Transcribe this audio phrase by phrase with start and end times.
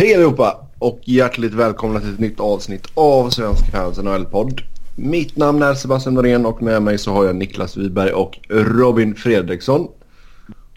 [0.00, 4.62] Hej allihopa och hjärtligt välkomna till ett nytt avsnitt av Svenska fans NHL-podd.
[4.96, 9.14] Mitt namn är Sebastian Norén och med mig så har jag Niklas Wiberg och Robin
[9.14, 9.88] Fredriksson.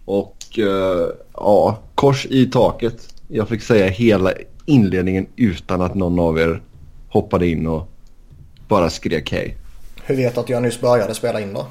[0.05, 3.13] Och uh, ja, kors i taket.
[3.27, 4.33] Jag fick säga hela
[4.65, 6.61] inledningen utan att någon av er
[7.09, 7.89] hoppade in och
[8.67, 9.57] bara skrek hej.
[10.03, 11.67] Hur vet du att jag nyss började spela in då?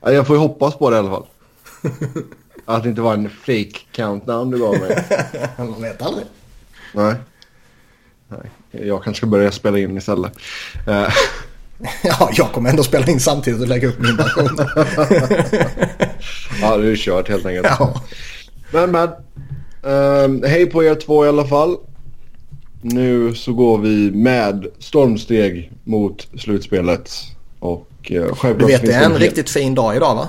[0.00, 1.26] Jag får ju hoppas på det i alla fall.
[2.68, 5.04] Att det inte var en fake countdown du gav mig.
[5.56, 6.26] Man vet aldrig.
[6.92, 7.14] Nej.
[8.28, 8.50] Nej.
[8.70, 10.32] Jag kanske ska börja spela in istället.
[10.88, 10.94] Uh.
[12.02, 14.56] ja, jag kommer ändå spela in samtidigt och lägga upp min version.
[16.60, 17.66] ja, det är kört helt enkelt.
[17.78, 18.02] Ja.
[18.72, 19.08] Men, men.
[19.82, 21.76] Um, hej på er två i alla fall.
[22.80, 27.12] Nu så går vi med stormsteg mot slutspelet.
[27.58, 30.28] Och uh, självklart Du vet, det är en riktigt fin dag idag va?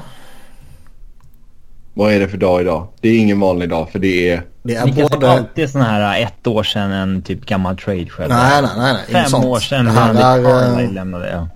[1.99, 2.88] Vad är det för dag idag?
[3.02, 4.44] Det är ingen vanlig dag för det är...
[4.63, 5.31] Det är Ni både...
[5.31, 8.30] alltid sån här ett år sedan en typ gammal trade själv.
[8.30, 8.95] Nej, nej, nej.
[9.12, 9.26] nej.
[9.26, 11.29] Fem år sedan det här är, äh, lämnade.
[11.29, 11.48] Ja.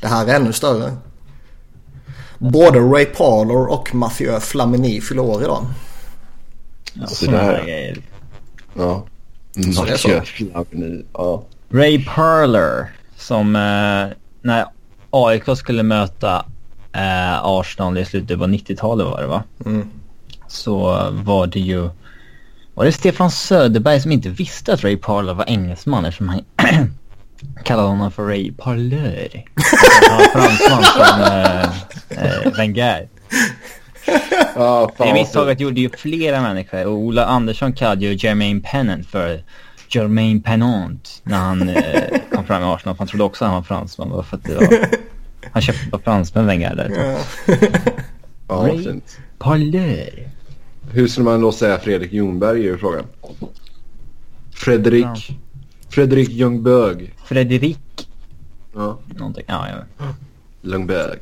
[0.00, 0.92] Det här är ännu större.
[2.38, 5.66] Både Ray Parler och Mathieu Flamini fyller år idag.
[6.94, 7.98] Ja, sådana här grejer.
[8.74, 9.04] Ja.
[9.56, 11.42] Mathieu Flamini, ja.
[11.70, 14.66] Ray Parler som eh, när
[15.10, 16.44] AIK skulle möta
[16.94, 19.42] eh, Arsenal i slutet på 90-talet var det va?
[19.66, 19.90] Mm.
[20.48, 20.76] Så
[21.12, 21.90] var det ju...
[22.74, 26.44] Var det Stefan Söderberg som inte visste att Ray Parler var engelsman eftersom han
[27.64, 29.44] kallade honom för Ray Parleur.
[30.10, 30.84] Han var fransman
[32.08, 33.08] som äh, Wenger.
[34.56, 39.42] Oh, det misstaget gjorde ju flera människor och Ola Andersson kallade ju Jermaine Pennant för
[39.88, 42.96] Jermaine Pennant när han eh, kom fram i Arsenal.
[42.98, 44.24] Han trodde också att han var fransman.
[44.24, 44.88] För att det var
[45.52, 46.90] han köpte på fransmän Wenger där.
[46.96, 49.18] Ja, ja fint.
[49.38, 50.28] Parlör.
[50.90, 53.04] Hur skulle man då säga Fredrik Ljungberg är ju frågan.
[54.54, 55.04] Fredrik.
[55.04, 55.16] Ja.
[55.88, 57.14] Fredrik Ljungberg.
[57.24, 58.08] Fredrik.
[58.74, 58.98] Ja.
[59.06, 59.44] Någonting.
[59.48, 59.66] Ja,
[59.98, 60.04] ja.
[60.62, 61.18] Ljungberg.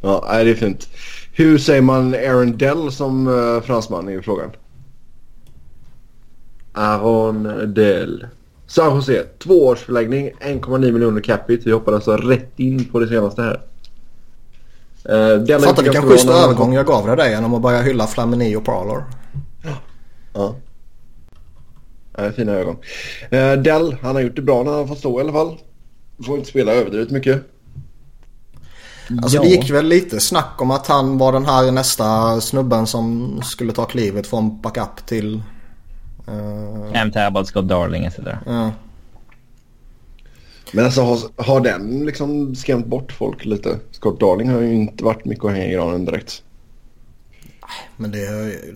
[0.00, 0.88] Ja, det är fint.
[1.32, 4.50] Hur säger man Aaron Dell som uh, fransman är ju frågan.
[6.72, 8.26] Aaron Dell.
[8.66, 11.62] San Jose, tvåårsförlängning, 1,9 miljoner capita.
[11.64, 13.60] Vi hoppar alltså rätt in på det senaste här.
[15.08, 19.04] Uh, Fattar vilken schysst övergång jag gav dig genom att börja hylla Flamini och Parlor.
[20.32, 20.54] Ja.
[22.16, 22.32] ja.
[22.32, 22.76] fina ögon.
[23.32, 25.58] Uh, Dell, han har gjort det bra när han fått stå i alla fall.
[26.26, 27.42] Får inte spela överdrivet mycket.
[29.22, 29.42] Alltså ja.
[29.42, 33.72] det gick väl lite snack om att han var den här nästa snubben som skulle
[33.72, 35.42] ta klivet från backup till
[36.28, 36.92] Uh...
[36.92, 38.18] Cam Talbot, Scott Darling etc.
[38.46, 38.72] Ja.
[40.72, 43.78] Men alltså har, har den liksom skrämt bort folk lite?
[43.90, 46.42] Scott Darling har ju inte varit mycket att hänga i granen direkt.
[47.96, 48.74] Men det är ju...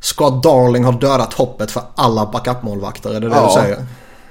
[0.00, 3.46] Scott Darling har dödat hoppet för alla backupmålvakter, är det det ja.
[3.46, 3.86] du säger?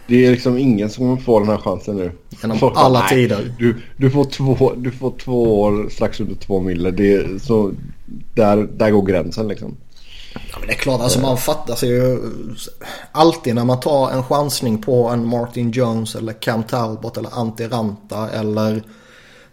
[0.08, 2.12] Det är liksom ingen som får den här chansen nu.
[2.42, 3.54] Genom Folk, alla nej, tider.
[3.60, 6.92] Du, du, får två, du får två år strax under två mille.
[6.92, 7.72] Det så
[8.34, 9.78] där, där går gränsen liksom.
[10.52, 12.20] Ja, men det är klart, alltså man fattar sig ju
[13.12, 17.68] alltid när man tar en chansning på en Martin Jones eller Cam Talbot eller Antti
[17.68, 18.84] Ranta eller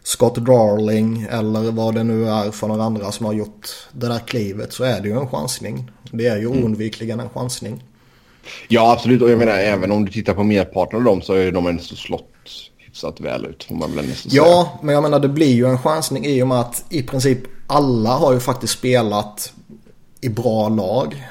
[0.02, 4.18] Scott Darling eller vad det nu är för några andra som har gjort det där
[4.18, 5.90] klivet så är det ju en chansning.
[6.10, 6.64] Det är ju mm.
[6.64, 7.84] oundvikligen en chansning.
[8.68, 11.52] Ja absolut och jag menar även om du tittar på merparten av dem så är
[11.52, 12.28] de ändå slått
[12.78, 14.34] hyfsat väl ut får man väl säga.
[14.34, 17.38] Ja men jag menar det blir ju en chansning i och med att i princip
[17.66, 19.52] alla har ju faktiskt spelat
[20.22, 21.28] i bra lag.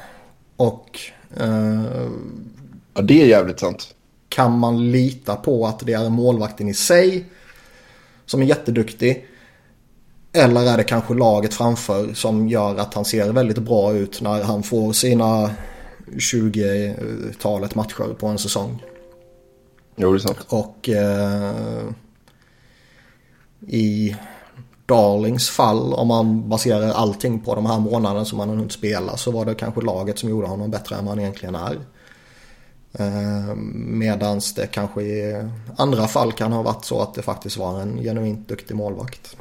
[0.56, 1.00] Och...
[1.38, 2.10] Eh,
[2.94, 3.96] ja, det är jävligt sant.
[4.30, 7.26] Kan man lita på att det är målvakten i sig
[8.26, 9.26] som är jätteduktig?
[10.34, 14.44] Eller är det kanske laget framför som gör att han ser väldigt bra ut när
[14.44, 15.52] han får sina
[16.08, 18.84] 20-talet matcher på en säsong?
[19.96, 20.46] Jo, det är sant.
[20.48, 21.84] Och eh,
[23.68, 24.16] i
[24.92, 29.18] Darlings fall, om man baserar allting på de här månaderna som han har hunnit spela
[29.18, 31.80] så var det kanske laget som gjorde honom bättre än vad han egentligen är.
[32.94, 37.82] Eh, medans det kanske i andra fall kan ha varit så att det faktiskt var
[37.82, 39.36] en genuint duktig målvakt.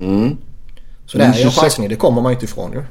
[0.00, 0.36] Mm.
[1.06, 2.82] Så det är ju en chansning, det kommer man inte ifrån ju.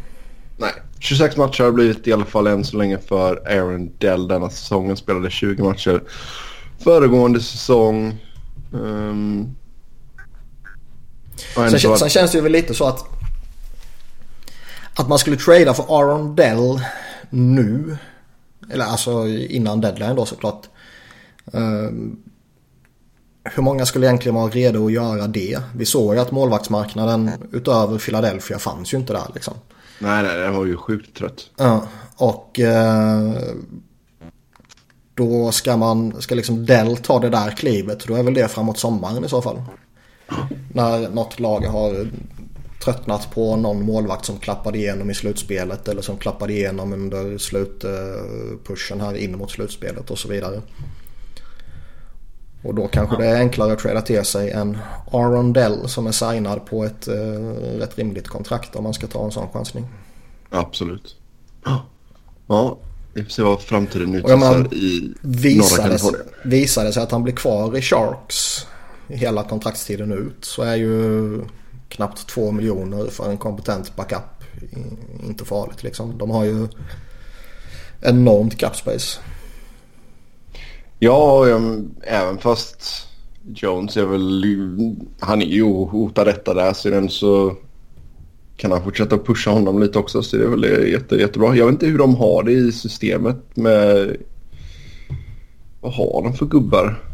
[0.58, 4.50] Nej, 26 matcher har blivit i alla fall än så länge för Aaron Dell denna
[4.50, 4.98] säsongen.
[4.98, 6.04] Spelade 20 matcher
[6.84, 8.18] föregående säsong.
[8.72, 9.56] Um,
[11.56, 13.06] Sen, sen, känns det ju väl lite så att
[14.96, 16.82] att man skulle trada för Aaron Dell
[17.30, 17.98] nu.
[18.72, 20.70] Eller alltså innan deadline då såklart.
[21.56, 21.90] Uh,
[23.44, 25.60] hur många skulle egentligen vara redo att göra det?
[25.76, 29.54] Vi såg ju att målvaktsmarknaden utöver Philadelphia fanns ju inte där liksom.
[30.00, 31.50] Nej, nej, den var ju sjukt trött.
[31.58, 31.84] Ja,
[32.16, 33.32] och eh,
[35.14, 38.08] då ska man, ska liksom Dell ta det där klivet.
[38.08, 39.62] Då är väl det framåt sommaren i så fall.
[40.74, 42.08] När något lag har
[42.84, 49.02] tröttnat på någon målvakt som klappade igenom i slutspelet eller som klappade igenom under slutpushen
[49.02, 50.62] här in mot slutspelet och så vidare.
[52.64, 54.78] Och då kanske det är enklare att träda till sig än
[55.12, 57.14] Aaron Dell som är signad på ett eh,
[57.80, 59.86] rätt rimligt kontrakt om man ska ta en sån chansning.
[60.50, 61.16] Absolut.
[62.48, 62.78] Ja,
[63.14, 65.14] vi får se vad framtiden utvisar i
[65.58, 66.26] norra Kalifornien.
[66.44, 68.68] Visar det sig att han blir kvar i Sharks
[69.08, 71.42] hela kontraktstiden ut så är ju
[71.90, 74.44] knappt 2 miljoner för en kompetent backup
[75.28, 76.18] inte farligt liksom.
[76.18, 76.68] De har ju
[78.02, 79.20] enormt cap space.
[81.00, 83.08] Ja, um, även fast
[83.56, 84.46] Jones är väl...
[85.20, 87.56] Han är ju hotad detta där sedan så
[88.58, 91.56] kan han fortsätta pusha honom lite också så det är väl jätte, jättebra.
[91.56, 94.18] Jag vet inte hur de har det i systemet med...
[95.82, 97.11] Vad har de för gubbar?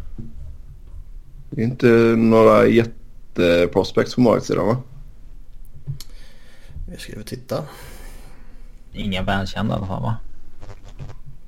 [1.58, 1.88] Det är inte
[2.18, 4.78] några jätteprospects på marksidan va?
[6.92, 7.64] Vi ska ju titta.
[8.94, 10.16] Inga välkända i alla fall va?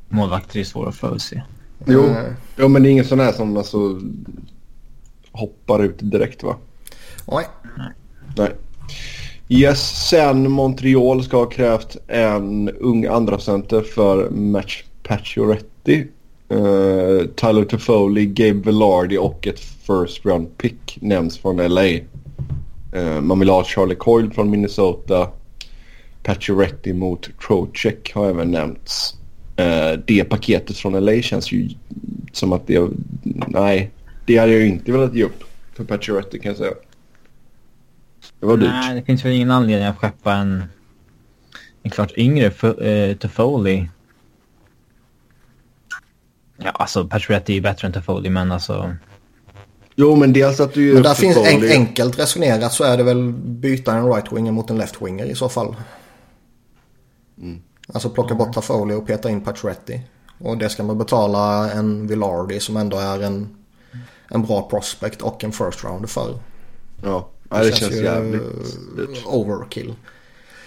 [0.08, 1.44] Målvakter är svåra att förutse.
[1.86, 2.34] Jo, mm.
[2.58, 4.02] jo men det är ingen sån här som alltså
[5.32, 6.56] hoppar ut direkt va?
[7.28, 7.46] Nej.
[8.38, 8.52] Nej.
[9.48, 16.08] Yes, sen Montreal ska ha krävt en ung andracenter för Match Pacioretty.
[16.52, 21.84] Uh, Tyler Toffoli, Gabe Velardi och ett first round pick nämns från LA.
[21.84, 22.00] Uh,
[22.94, 25.30] eh, man vill ha Charlie Coyle från Minnesota.
[26.24, 29.14] Pacioretty mot Trocheck har även nämnts.
[29.60, 31.70] Uh, det paketet från LA känns ju
[32.32, 32.90] som att det...
[33.48, 33.92] Nej,
[34.26, 35.44] det hade jag inte velat ge upp
[35.74, 36.74] för Pacioretty kan jag säga.
[38.40, 38.70] Det var dyrt.
[38.70, 40.64] Nej, det finns väl ingen anledning att skeppa en,
[41.84, 43.90] en klart yngre uh, Toffoli.
[46.64, 48.96] Ja, alltså Pacioretty är bättre än Toffoli, men alltså...
[49.96, 50.94] Jo, men dels att du ju...
[50.94, 54.82] Men där finns en, enkelt resonerat så är det väl byta en right-winger mot en
[54.82, 55.76] left-winger i så fall.
[57.38, 57.62] Mm.
[57.94, 60.00] Alltså plocka bort Toffoli och peta in Pacioretty.
[60.40, 63.58] Och det ska man betala en Villardi som ändå är en,
[64.28, 66.40] en bra prospect och en first rounder för.
[67.04, 67.30] Ja.
[67.50, 68.42] Det, det känns, känns jävligt
[68.98, 69.26] dyrt.
[69.26, 69.94] overkill.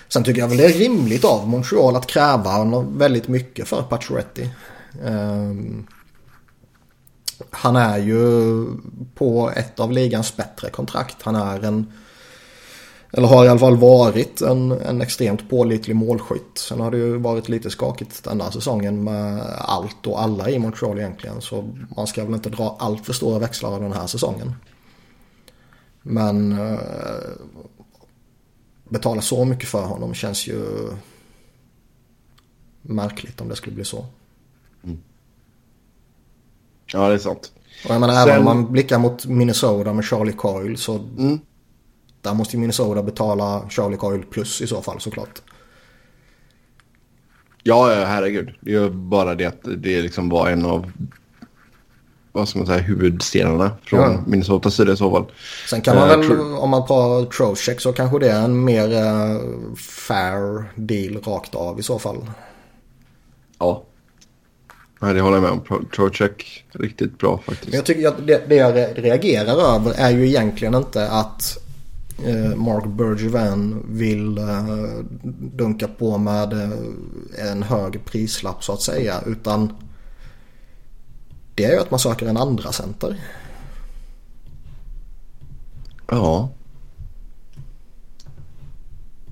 [0.08, 4.48] Sen tycker jag väl det är rimligt av Montreal att kräva väldigt mycket för Pacioretty.
[5.04, 5.86] Ehm,
[7.50, 8.66] han är ju
[9.14, 11.22] på ett av ligans bättre kontrakt.
[11.22, 11.92] Han är en,
[13.12, 16.58] eller har i alla fall varit en, en extremt pålitlig målskytt.
[16.58, 20.58] Sen har det ju varit lite skakigt den här säsongen med allt och alla i
[20.58, 21.40] Montreal egentligen.
[21.40, 24.54] Så man ska väl inte dra allt för stora växlar av den här säsongen.
[26.02, 26.78] Men eh,
[28.88, 30.90] betala så mycket för honom känns ju
[32.82, 34.06] märkligt om det skulle bli så.
[36.92, 37.52] Ja, det är sant.
[37.84, 38.28] Och jag menar, Sen...
[38.28, 41.38] även om man blickar mot Minnesota med Charlie Coyle så mm.
[42.20, 45.42] där måste ju Minnesota betala Charlie Coyle plus i så fall såklart.
[47.62, 48.54] Ja, herregud.
[48.60, 50.92] Det är bara det att det liksom var en av
[52.32, 54.22] vad ska man säga, huvudstenarna från ja.
[54.26, 55.24] Minnesotas sida i så fall.
[55.70, 58.88] Sen kan man uh, väl, om man tar Trocheck så kanske det är en mer
[58.88, 62.16] uh, fair deal rakt av i så fall.
[63.58, 63.82] Ja.
[65.02, 65.86] Nej, det håller jag med om.
[65.96, 67.68] Trocheck, riktigt bra faktiskt.
[67.68, 71.58] Men jag tycker att det, det jag reagerar över är ju egentligen inte att
[72.26, 74.40] uh, Mark Bergevin vill
[75.54, 76.52] dunka på med
[77.50, 79.20] en hög prislapp så att säga.
[79.26, 79.72] Utan
[81.54, 83.20] det är ju att man söker en andra center.
[86.10, 86.50] Ja.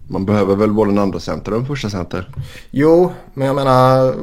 [0.08, 2.34] Man behöver väl både en andra center och en första center.
[2.70, 4.14] Jo, men jag menar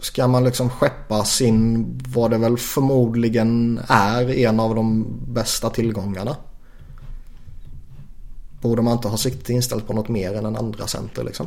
[0.00, 6.36] ska man liksom skeppa sin, vad det väl förmodligen är, en av de bästa tillgångarna.
[8.60, 11.46] Borde man inte ha siktet inställt på något mer än en andra center liksom?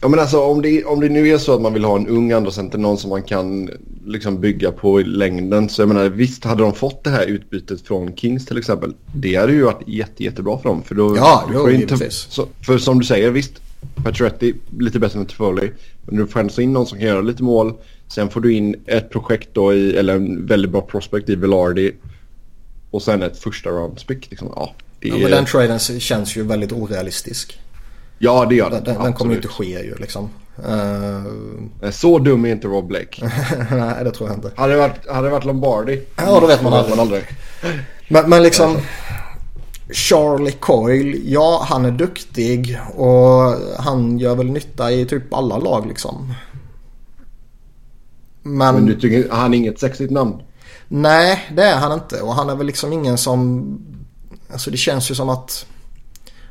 [0.00, 2.08] Ja men alltså om det, om det nu är så att man vill ha en
[2.08, 3.70] ung andracenter, någon som man kan
[4.04, 5.68] liksom bygga på i längden.
[5.68, 8.94] Så jag menar visst hade de fått det här utbytet från Kings till exempel.
[9.14, 10.82] Det hade ju varit jätte, jättebra för dem.
[10.82, 13.52] För då, ja, jo, inte, så, För som du säger visst,
[13.94, 15.70] Pacioretty lite bättre än Toffoli.
[16.02, 17.74] Men du får ändå in någon som kan göra lite mål.
[18.08, 21.92] Sen får du in ett projekt då i, eller en väldigt bra prospect i Velardi.
[22.90, 24.30] Och sen ett första round pick.
[24.30, 24.52] Liksom.
[24.56, 27.60] Ja, det ja, men den traden känns ju väldigt orealistisk.
[28.18, 28.84] Ja, det gör den.
[28.84, 30.30] Den, den kommer ju inte ske ju liksom.
[30.68, 31.90] Uh...
[31.90, 33.30] Så dum är inte Rob Blake.
[33.70, 34.50] Nej, det tror jag inte.
[34.56, 36.02] Hade det varit, hade det varit Lombardi?
[36.16, 36.96] Ja, då vet man aldrig.
[36.96, 37.24] Man aldrig.
[38.08, 38.78] Men, men liksom...
[39.90, 45.86] Charlie Coyle, ja han är duktig och han gör väl nytta i typ alla lag
[45.86, 46.34] liksom.
[48.42, 50.42] Men, Men du tycker han är inget sexigt namn?
[50.88, 53.64] Nej, det är han inte och han är väl liksom ingen som...
[54.52, 55.66] Alltså det känns ju som att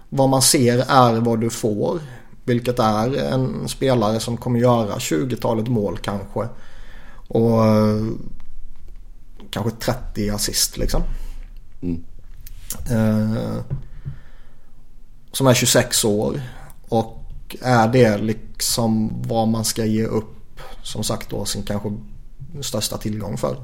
[0.10, 2.00] vad man ser är vad du får.
[2.44, 6.48] Vilket är en spelare som kommer göra 20-talet mål kanske.
[7.28, 7.62] Och
[9.50, 11.02] kanske 30 assist liksom.
[11.82, 12.04] Mm.
[12.92, 13.62] Eh,
[15.32, 16.42] som är 26 år.
[16.90, 17.22] Och
[17.62, 21.94] är det liksom vad man ska ge upp som sagt då sin kanske
[22.62, 23.58] största tillgång för.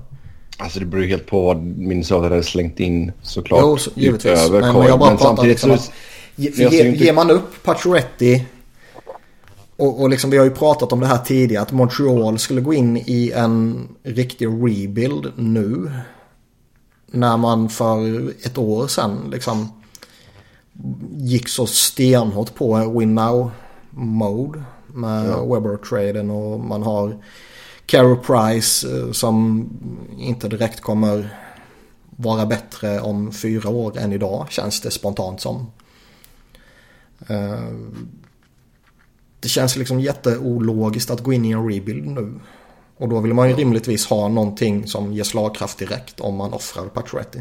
[0.57, 3.61] Alltså det beror helt på vad Minnesota hade slängt in såklart.
[3.61, 4.25] Jo, så, givetvis.
[4.25, 5.91] Utöver men, men jag bara men pratar liksom att
[6.35, 7.03] ge, ge, inte...
[7.03, 8.41] ger man upp Pacioretty
[9.81, 12.73] och, och liksom, vi har ju pratat om det här tidigare att Montreal skulle gå
[12.73, 15.91] in i en riktig rebuild nu.
[17.11, 19.69] När man för ett år sedan liksom
[21.11, 23.51] gick så stenhårt på win now
[23.89, 25.45] mode med ja.
[25.45, 27.17] Webber-traden och man har
[27.85, 29.69] Carey Price eh, som
[30.17, 31.37] inte direkt kommer
[32.09, 35.71] vara bättre om fyra år än idag känns det spontant som.
[37.27, 37.75] Eh,
[39.39, 42.39] det känns liksom jätteologiskt att gå in i en rebuild nu.
[43.01, 46.85] Och då vill man ju rimligtvis ha någonting som ger slagkraft direkt om man offrar
[46.85, 47.39] Pacioretty.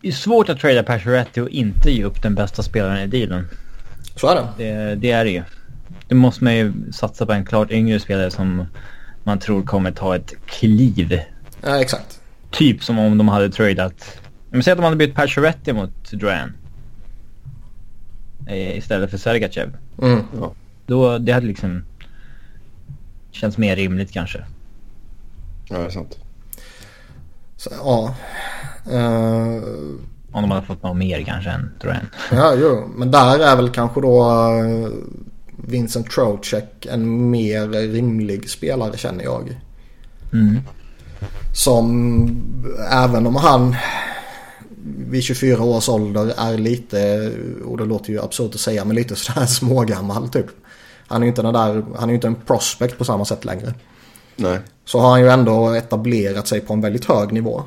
[0.00, 3.48] Det är svårt att trada Pacioretty och inte ge upp den bästa spelaren i dealen.
[4.16, 4.48] Så är det.
[4.56, 5.42] Det, det är det ju.
[6.08, 8.66] Då måste man ju satsa på en klart yngre spelare som
[9.24, 11.20] man tror kommer ta ett kliv.
[11.62, 12.20] Ja, exakt.
[12.50, 14.20] Typ som om de hade tradat...
[14.50, 16.52] Men säg att de hade bytt Pacioretty mot Duran.
[18.46, 19.76] Eh, istället för Sergachev.
[20.02, 20.20] Mm.
[20.40, 20.52] Ja.
[20.86, 21.84] Då, det hade liksom
[23.34, 24.44] känts mer rimligt kanske.
[25.68, 26.18] Ja, det är sant.
[27.56, 28.14] Så, ja.
[28.92, 29.62] Uh...
[30.32, 32.06] Om de hade fått något mer kanske än Duran.
[32.30, 32.90] Ja, jo.
[32.96, 34.88] Men där är väl kanske då uh,
[35.56, 39.60] Vincent Trocek en mer rimlig spelare känner jag.
[40.32, 40.60] Mm.
[41.54, 42.28] Som
[42.90, 43.76] även om han
[44.96, 47.32] vid 24 års ålder är lite,
[47.64, 50.46] och det låter ju absurt att säga, men lite sådär smågammal typ.
[51.06, 53.74] Han är ju inte den där, han är inte en prospect på samma sätt längre.
[54.36, 54.58] Nej.
[54.84, 57.62] Så har han ju ändå etablerat sig på en väldigt hög nivå.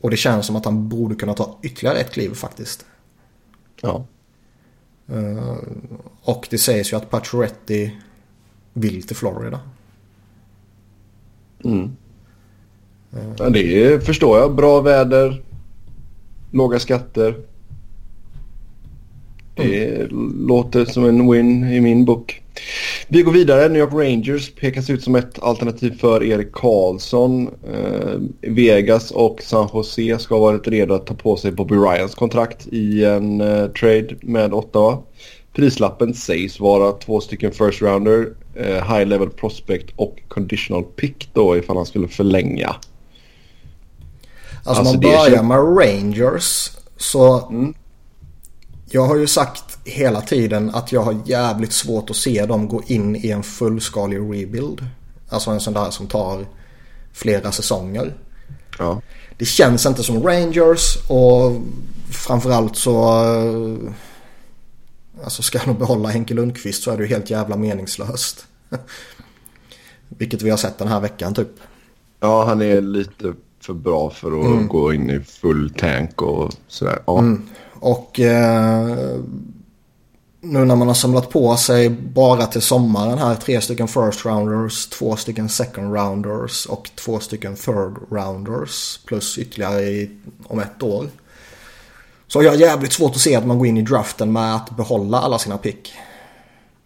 [0.00, 2.86] Och det känns som att han borde kunna ta ytterligare ett kliv faktiskt.
[3.80, 4.04] Ja.
[5.12, 5.56] Uh,
[6.22, 7.90] och det sägs ju att Pacioretty
[8.72, 9.60] vill till Florida.
[11.64, 11.96] Mm.
[13.14, 14.54] Uh, ja, det förstår jag.
[14.54, 15.42] Bra väder,
[16.50, 17.40] låga skatter.
[19.56, 20.06] Det
[20.46, 22.42] låter som en win i min bok.
[23.08, 23.68] Vi går vidare.
[23.68, 27.48] New York Rangers pekas ut som ett alternativ för Erik Karlsson.
[27.72, 32.14] Eh, Vegas och San Jose ska ha varit redo att ta på sig Bobby Ryans
[32.14, 34.98] kontrakt i en eh, trade med Ottawa.
[35.52, 41.56] Prislappen sägs vara två stycken first rounder, eh, high level prospect och conditional pick då
[41.56, 42.76] ifall han skulle förlänga.
[44.64, 47.74] Alltså, alltså man börjar med Rangers så mm.
[48.90, 52.82] Jag har ju sagt hela tiden att jag har jävligt svårt att se dem gå
[52.86, 54.86] in i en fullskalig rebuild.
[55.28, 56.46] Alltså en sån där som tar
[57.12, 58.14] flera säsonger.
[58.78, 59.02] Ja.
[59.38, 61.52] Det känns inte som Rangers och
[62.10, 62.92] framförallt så
[65.24, 68.46] Alltså ska de behålla Henke Lundqvist så är det ju helt jävla meningslöst.
[70.08, 71.48] Vilket vi har sett den här veckan typ.
[72.20, 74.68] Ja, han är lite för bra för att mm.
[74.68, 76.98] gå in i full tank och sådär.
[77.06, 77.18] Ja.
[77.18, 77.48] Mm.
[77.80, 79.20] Och eh,
[80.40, 84.86] nu när man har samlat på sig bara till sommaren här tre stycken first rounders,
[84.86, 90.10] två stycken second rounders och två stycken third rounders plus ytterligare i,
[90.46, 91.06] om ett år.
[92.26, 94.76] Så jag har jävligt svårt att se att man går in i draften med att
[94.76, 95.94] behålla alla sina pick.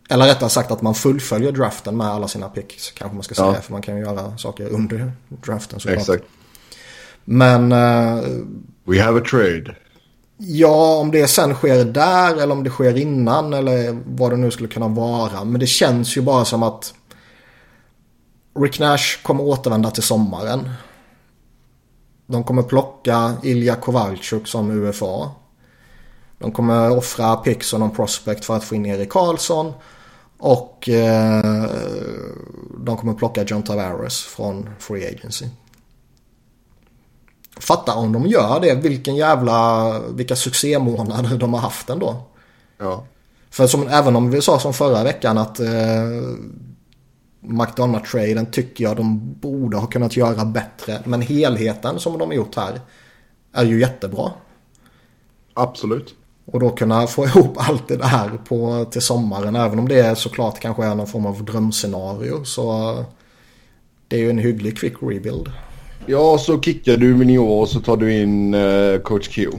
[0.09, 2.91] Eller rättare sagt att man fullföljer draften med alla sina picks.
[2.91, 3.53] Kanske man ska säga.
[3.55, 3.61] Ja.
[3.61, 5.99] För man kan ju göra saker under draften såklart.
[5.99, 6.25] Exakt.
[7.25, 7.73] Men...
[7.73, 8.25] Uh,
[8.85, 9.77] We have a trade.
[10.43, 14.51] Ja, om det sen sker där eller om det sker innan eller vad det nu
[14.51, 15.45] skulle kunna vara.
[15.45, 16.95] Men det känns ju bara som att
[18.59, 20.71] Rick Nash kommer återvända till sommaren.
[22.27, 25.31] De kommer plocka Ilja Kovalchuk som UFA.
[26.39, 29.73] De kommer offra Pix och någon prospect för att få in Erik Karlsson.
[30.39, 31.71] Och eh,
[32.79, 35.47] de kommer plocka John Tavares från Free Agency.
[37.61, 42.23] Fatta om de gör det, vilken jävla, vilka succémånader de har haft ändå.
[42.79, 43.05] Ja.
[43.51, 45.67] För som, även om vi sa som förra veckan att eh,
[47.41, 51.03] McDonough-traden tycker jag de borde ha kunnat göra bättre.
[51.05, 52.81] Men helheten som de har gjort här
[53.53, 54.33] är ju jättebra.
[55.55, 56.15] Absolut.
[56.45, 59.57] Och då kunna få ihop allt det där på, till sommaren.
[59.57, 62.45] Även om det såklart kanske är någon form av drömscenario.
[62.45, 62.95] Så
[64.09, 65.51] det är ju en hygglig quick rebuild.
[66.07, 69.51] Ja, så kickar du Vigneault och så tar du in uh, coach Q.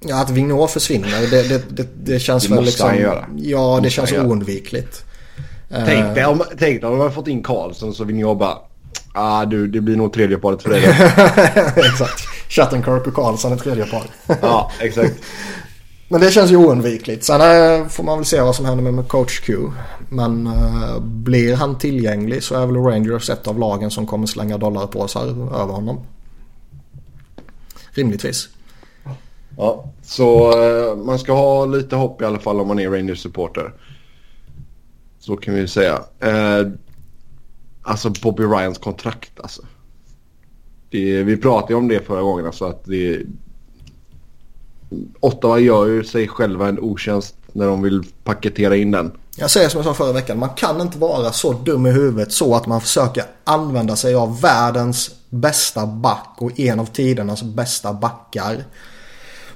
[0.00, 2.88] Ja, att Vigneault försvinner det, det, det, det känns det väl måste liksom...
[2.88, 3.26] han göra.
[3.36, 5.04] Ja, det, måste känns oundvikligt.
[5.68, 8.58] Tänk dig om, tänk dig om man fått in Karlsson så Vigneault bara...
[9.14, 10.84] Ah du, det blir nog tredje paret för dig.
[11.76, 12.20] Exakt.
[12.48, 14.02] Chattenkirk och Karlsson är tredje par.
[14.42, 15.14] ja, exakt.
[16.12, 17.24] Men det känns ju oundvikligt.
[17.24, 19.58] Sen eh, får man väl se vad som händer med, coach Q.
[20.08, 24.58] Men äh, blir han tillgänglig så är väl Rangers ett av lagen som kommer slänga
[24.58, 25.22] dollarpåsar
[25.62, 26.00] över honom.
[27.90, 28.48] Rimligtvis.
[29.56, 33.72] Ja, så eh, man ska ha lite hopp i alla fall om man är Rangers-supporter.
[35.18, 36.02] Så kan vi säga.
[36.20, 36.66] Eh,
[37.82, 39.62] alltså Bobby Ryans kontrakt alltså.
[40.90, 43.22] Det, vi pratade ju om det förra gången alltså att det...
[45.20, 49.12] Ottawa gör ju sig själva en otjänst när de vill paketera in den.
[49.36, 50.38] Jag säger som jag sa förra veckan.
[50.38, 54.40] Man kan inte vara så dum i huvudet så att man försöker använda sig av
[54.40, 58.64] världens bästa back och en av tidernas bästa backar.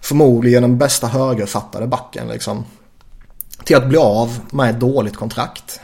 [0.00, 2.64] Förmodligen den bästa högerfattade backen liksom.
[3.64, 5.80] Till att bli av med ett dåligt kontrakt.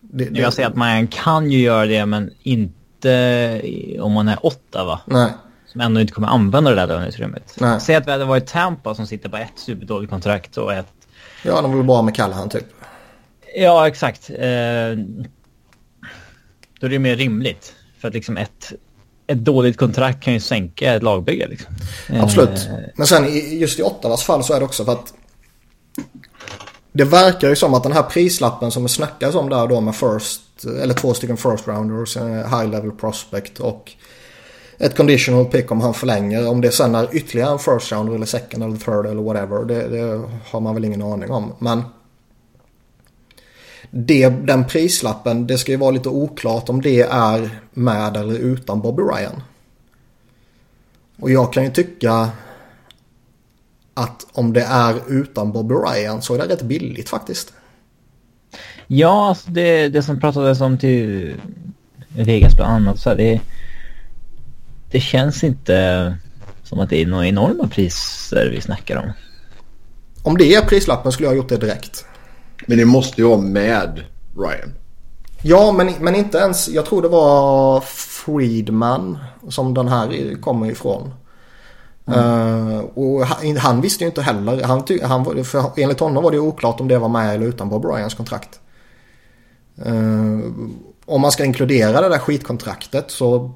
[0.00, 3.62] Det, det, Jag säger att man kan ju göra det men inte
[4.00, 5.00] om man är åtta va?
[5.06, 5.32] Nej.
[5.80, 7.56] Ändå inte kommer använda det där löneutrymmet.
[7.60, 7.80] Nej.
[7.80, 10.86] Säg att vi hade varit Tampa som sitter på ett superdåligt kontrakt och ett...
[11.42, 12.64] Ja, de vill bra med Callahan typ.
[13.56, 14.30] Ja, exakt.
[14.30, 14.36] Eh,
[16.80, 17.74] då är det mer rimligt.
[17.98, 18.72] För att liksom ett,
[19.26, 21.74] ett dåligt kontrakt kan ju sänka ett lagbygge liksom.
[22.20, 22.66] Absolut.
[22.66, 23.26] Eh, Men sen
[23.58, 25.14] just i Ottawas fall så är det också för att
[26.92, 29.94] det verkar ju som att den här prislappen som det snackas om där då med
[29.96, 33.92] first, eller två stycken first rounders, en high level prospect och
[34.78, 36.48] ett conditional pick om han förlänger.
[36.48, 39.64] Om det sen är ytterligare en first round eller second eller third eller whatever.
[39.64, 41.52] Det, det har man väl ingen aning om.
[41.58, 41.82] Men
[43.90, 48.80] det, den prislappen, det ska ju vara lite oklart om det är med eller utan
[48.80, 49.42] Bobby Ryan.
[51.20, 52.30] Och jag kan ju tycka
[53.94, 57.52] att om det är utan Bobby Ryan så är det rätt billigt faktiskt.
[58.86, 61.34] Ja, alltså det, det som pratades om till
[62.08, 62.98] Vegas bland annat.
[62.98, 63.40] Så här, det,
[64.90, 66.16] det känns inte
[66.62, 69.12] som att det är några enorma priser vi snackar om.
[70.22, 72.04] Om det är prislappen skulle jag ha gjort det direkt.
[72.66, 74.04] Men det måste ju vara med
[74.36, 74.74] Ryan.
[75.42, 76.68] Ja, men, men inte ens.
[76.68, 79.18] Jag tror det var Friedman
[79.48, 81.14] som den här kommer ifrån.
[82.08, 84.62] Eh, och han, han visste ju inte heller.
[84.62, 87.68] Han, han, var- för enligt honom var det oklart om det var med eller utan
[87.68, 88.60] Bob Ryans kontrakt.
[89.84, 90.38] Eh,
[91.04, 93.50] om man ska inkludera det där skitkontraktet så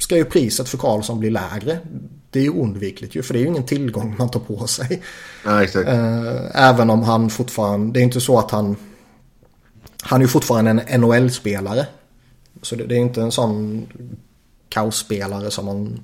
[0.00, 1.78] ska ju priset för Karlsson bli lägre.
[2.30, 5.02] Det är ju oundvikligt ju för det är ju ingen tillgång man tar på sig.
[5.44, 5.88] Ja, exakt.
[5.88, 8.76] Eh, även om han fortfarande, det är inte så att han,
[10.02, 11.86] han är ju fortfarande en NHL-spelare.
[12.62, 13.86] Så det, det är inte en sån
[14.68, 16.00] kaosspelare som man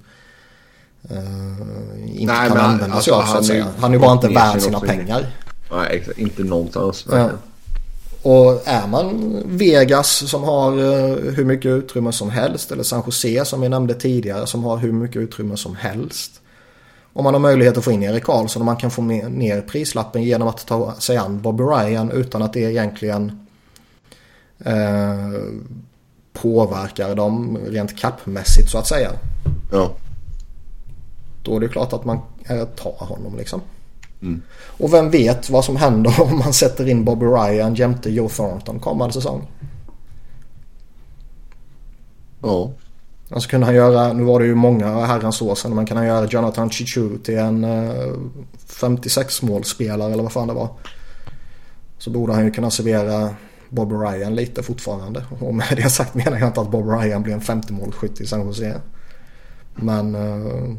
[1.11, 3.65] eh, inte Nej, kan använda alltså, sig av så han att är säga.
[3.65, 5.27] ju Han är ju bara inte värd sina pengar.
[5.71, 6.19] Nej, exakt.
[6.19, 7.07] Inte någonstans.
[7.11, 7.31] Ja.
[8.27, 13.45] Och är man Vegas som har eh, hur mycket utrymme som helst eller San Jose
[13.45, 16.41] som vi nämnde tidigare som har hur mycket utrymme som helst.
[17.12, 20.23] Om man har möjlighet att få in Erik Karlsson och man kan få ner prislappen
[20.23, 23.47] genom att ta sig an Bobby Ryan utan att det egentligen
[24.59, 25.43] eh,
[26.33, 29.11] påverkar dem rent kappmässigt så att säga.
[29.73, 29.91] Ja.
[31.43, 33.61] Då är det klart att man eh, tar honom liksom.
[34.66, 38.79] Och vem vet vad som händer om man sätter in Bobby Ryan jämte Joe Thornton
[38.79, 39.46] kommande säsong.
[42.42, 42.72] Ja.
[43.31, 46.07] Alltså kunde han göra, nu var det ju många herrans år sedan, men kan han
[46.07, 48.14] göra Jonathan Chichu till en eh,
[48.66, 50.68] 56 målspelare eller vad fan det var.
[51.98, 53.35] Så borde han ju kunna servera
[53.68, 55.24] Bob Ryan lite fortfarande.
[55.40, 58.26] Och med det sagt menar jag inte att Bob Ryan blir en 50 målskytt i
[58.26, 58.81] San Jose.
[59.74, 60.76] Men eh,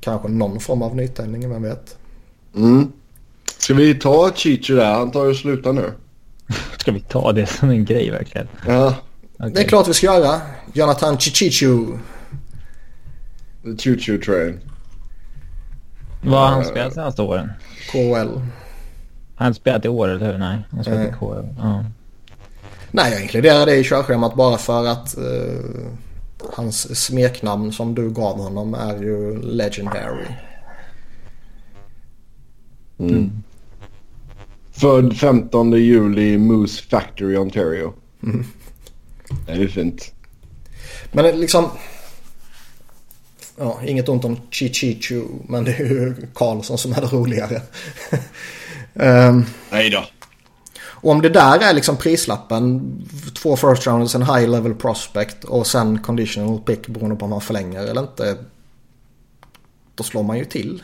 [0.00, 1.96] kanske någon form av nytändning, vem vet.
[2.54, 2.92] Mm.
[3.58, 4.92] Ska vi ta Chicho där?
[4.92, 5.92] Han tar ju sluta nu.
[6.78, 8.48] Ska vi ta det som en grej verkligen?
[8.66, 8.94] Ja.
[9.38, 9.52] Okej.
[9.54, 10.40] Det är klart vi ska göra.
[10.72, 11.86] Jonathan Chichichu.
[13.62, 14.60] The Choo Choo Train.
[16.22, 17.50] Vad har han spelat senaste åren?
[17.90, 18.40] KL.
[19.34, 20.38] Har han spelat i år eller hur?
[20.38, 21.08] Nej, han spelat Nej.
[21.08, 21.46] i KL.
[21.58, 21.84] Ja.
[22.90, 25.90] Nej, jag inkluderar det i körschemat bara för att eh,
[26.54, 30.26] hans smeknamn som du gav honom är ju legendary.
[32.98, 33.42] Mm.
[34.72, 37.92] Född 15 juli Moose Factory, Ontario.
[38.22, 38.44] Mm.
[39.46, 40.12] Det är fint.
[41.12, 41.70] Men liksom...
[43.56, 47.62] Ja, inget ont om Chichichu, men det är ju Karlsson som är det roligare.
[48.94, 50.04] um, Nej då.
[51.00, 52.82] Och om det där är liksom prislappen,
[53.42, 57.40] två first rounders, en high level prospect och sen conditional pick beroende på om man
[57.40, 58.36] förlänger eller inte.
[59.94, 60.82] Då slår man ju till.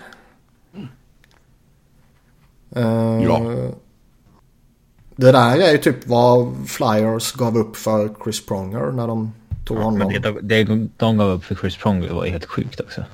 [2.77, 3.41] Uh, ja.
[5.17, 9.33] Det där är ju typ vad Flyers gav upp för Chris Pronger när de
[9.65, 10.13] tog ja, honom.
[10.23, 10.65] Det, det
[10.97, 13.05] de gav upp för Chris Pronger var helt sjukt också.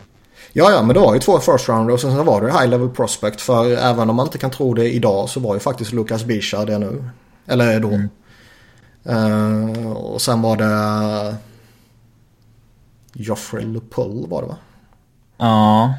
[0.52, 2.88] Ja, ja, men det var ju två first rounders och sen var det high level
[2.88, 3.40] prospect.
[3.40, 6.64] För även om man inte kan tro det idag så var ju faktiskt Lucas Bisha
[6.64, 7.04] det nu.
[7.46, 7.88] Eller då.
[7.88, 8.08] Mm.
[9.08, 11.36] Uh, och sen var det
[13.12, 14.56] Joffrey LePull var det va?
[15.36, 15.94] Ja,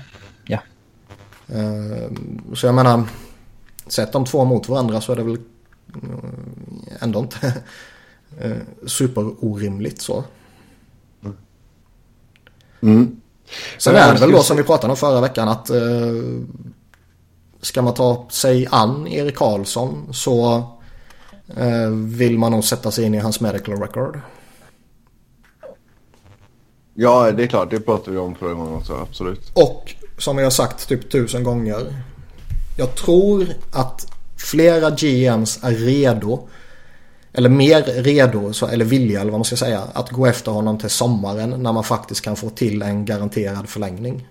[0.45, 0.59] ja.
[1.55, 2.11] Uh,
[2.53, 3.03] så jag menar,
[3.91, 5.37] sätt de två mot varandra så är det väl
[6.99, 7.53] ändå inte
[8.85, 10.23] superorimligt så.
[12.81, 13.21] Mm.
[13.77, 15.81] Sen är det väl då som vi pratade om förra veckan att eh,
[17.61, 20.55] ska man ta sig an Erik Karlsson så
[21.57, 24.19] eh, vill man nog sätta sig in i hans medical record.
[26.93, 27.69] Ja, det är klart.
[27.69, 28.93] Det pratade vi om förra gången också.
[28.93, 29.51] Absolut.
[29.53, 32.03] Och som jag har sagt typ tusen gånger.
[32.77, 34.07] Jag tror att
[34.37, 36.47] flera GMs är redo
[37.33, 40.77] eller mer redo, så, eller vilja eller vad man ska säga, att gå efter honom
[40.77, 44.27] till sommaren när man faktiskt kan få till en garanterad förlängning.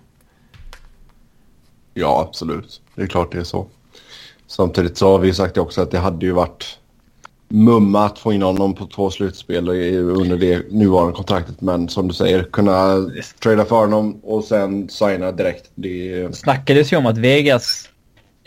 [1.94, 2.80] Ja, absolut.
[2.94, 3.66] Det är klart det är så.
[4.46, 6.78] Samtidigt så har vi sagt också att det hade ju varit
[7.48, 11.60] mumma att få in honom på två slutspel under det nuvarande kontraktet.
[11.60, 12.96] Men som du säger, kunna
[13.42, 15.70] trada för honom och sen signa direkt.
[15.74, 17.89] Det snackades ju om att Vegas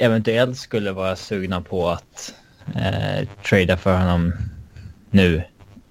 [0.03, 2.33] eventuellt skulle vara sugna på att
[2.75, 4.33] eh, trada för honom
[5.11, 5.43] nu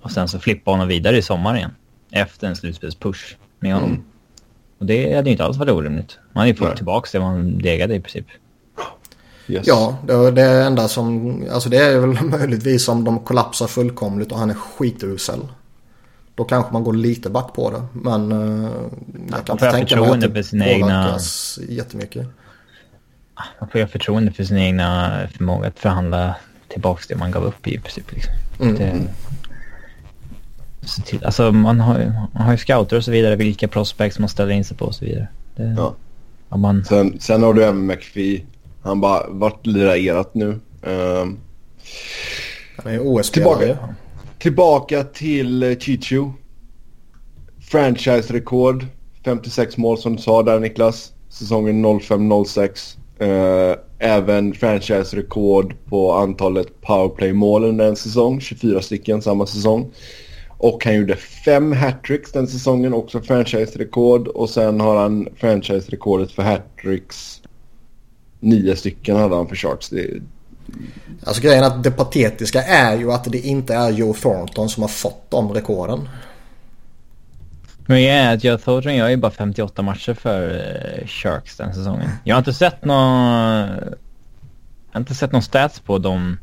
[0.03, 1.75] och sen så flippa honom vidare i sommar igen.
[2.11, 3.90] Efter en slutspelspush med honom.
[3.90, 4.03] Mm.
[4.79, 6.18] Och det hade ju inte alls varit orimligt.
[6.33, 8.27] Man hade ju fått tillbaka det man degade i princip.
[9.48, 9.66] Yes.
[9.66, 11.42] Ja, det, det enda som...
[11.53, 15.40] Alltså det är väl möjligtvis om de kollapsar fullkomligt och han är skitusel.
[16.35, 17.83] Då kanske man går lite back på det.
[17.92, 18.70] Men uh,
[19.31, 21.18] jag kan inte tänka mig att det påverkas egna...
[21.68, 22.27] jättemycket.
[23.61, 26.37] Man får ju ha förtroende för sin egna förmåga att förhandla
[26.68, 28.12] tillbaka det man gav upp i princip.
[28.12, 28.33] Liksom.
[28.61, 28.76] Mm.
[28.76, 29.09] Det,
[31.05, 34.28] till, alltså man har, ju, man har ju scouter och så vidare, vilka prospects man
[34.28, 35.28] ställer in sig på och så vidare.
[35.57, 35.74] Det,
[36.48, 36.57] ja.
[36.57, 36.85] man...
[36.85, 38.44] sen, sen har du även McPhee.
[38.83, 40.61] Han bara, vart lirar erat nu?
[40.83, 41.38] Um,
[42.76, 43.78] han är os tillbaka,
[44.38, 46.31] tillbaka till uh, Chichu.
[47.61, 48.87] Franchise-rekord.
[49.24, 51.12] 56 mål som du sa där Niklas.
[51.28, 52.96] Säsongen 05-06.
[53.22, 58.40] Uh, även franchise-rekord på antalet powerplay-mål under en säsong.
[58.40, 59.90] 24 stycken samma säsong.
[60.58, 64.28] Och han gjorde fem hattricks den säsongen, också franchise-rekord.
[64.28, 67.42] Och sen har han franchise-rekordet för hattricks.
[68.40, 69.88] Nio stycken hade han för Sharks.
[69.88, 70.22] Det...
[71.24, 74.82] Alltså grejen är att det patetiska är ju att det inte är Joe Thornton som
[74.82, 76.08] har fått de rekorden.
[77.92, 81.74] Men jag är att Joe Thornton gör ju bara 58 matcher för uh, Sharks den
[81.74, 82.11] säsongen.
[82.24, 83.68] Jag har inte sett någon...
[84.88, 86.38] Jag har inte sett någon stats på de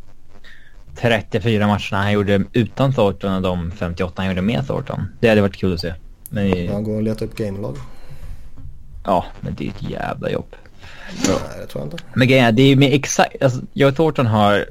[0.96, 5.06] 34 matcherna han gjorde utan Thornton och de 58 han gjorde med Thornton.
[5.20, 5.94] Det hade varit kul att se.
[6.30, 6.68] Men...
[6.68, 7.78] Han går och letar upp gamelag.
[9.06, 10.56] Ja, men det är ett jävla jobb.
[11.28, 12.04] Nej, det tror jag inte.
[12.14, 13.44] Men grejen är, det är ju med exakt...
[13.44, 14.66] Alltså, Joe Thornton har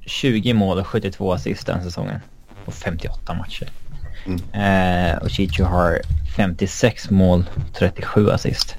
[0.00, 2.20] 20 mål och 72 assist den säsongen.
[2.64, 3.68] På 58 matcher.
[4.26, 4.40] Mm.
[4.52, 6.00] Eh, och Chicho har
[6.36, 8.76] 56 mål, 37 assist.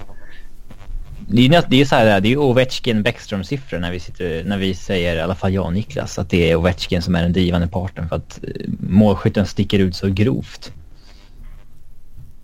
[1.29, 4.43] Det är ju det är så här, det är Ovechkin Bäckström siffror när vi sitter,
[4.43, 7.21] när vi säger, i alla fall jag och Niklas, att det är Ovechkin som är
[7.21, 10.71] den drivande parten för att eh, målskytten sticker ut så grovt.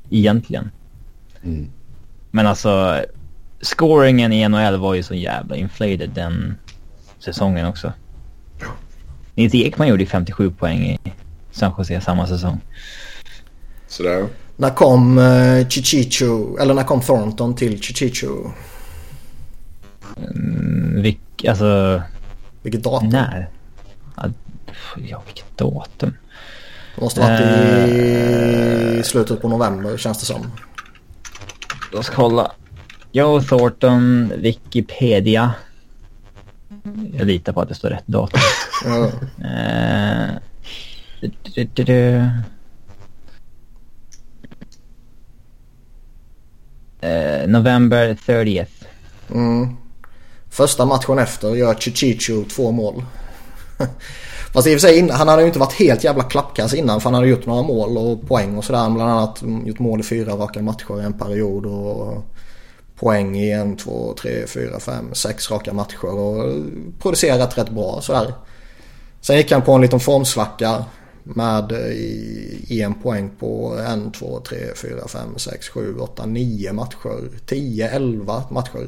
[0.09, 0.71] Egentligen.
[1.43, 1.69] Mm.
[2.31, 3.01] Men alltså,
[3.61, 6.55] scoringen i NHL var ju så jävla inflated den
[7.19, 7.93] säsongen också.
[9.35, 10.99] Nils Ekman gjorde 57 poäng i
[11.53, 12.59] San Jose samma säsong.
[13.87, 14.27] Sådär.
[14.55, 18.51] När kom uh, Chichicho, eller när kom Thornton till Chichicho?
[20.17, 22.01] Mm, vilk, alltså...
[22.61, 23.09] Vilket datum?
[23.09, 23.49] När?
[24.97, 26.17] Ja, vilket datum?
[26.95, 30.51] Det måste varit i uh, slutet på november känns det som.
[31.93, 32.51] Jag ska kolla.
[33.11, 35.53] Joe Thornton, Wikipedia.
[37.13, 38.41] Jag litar på att det står rätt datum.
[38.85, 40.29] uh,
[47.03, 48.67] Uh, November 30th.
[49.31, 49.77] Mm.
[50.49, 53.03] Första matchen efter gör Chichicho två mål.
[54.53, 57.09] Fast i och för sig, han hade ju inte varit helt jävla klappkass innan för
[57.09, 58.89] han hade gjort några mål och poäng och sådär.
[58.89, 62.25] Bland annat gjort mål i fyra raka matcher i en period och
[62.99, 66.63] poäng i en, två, tre, fyra, fem, sex raka matcher och
[66.99, 68.33] producerat rätt bra sådär.
[69.21, 70.85] Sen gick han på en liten formsvacka
[71.23, 76.73] med i, i en poäng på en, två, tre, fyra, fem, sex, sju, åtta, nio
[76.73, 77.29] matcher.
[77.45, 78.87] Tio, elva matcher.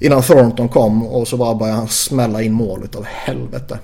[0.00, 3.78] Innan Thornton kom och så bara började han smälla in mål utav helvete.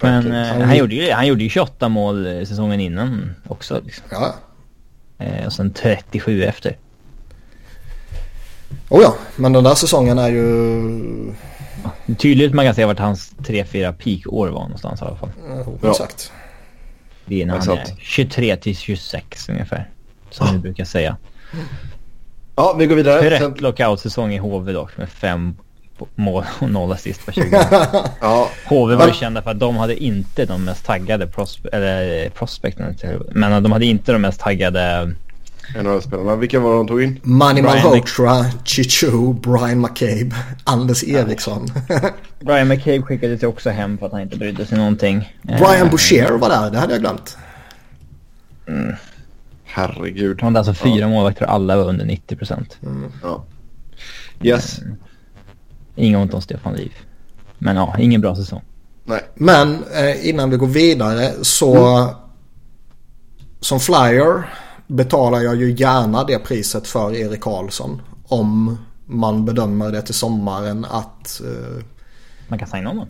[0.00, 3.80] Men eh, han, gjorde ju, han gjorde ju 28 mål eh, säsongen innan också.
[3.84, 4.04] Liksom.
[4.10, 4.34] Ja.
[5.18, 6.76] Eh, och sen 37 efter.
[8.88, 11.34] Oh ja, men den där säsongen är ju...
[12.18, 15.30] Tydligt man kan se vart hans 3-4 peak-år var någonstans i alla fall.
[15.82, 16.32] Ja, exakt.
[17.24, 19.90] Det är när han är 23 till 26 ungefär.
[20.30, 21.16] Som vi brukar säga.
[22.56, 23.30] Ja, vi går vidare.
[23.30, 25.54] Rätt lockout-säsong i HV dock med fem
[26.14, 27.44] mål och noll assist på 20
[28.20, 28.48] ja.
[28.66, 32.96] HV var ju kända för att de hade inte de mest taggade prospe eller prospekten.
[33.30, 35.14] Men de hade inte de mest taggade
[35.74, 36.36] NHL-spelarna.
[36.36, 37.20] Vilka var de tog in?
[37.22, 41.68] Manny Malhotra, Chichu, Brian McCabe, Anders Eriksson.
[42.40, 45.36] Brian McCabe skickade sig också hem för att han inte brydde sig någonting.
[45.42, 47.36] Brian Boucher var där, det hade jag glömt.
[48.68, 48.94] Mm.
[49.64, 50.42] Herregud.
[50.42, 51.08] Han hade alltså fyra ja.
[51.08, 52.78] målvakter alla var under 90 procent.
[52.82, 53.12] Mm.
[53.22, 53.44] Ja.
[54.42, 54.78] Yes.
[54.78, 54.96] Mm.
[55.96, 56.92] Inget ont om Stefan Liv.
[57.58, 58.62] Men ja, ingen bra säsong.
[59.04, 59.20] Nej.
[59.34, 62.14] Men eh, innan vi går vidare så mm.
[63.60, 64.44] som flyer
[64.92, 68.02] betalar jag ju gärna det priset för Erik Karlsson.
[68.28, 71.40] Om man bedömer det till sommaren att...
[71.40, 71.84] Eh,
[72.48, 73.08] man kan signa honom?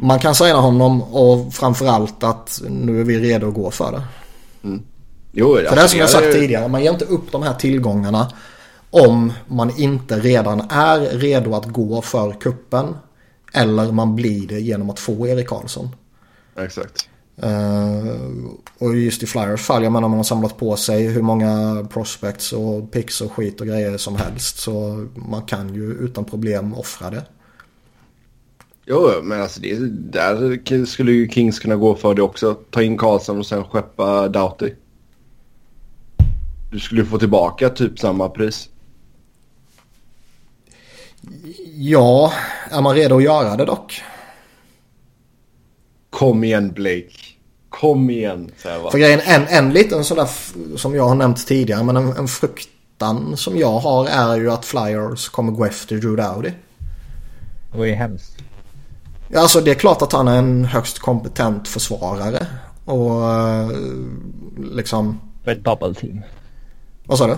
[0.00, 4.02] Man kan signa honom och framförallt att nu är vi redo att gå för det.
[4.68, 4.82] Mm.
[5.32, 8.32] Jo, för det är som jag sagt tidigare, man ger inte upp de här tillgångarna
[8.90, 12.96] om man inte redan är redo att gå för kuppen
[13.52, 15.88] eller man blir det genom att få Erik Karlsson.
[16.56, 17.08] Exakt.
[17.42, 18.48] Uh,
[18.78, 22.52] och just i Flyers fall, jag menar man har samlat på sig hur många prospects
[22.52, 24.58] och picks och skit och grejer som helst.
[24.58, 27.24] Så man kan ju utan problem offra det.
[28.86, 32.54] Jo, men alltså det, där skulle ju Kings kunna gå för det också.
[32.70, 34.70] Ta in Karlsson och sen skeppa Doughty.
[36.70, 38.68] Du skulle få tillbaka typ samma pris.
[41.74, 42.32] Ja,
[42.70, 44.02] är man redo att göra det dock?
[46.10, 47.14] Kom igen Blake.
[47.68, 48.90] Kom igen, jag bara.
[48.90, 50.28] För grejen, en, en liten sådär
[50.76, 54.64] som jag har nämnt tidigare, men en, en fruktan som jag har är ju att
[54.64, 56.50] Flyers kommer gå efter Drew Dowdy.
[57.72, 58.36] Det ju hemskt.
[59.28, 62.46] Ja, alltså det är klart att han är en högst kompetent försvarare.
[62.84, 63.70] Och eh,
[64.72, 65.20] liksom...
[65.44, 66.22] För ett bubble team.
[67.04, 67.36] Vad sa du?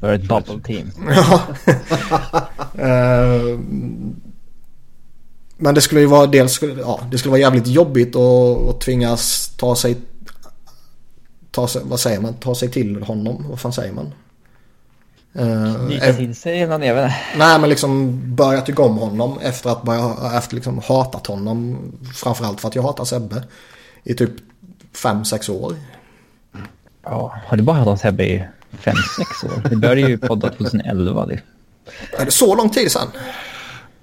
[0.00, 0.90] För ett bubble team.
[1.08, 1.40] ja.
[2.84, 3.60] uh,
[5.56, 9.52] men det skulle ju vara dels, ja, det skulle vara jävligt jobbigt att, att tvingas
[9.56, 9.96] ta sig,
[11.50, 14.12] ta sig, vad säger man, ta sig till honom, vad fan säger man?
[15.86, 19.82] Knyta uh, till sig jag vet Nej men liksom börja tycka om honom efter att
[19.82, 21.78] börja, efter liksom hatat honom.
[22.14, 23.44] Framförallt för att jag hatar Sebbe.
[24.04, 24.30] I typ
[24.96, 25.74] 5-6 år.
[27.02, 28.44] Ja, har du bara hatat Sebbe i
[28.82, 28.94] 5-6
[29.44, 29.68] år?
[29.70, 31.26] Det började ju podda 2011.
[31.26, 31.40] Det.
[32.18, 33.08] Är det så lång tid sedan?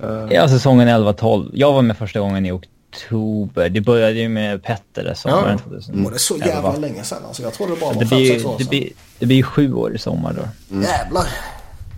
[0.04, 1.50] Uh, ja, säsongen 11-12.
[1.54, 3.70] Jag var med första gången i oktober.
[3.70, 5.58] Det började ju med Petter där sommaren ja.
[5.58, 6.04] 2011.
[6.04, 7.18] Var det så jävla länge sedan?
[7.28, 8.56] Alltså, jag trodde det bara var 5-6 år sedan.
[8.58, 10.76] Det blir, det blir sju år i sommar då.
[10.76, 10.84] Mm.
[10.84, 11.28] Jävlar.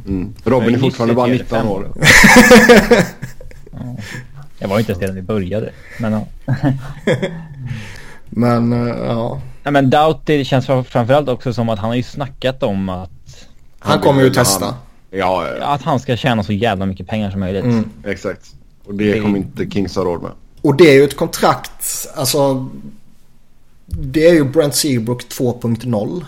[0.08, 0.34] Mm.
[0.44, 1.92] Robin är fortfarande bara 19 år.
[3.72, 3.80] ja.
[4.60, 5.70] Jag var inte ens redan i började.
[6.00, 6.26] Men ja.
[8.30, 9.42] men uh, ja.
[9.64, 13.10] Nej, men Doughty känns framförallt också som att han har ju snackat om att...
[13.80, 14.66] Han, han kommer ju testa.
[14.66, 14.74] Han,
[15.14, 15.66] ja, ja.
[15.66, 17.64] Att han ska tjäna så jävla mycket pengar som möjligt.
[17.64, 17.90] Mm.
[18.06, 18.54] Exakt.
[18.86, 20.32] Och det, det kommer inte Kings ha råd med.
[20.62, 22.70] Och det är ju ett kontrakt, alltså...
[23.86, 26.26] Det är ju Brent Seabrook 2.0.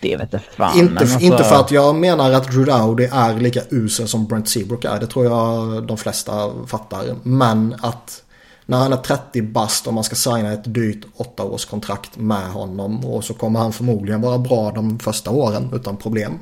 [0.00, 0.78] Det vet jag fan.
[0.78, 1.20] Inte, alltså...
[1.20, 5.00] inte för att jag menar att Drew Dowdy är lika usel som Brent Seabrook är.
[5.00, 7.16] Det tror jag de flesta fattar.
[7.22, 8.22] Men att
[8.66, 13.04] när han är 30 bast och man ska signa ett dyrt åttaårskontrakt med honom.
[13.04, 16.38] Och så kommer han förmodligen vara bra de första åren utan problem.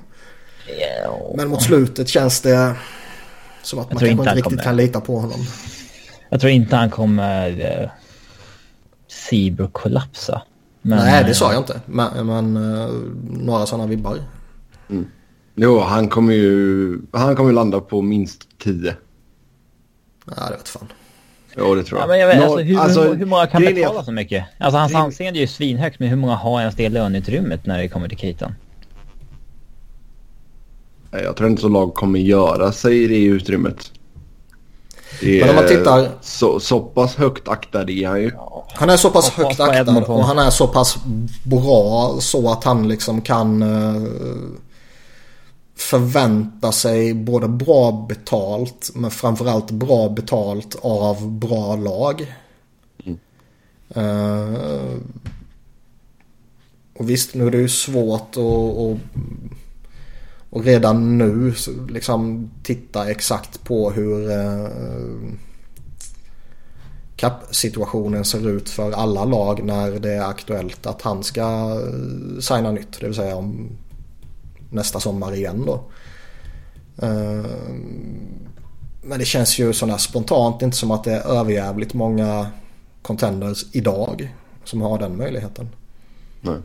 [0.78, 1.12] Yeah.
[1.36, 2.76] Men mot slutet känns det
[3.62, 4.62] som att man kanske inte, inte riktigt kommer...
[4.62, 5.46] kan lita på honom.
[6.28, 7.90] Jag tror inte han kommer eh,
[9.08, 10.42] Seabrook kollapsa.
[10.82, 11.80] Men, Nej, det sa jag inte.
[11.86, 12.90] Men, men uh,
[13.30, 14.18] några sådana vibbar.
[14.90, 15.06] Mm.
[15.54, 18.94] Jo, han kommer ju han kommer landa på minst 10.
[20.26, 20.92] Ja, det vet fan.
[21.56, 22.04] Jo, det tror jag.
[22.04, 24.44] Ja, men jag vet, no, alltså, hur, alltså, hur, många kan betala så mycket?
[24.58, 27.88] Alltså hans anseende är ju svinhögt, men hur många har ens det löneutrymmet när det
[27.88, 28.54] kommer till kritan?
[31.10, 33.92] Jag tror inte så lag kommer göra sig i det utrymmet.
[35.20, 36.08] Det Men om man tittar...
[36.20, 38.30] Så, så pass högt aktad är han ju.
[38.74, 40.96] Han är så pass högt aktad och han är så pass
[41.44, 44.08] bra så att han liksom kan uh,
[45.76, 52.34] förvänta sig både bra betalt men framförallt bra betalt av bra lag.
[53.04, 53.18] Mm.
[53.96, 54.98] Uh,
[56.98, 58.98] och visst, nu är det ju svårt att
[60.50, 61.54] och redan nu
[61.88, 64.68] liksom titta exakt på hur eh,
[67.16, 72.72] kappsituationen ser ut för alla lag när det är aktuellt att han ska eh, signa
[72.72, 73.00] nytt.
[73.00, 73.68] Det vill säga om
[74.70, 75.84] nästa sommar igen då.
[77.02, 77.50] Eh,
[79.02, 82.46] men det känns ju sådär spontant inte som att det är överjävligt många
[83.02, 84.34] contenders idag
[84.64, 85.68] som har den möjligheten.
[86.40, 86.58] Nej.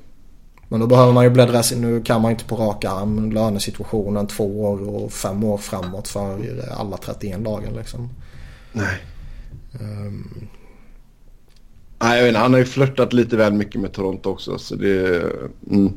[0.69, 1.77] Men då behöver man ju bläddra sig.
[1.77, 6.39] Nu kan man inte på rak arm lönesituationen två år och fem år framåt för
[6.77, 8.09] alla 31 lagen liksom.
[8.71, 9.03] Nej.
[9.79, 10.47] Um...
[11.99, 14.57] Nej, jag vet inte, han har ju flörtat lite väl mycket med Toronto också.
[14.57, 15.23] Så det,
[15.71, 15.93] mm,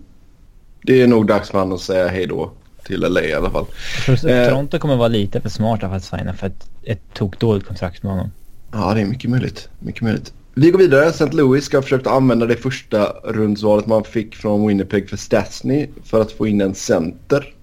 [0.82, 2.50] det är nog dags för honom att säga hej då
[2.84, 3.66] till LA i alla fall.
[4.08, 4.14] Eh,
[4.48, 8.12] Toronto kommer vara lite för smarta för att signa för ett, ett tokdåligt kontrakt med
[8.12, 8.30] honom.
[8.72, 9.68] Ja, det är mycket möjligt.
[9.78, 10.32] Mycket möjligt.
[10.60, 11.06] Vi går vidare.
[11.06, 11.30] St.
[11.32, 16.20] Louis ska ha försökt använda det första rundsvalet man fick från Winnipeg för Stastny för
[16.20, 17.54] att få in en center.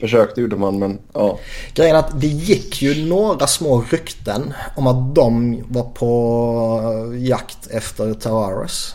[0.00, 1.38] Försökte gjorde man men ja.
[1.74, 7.66] Grejen är att det gick ju några små rykten om att de var på jakt
[7.70, 8.94] efter Tavares.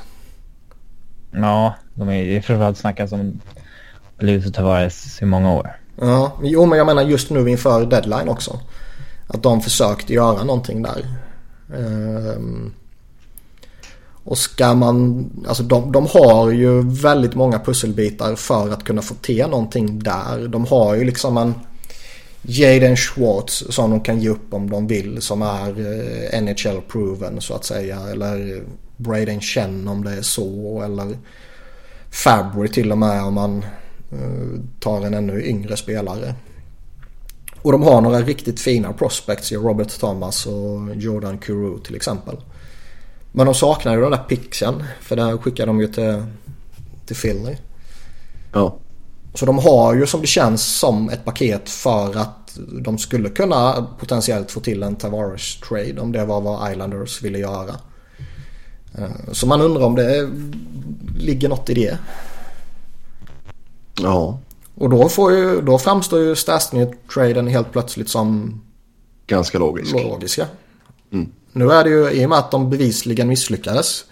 [1.32, 3.42] Ja, de är framförallt snackat om
[4.20, 5.80] Lewis och Tavares i många år.
[6.00, 8.60] Ja, jo men jag menar just nu inför deadline också.
[9.28, 11.06] Att de försökte göra någonting där.
[11.74, 12.74] Ehm,
[14.24, 19.16] och ska man, alltså de, de har ju väldigt många pusselbitar för att kunna få
[19.16, 20.48] till någonting där.
[20.48, 21.54] De har ju liksom en
[22.42, 27.54] Jaden Schwartz som de kan ge upp om de vill som är eh, NHL-proven så
[27.54, 28.00] att säga.
[28.12, 28.62] Eller eh,
[28.98, 30.82] Braden Chen om det är så.
[30.82, 31.18] Eller
[32.12, 33.66] Fabry till och med om man
[34.12, 36.36] eh, tar en ännu yngre spelare.
[37.68, 42.36] Och de har några riktigt fina prospects i Robert Thomas och Jordan Kuru till exempel.
[43.32, 44.84] Men de saknar ju den där pixen.
[45.02, 46.24] För där skickar de ju till,
[47.06, 47.56] till Philly.
[48.54, 48.78] Ja.
[49.34, 53.88] Så de har ju som det känns som ett paket för att de skulle kunna
[54.00, 57.76] potentiellt få till en Tavares trade om det var vad Islanders ville göra.
[58.98, 60.30] Eh, så man undrar om det
[61.18, 61.98] ligger något i det.
[64.02, 64.40] Ja.
[64.78, 68.62] Och då, får ju, då framstår ju Stastny-traden helt plötsligt som
[69.28, 69.94] ganska logisk.
[69.94, 70.48] logiska.
[71.12, 71.32] Mm.
[71.52, 74.06] Nu är det ju i och med att de bevisligen misslyckades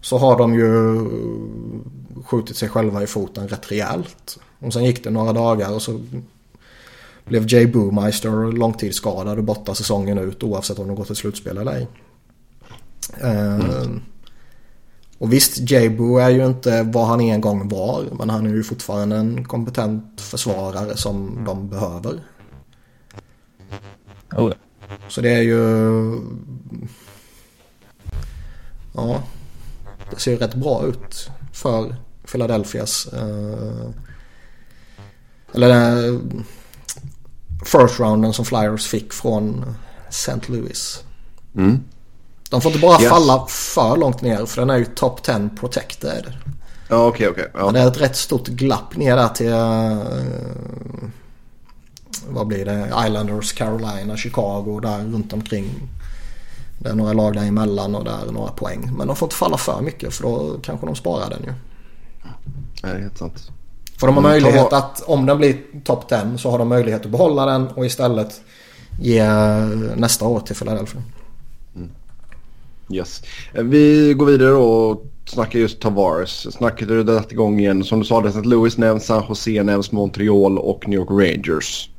[0.00, 1.04] så har de ju
[2.24, 4.38] skjutit sig själva i foten rätt rejält.
[4.58, 6.00] Och sen gick det några dagar och så
[7.24, 11.72] blev Jay Boomeister långtidsskadad och borta säsongen ut oavsett om de gått till slutspel eller
[11.72, 11.88] ej.
[13.20, 14.00] Mm.
[15.20, 18.04] Och visst, Jabo är ju inte vad han en gång var.
[18.12, 22.20] Men han är ju fortfarande en kompetent försvarare som de behöver.
[24.36, 24.52] Oh.
[25.08, 26.20] Så det är ju...
[28.94, 29.22] Ja,
[30.10, 31.96] det ser ju rätt bra ut för
[32.32, 33.06] Philadelphias...
[33.06, 33.90] Eh...
[35.54, 36.44] Eller den
[37.64, 39.74] first rounden som Flyers fick från
[40.08, 40.40] St.
[40.46, 41.04] Louis.
[41.54, 41.84] Mm.
[42.50, 43.10] De får inte bara yes.
[43.10, 46.32] falla för långt ner för den är ju top 10 protected.
[46.88, 47.50] Ja okej okay, okej.
[47.50, 47.66] Okay.
[47.66, 47.72] Ja.
[47.72, 49.46] Det är ett rätt stort glapp ner där till...
[49.46, 51.10] Uh,
[52.28, 52.92] vad blir det?
[53.06, 55.70] Islanders, Carolina, Chicago där runt omkring.
[56.78, 58.90] Det är några lag där emellan och där är några poäng.
[58.96, 61.52] Men de får inte falla för mycket för då kanske de sparar den ju.
[62.82, 63.50] det är helt sant.
[63.98, 67.04] För de har mm, möjlighet att om den blir top 10 så har de möjlighet
[67.04, 68.40] att behålla den och istället
[69.00, 69.24] ge
[69.96, 71.02] nästa år till Philadelphia.
[72.90, 73.22] Yes.
[73.54, 76.52] Eh, vi går vidare och snackar just Tavares.
[76.52, 77.84] Snacket är det igång igen.
[77.84, 78.42] Som du sa, det St.
[78.42, 81.90] Louis nämns, San Jose nämns, Montreal och New York Rangers.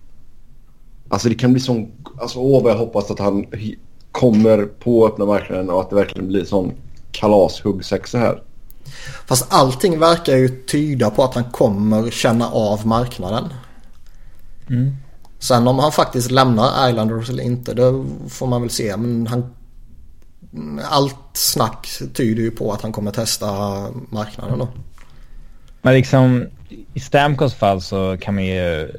[1.09, 1.91] Alltså det kan bli sån...
[2.21, 3.45] Alltså åh vad jag hoppas att han
[4.11, 6.73] kommer på öppna marknaden och att det verkligen blir sån
[7.11, 8.43] kalashuggsexa här.
[9.27, 13.53] Fast allting verkar ju tyda på att han kommer känna av marknaden.
[14.69, 14.95] Mm.
[15.39, 18.97] Sen om han faktiskt lämnar Islanders eller inte, det får man väl se.
[18.97, 19.55] Men han
[20.89, 23.47] allt snack tyder ju på att han kommer testa
[24.09, 24.67] marknaden då.
[25.81, 26.47] Men liksom
[26.93, 28.91] i Stamkos fall så kan man ju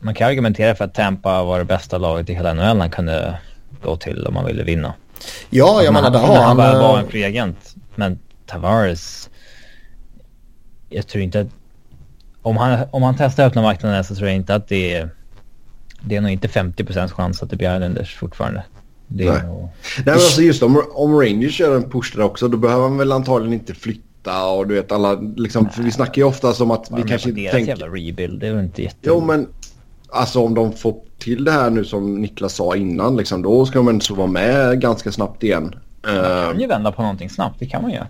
[0.00, 3.38] man kan argumentera för att Tampa var det bästa laget i hela NHL han kunde
[3.82, 4.94] gå till om man ville vinna.
[5.50, 6.58] Ja, jag menar där har han...
[6.58, 7.74] Han var en free agent.
[7.94, 9.30] Men Tavares...
[10.88, 11.46] Jag tror inte att...
[12.42, 15.10] om han, om han testar öppna marknaden så tror jag inte att det är...
[16.00, 18.64] Det är nog inte 50 chans att det blir Islanders fortfarande.
[19.12, 19.42] Det Nej.
[19.46, 19.60] Nog...
[19.60, 19.70] Nej
[20.04, 23.12] men alltså just om, om Rangers gör en push där också då behöver han väl
[23.12, 25.70] antagligen inte flytta och du vet alla liksom.
[25.70, 27.68] För vi snackar ju ofta som att vi kanske inte tänker...
[27.68, 28.96] jävla rebuild, det är väl inte jätte...
[29.02, 29.46] Jo men
[30.08, 33.82] alltså om de får till det här nu som Niklas sa innan liksom då ska
[33.82, 35.74] man så vara med ganska snabbt igen.
[36.02, 38.06] Man kan ju vända på någonting snabbt, det kan man göra.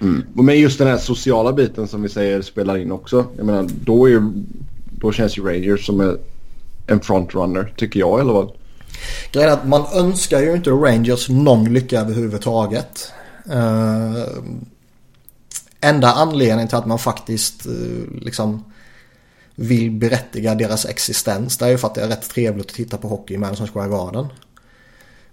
[0.00, 0.24] Mm.
[0.32, 3.24] Men just den här sociala biten som vi säger spelar in också.
[3.36, 4.32] Jag menar, då, är,
[5.00, 6.16] då känns ju Rangers som
[6.86, 8.50] en frontrunner, tycker jag i alla fall.
[9.32, 13.12] Grejen är att man önskar ju inte Rangers någon lycka överhuvudtaget.
[13.52, 14.24] Uh,
[15.80, 18.64] enda anledningen till att man faktiskt uh, liksom
[19.54, 22.96] vill berättiga deras existens det är ju för att det är rätt trevligt att titta
[22.96, 24.26] på hockey i Madison Square Garden.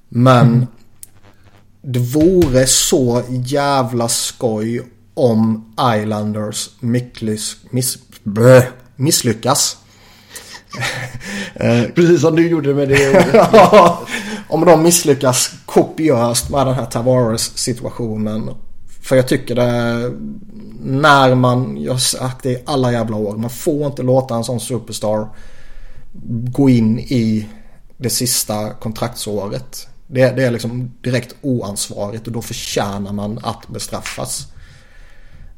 [0.09, 0.67] Men mm.
[1.81, 4.81] det vore så jävla skoj
[5.13, 8.61] om Islanders miss, miss, blö,
[8.95, 9.77] misslyckas.
[11.95, 13.35] Precis som du gjorde med det.
[14.47, 18.49] om de misslyckas kopiöst med den här Tavares situationen.
[19.01, 20.11] För jag tycker det
[20.83, 24.43] när man, jag har sagt det i alla jävla år, man får inte låta en
[24.43, 25.27] sån superstar
[26.51, 27.47] gå in i
[27.97, 29.87] det sista kontraktsåret.
[30.07, 34.47] Det, det är liksom direkt oansvarigt och då förtjänar man att bestraffas.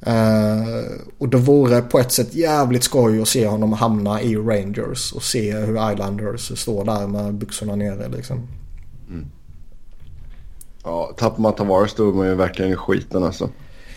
[0.07, 0.83] Uh,
[1.17, 5.23] och det vore på ett sätt jävligt skoj att se honom hamna i Rangers och
[5.23, 8.47] se hur Islanders står där med byxorna nere liksom.
[9.09, 9.25] Mm.
[10.83, 13.49] Ja, tappar man Tavares då är man ju verkligen i skiten alltså.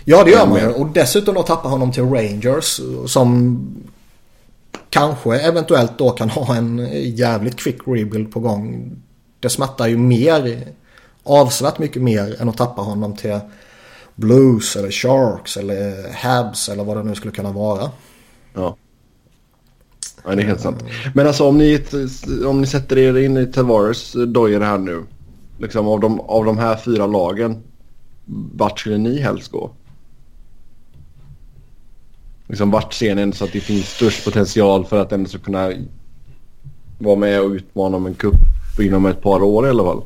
[0.05, 3.59] Ja det gör man ju och dessutom då tappa honom till Rangers som
[4.91, 8.93] kanske eventuellt då kan ha en jävligt quick rebuild på gång.
[9.41, 10.67] Det smärtar ju mer,
[11.23, 13.41] avsevärt mycket mer än att tappa honom till
[14.17, 17.91] Blues eller Sharks eller Habs eller vad det nu skulle kunna vara.
[18.55, 18.77] Ja.
[20.25, 20.85] Ja, det är helt sant.
[21.15, 21.85] Men alltså om ni,
[22.47, 25.03] om ni sätter er in i Tavares dojor här nu.
[25.59, 27.63] Liksom av de, av de här fyra lagen.
[28.55, 29.71] Vart skulle ni helst gå?
[32.47, 35.73] Liksom vart ser ni så att det finns störst potential för att ändå ska kunna
[36.99, 38.35] vara med och utmana om en cup
[38.81, 40.03] inom ett par år i alla fall?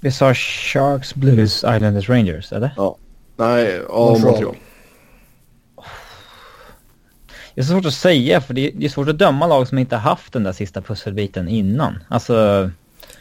[0.00, 2.70] Vi sa Sharks, Blues, Islanders, Rangers, eller?
[2.76, 2.96] Ja.
[3.36, 4.56] Nej, ja, Montreal.
[7.54, 10.32] Det är svårt att säga för det är svårt att döma lag som inte haft
[10.32, 12.04] den där sista pusselbiten innan.
[12.08, 12.70] Alltså...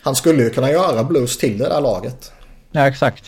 [0.01, 2.31] Han skulle ju kunna göra Blues till det där laget.
[2.71, 3.25] Ja, exakt.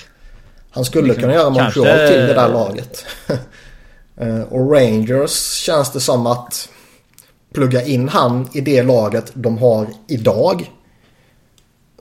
[0.72, 2.08] Han skulle liksom, kunna göra Montreal kanske...
[2.08, 3.06] till det där laget.
[4.18, 6.70] Eh, och Rangers känns det som att
[7.54, 10.72] plugga in han i det laget de har idag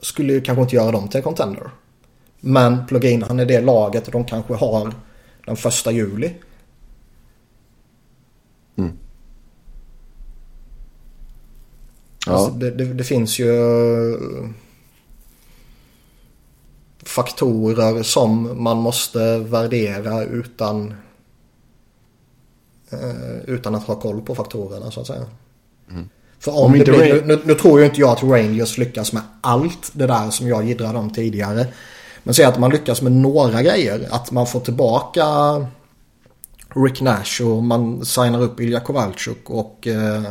[0.01, 1.69] skulle ju kanske inte göra dem till contender.
[2.39, 4.93] Men plugga in han i det laget de kanske har
[5.45, 6.33] den första juli.
[8.75, 8.91] Mm.
[12.25, 12.31] Ja.
[12.31, 13.53] Alltså det, det, det, finns ju
[17.03, 20.93] faktorer som man måste värdera utan
[22.91, 25.25] Eh, utan att ha koll på faktorerna så att säga.
[25.89, 26.09] Mm.
[26.41, 29.21] För om, om det blir, nu, nu, tror ju inte jag att Rangers lyckas med
[29.41, 31.67] allt det där som jag giddrade om tidigare.
[32.23, 34.07] Men säg att man lyckas med några grejer.
[34.09, 35.25] Att man får tillbaka
[36.75, 40.23] Rick Nash och man signar upp Ilja Kovalchuk och eh,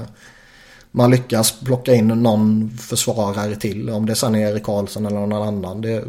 [0.90, 3.90] man lyckas plocka in någon försvarare till.
[3.90, 5.80] Om det sen är Erik Karlsson eller någon annan.
[5.80, 6.04] Det,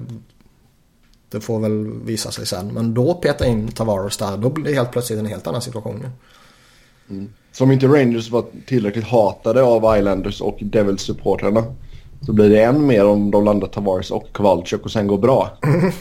[1.29, 2.67] det får väl visa sig sen.
[2.67, 4.37] Men då peta in Tavares där.
[4.37, 6.07] Då blir det helt plötsligt en helt annan situation.
[7.09, 7.29] Mm.
[7.51, 11.63] Så om inte Rangers var tillräckligt hatade av Islanders och Devils-supportrarna
[12.25, 15.57] så blir det än mer om de landar Tavares och Kowalczyk och sen går bra.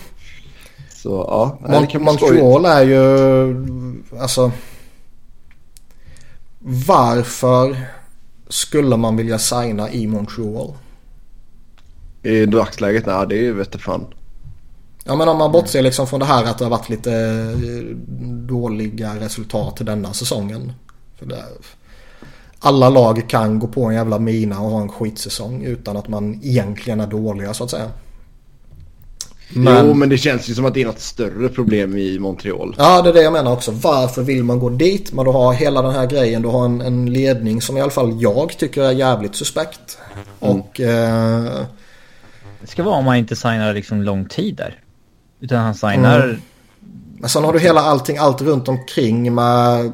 [1.02, 1.58] Så ja.
[1.60, 3.66] Mon Montreal är ju
[4.20, 4.52] alltså
[6.86, 7.76] varför
[8.48, 10.74] skulle man vilja signa i Montreal?
[12.22, 13.06] I dagsläget?
[13.06, 14.06] Nej, det är vete fan.
[15.04, 17.96] Ja men om man bortser liksom från det här att det har varit lite eh,
[18.48, 20.72] dåliga resultat denna säsongen.
[21.20, 21.44] För det,
[22.58, 26.40] alla lag kan gå på en jävla mina och ha en skitsäsong utan att man
[26.42, 27.90] egentligen är dåliga så att säga.
[29.54, 29.86] Men...
[29.86, 32.74] Jo men det känns ju som att det är något större problem i Montreal.
[32.78, 33.70] Ja det är det jag menar också.
[33.70, 35.12] Varför vill man gå dit?
[35.12, 36.42] Men du har hela den här grejen.
[36.42, 39.98] Du har en, en ledning som i alla fall jag tycker är jävligt suspekt.
[40.40, 40.56] Mm.
[40.56, 40.80] Och...
[40.80, 41.64] Eh...
[42.60, 44.80] Det ska vara om man inte signar liksom lång tid där.
[45.40, 46.20] Utan han signar...
[46.20, 46.40] Mm.
[47.18, 49.92] Men sen har du hela allting, allt runt omkring med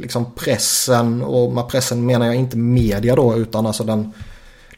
[0.00, 4.12] liksom pressen och med pressen menar jag inte media då utan alltså den,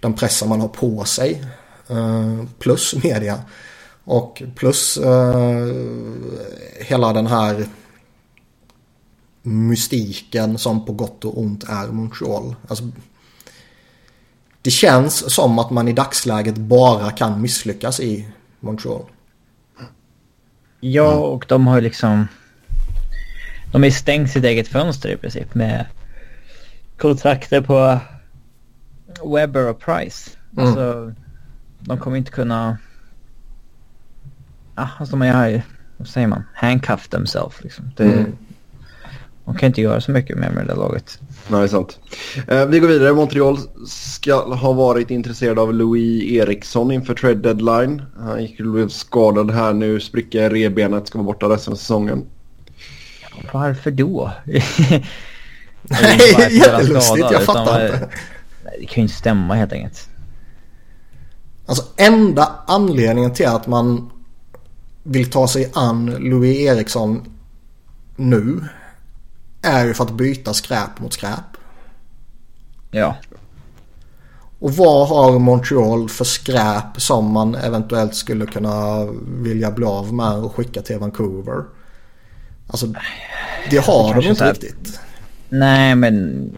[0.01, 1.45] den pressen man har på sig.
[1.89, 3.41] Eh, plus media.
[4.05, 5.66] Och plus eh,
[6.81, 7.66] hela den här
[9.43, 12.55] mystiken som på gott och ont är Montreal.
[12.69, 12.85] Alltså,
[14.62, 18.29] det känns som att man i dagsläget bara kan misslyckas i
[18.61, 19.03] Montreal.
[20.81, 22.29] Ja, och de har liksom...
[23.73, 25.87] De har ju stängt sitt eget fönster i princip med
[26.97, 27.99] kontrakter på
[29.35, 30.31] Webber och Price.
[30.53, 30.66] Mm.
[30.66, 31.14] Alltså,
[31.81, 32.79] de kommer inte kunna...
[34.77, 35.62] Ja, alltså de är
[35.99, 36.43] vad säger man?
[36.55, 37.91] Handcuff themselves liksom.
[37.97, 38.37] Det, mm.
[39.45, 41.21] De kan inte göra så mycket mer med det laget.
[41.49, 41.99] Nej, det är sant.
[42.49, 43.12] Eh, vi går vidare.
[43.12, 48.03] Montreal ska ha varit intresserad av Louis Eriksson inför trade deadline.
[48.19, 50.01] Han gick blev skadad här nu.
[50.01, 51.07] Spricka i rebenet.
[51.07, 52.25] Ska vara borta resten av säsongen.
[53.53, 54.32] Varför då?
[55.82, 57.30] Nej, jättelustigt.
[57.30, 58.09] Jag fattar inte.
[58.80, 60.09] Det kan ju inte stämma helt enkelt.
[61.66, 64.11] Alltså enda anledningen till att man
[65.03, 67.39] vill ta sig an Louis Eriksson
[68.16, 68.64] nu
[69.62, 71.57] är ju för att byta skräp mot skräp.
[72.91, 73.16] Ja.
[74.59, 79.05] Och vad har Montreal för skräp som man eventuellt skulle kunna
[79.43, 81.64] vilja bli av med och skicka till Vancouver?
[82.69, 82.95] Alltså,
[83.71, 85.01] det har de inte riktigt.
[85.49, 86.51] Nej, men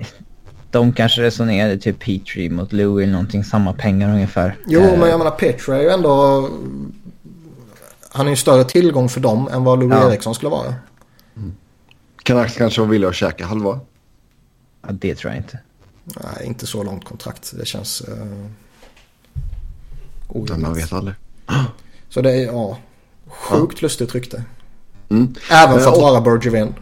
[0.70, 4.56] de kanske resonerade typ Petri mot Louis eller någonting, samma pengar ungefär.
[4.66, 6.48] Jo, men jag menar Petri är ju ändå...
[8.12, 10.10] Han är ju större tillgång för dem än vad Louis ja.
[10.10, 10.74] Eriksson skulle vara.
[11.36, 11.54] Mm.
[12.22, 13.80] Canucks kanske var villiga att käka halva?
[14.82, 15.58] Ja, det tror jag inte.
[16.04, 17.52] Nej, inte så långt kontrakt.
[17.58, 18.02] Det känns...
[18.08, 18.46] Uh,
[20.28, 20.58] orimligt.
[20.58, 21.14] Man vet aldrig.
[22.08, 22.78] Så det är, ja,
[23.26, 23.86] sjukt ja.
[23.86, 24.44] lustigt rykte.
[25.10, 25.34] Mm.
[25.50, 26.74] Även för att vara Bergevin.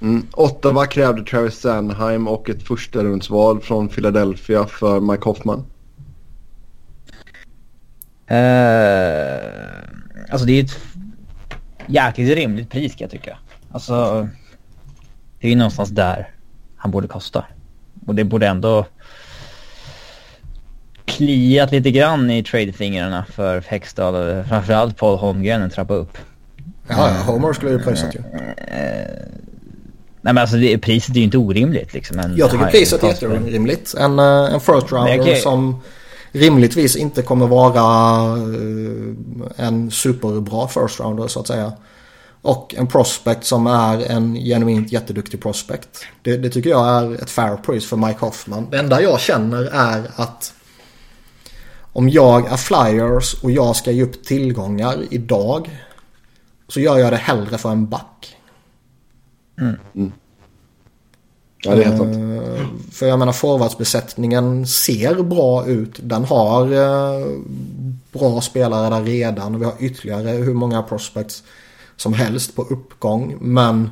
[0.00, 0.26] Mm.
[0.32, 5.64] Ottawa krävde Travis Sanheim och ett första rundsval från Philadelphia för Mike Hoffman.
[8.30, 8.36] Uh,
[10.30, 10.78] alltså det är ett
[11.86, 13.38] jäkligt rimligt pris kan jag tycka.
[13.70, 14.28] Alltså
[15.40, 16.30] det är ju någonstans där
[16.76, 17.44] han borde kosta.
[18.06, 18.86] Och det borde ändå
[21.04, 26.18] kliat lite grann i trade-fingrarna för Hextall och framförallt Paul Holmgren en trappa upp.
[26.88, 28.22] Ja, ja Homer skulle ju pröjsat ju.
[30.26, 32.18] Nej men alltså det, priset är ju inte orimligt liksom.
[32.18, 33.94] En jag tycker priset är jätterimligt.
[33.94, 35.36] En, eh, en first rounder okay.
[35.36, 35.80] som
[36.32, 41.72] rimligtvis inte kommer vara eh, en superbra first rounder så att säga.
[42.42, 45.88] Och en prospect som är en genuint jätteduktig prospect.
[46.22, 48.70] Det, det tycker jag är ett fair price för Mike Hoffman.
[48.70, 50.54] Det enda jag känner är att
[51.92, 55.70] om jag är Flyers och jag ska ge upp tillgångar idag
[56.68, 58.36] så gör jag det hellre för en back.
[59.60, 59.76] Mm.
[59.94, 60.12] Mm.
[61.62, 62.16] Ja, det är helt sant.
[62.16, 65.98] Uh, för jag menar forwardsbesättningen ser bra ut.
[66.02, 67.26] Den har uh,
[68.12, 71.42] bra spelare där redan och vi har ytterligare hur många prospects
[71.96, 73.36] som helst på uppgång.
[73.40, 73.90] Men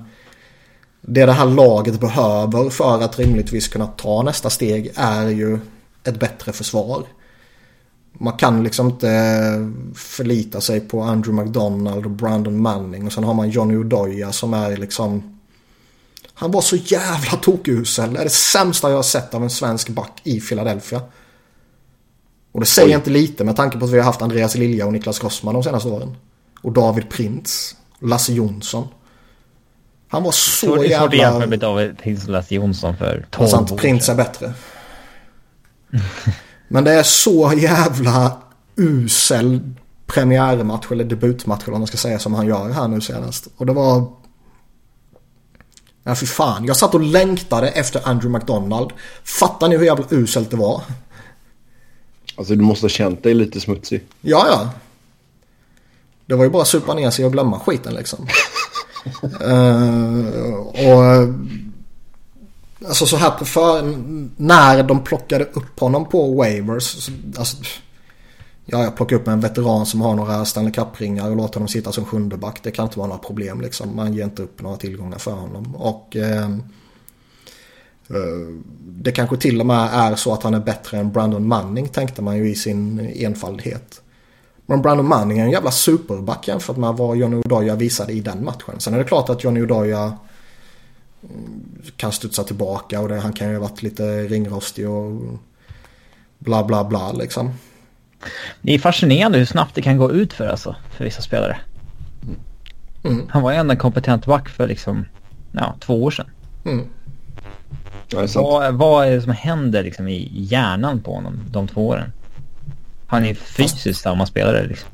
[1.00, 5.58] det det här laget behöver för att rimligtvis kunna ta nästa steg är ju
[6.04, 7.04] ett bättre försvar.
[8.18, 9.08] Man kan liksom inte
[9.94, 14.54] förlita sig på Andrew McDonald och Brandon Manning och sen har man Johnny Odoya som
[14.54, 15.34] är liksom
[16.34, 18.12] han var så jävla tokusel.
[18.12, 21.00] Det är det sämsta jag har sett av en svensk back i Philadelphia.
[22.52, 22.94] Och det säger Oj.
[22.94, 25.62] inte lite med tanke på att vi har haft Andreas Lilja och Niklas Grossman de
[25.62, 26.16] senaste åren.
[26.62, 27.76] Och David Printz.
[27.98, 28.88] Lasse Jonsson.
[30.08, 31.08] Han var så, jävla...
[31.08, 34.14] Det är svårt med David Printz och Lasse Jonsson för 12 sant, år Printz är
[34.14, 34.54] bättre.
[36.68, 38.38] Men det är så jävla
[38.76, 39.60] usel
[40.06, 43.48] premiärmatch eller debutmatch eller vad man ska säga som han gör här nu senast.
[43.56, 44.12] Och det var...
[46.02, 46.64] Ja, för fan.
[46.64, 48.90] Jag satt och längtade efter Andrew McDonald.
[49.24, 50.82] Fattar ni hur jävla uselt det var?
[52.36, 54.04] Alltså du måste ha känt dig lite smutsig.
[54.20, 54.70] Ja, ja.
[56.26, 58.26] Det var ju bara att supa ner sig och glömma skiten liksom.
[59.42, 60.56] uh,
[60.90, 61.28] och
[62.86, 63.82] Alltså så här på för,
[64.36, 67.10] när de plockade upp honom på waivers.
[67.38, 67.56] Alltså,
[68.64, 71.92] ja, jag plockar upp en veteran som har några Stanley Cup-ringar och låter honom sitta
[71.92, 72.60] som sjunde back.
[72.62, 73.96] Det kan inte vara några problem liksom.
[73.96, 75.76] Man ger inte upp några tillgångar för honom.
[75.76, 76.62] Och ehm,
[78.08, 81.88] eh, det kanske till och med är så att han är bättre än Brandon Manning
[81.88, 84.00] tänkte man ju i sin enfaldighet.
[84.66, 88.44] Men Brandon Manning är en jävla superback jämfört med vad Johnny Odoja visade i den
[88.44, 88.74] matchen.
[88.80, 90.12] Sen är det klart att Johnny Odoja
[91.96, 95.38] kan studsa tillbaka och det, han kan ju ha varit lite ringrostig och
[96.38, 97.52] bla bla bla liksom.
[98.62, 101.56] Det är fascinerande hur snabbt det kan gå ut för alltså, för vissa spelare.
[103.04, 103.26] Mm.
[103.28, 105.04] Han var ju ändå en kompetent back för liksom,
[105.52, 106.26] ja, två år sedan.
[106.64, 106.86] Mm.
[108.34, 112.12] Vad, vad är det som händer liksom i hjärnan på honom de två åren?
[113.06, 114.00] Han är fysiskt Fast...
[114.00, 114.90] samma spelare liksom.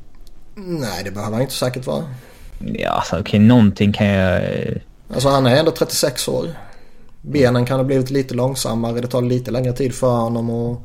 [0.55, 2.03] Nej, det behöver han inte säkert vara.
[2.59, 4.41] Ja, alltså okej, okay, någonting kan jag...
[5.13, 6.47] Alltså han är ändå 36 år.
[7.21, 9.01] Benen kan ha blivit lite långsammare.
[9.01, 10.79] Det tar lite längre tid för honom att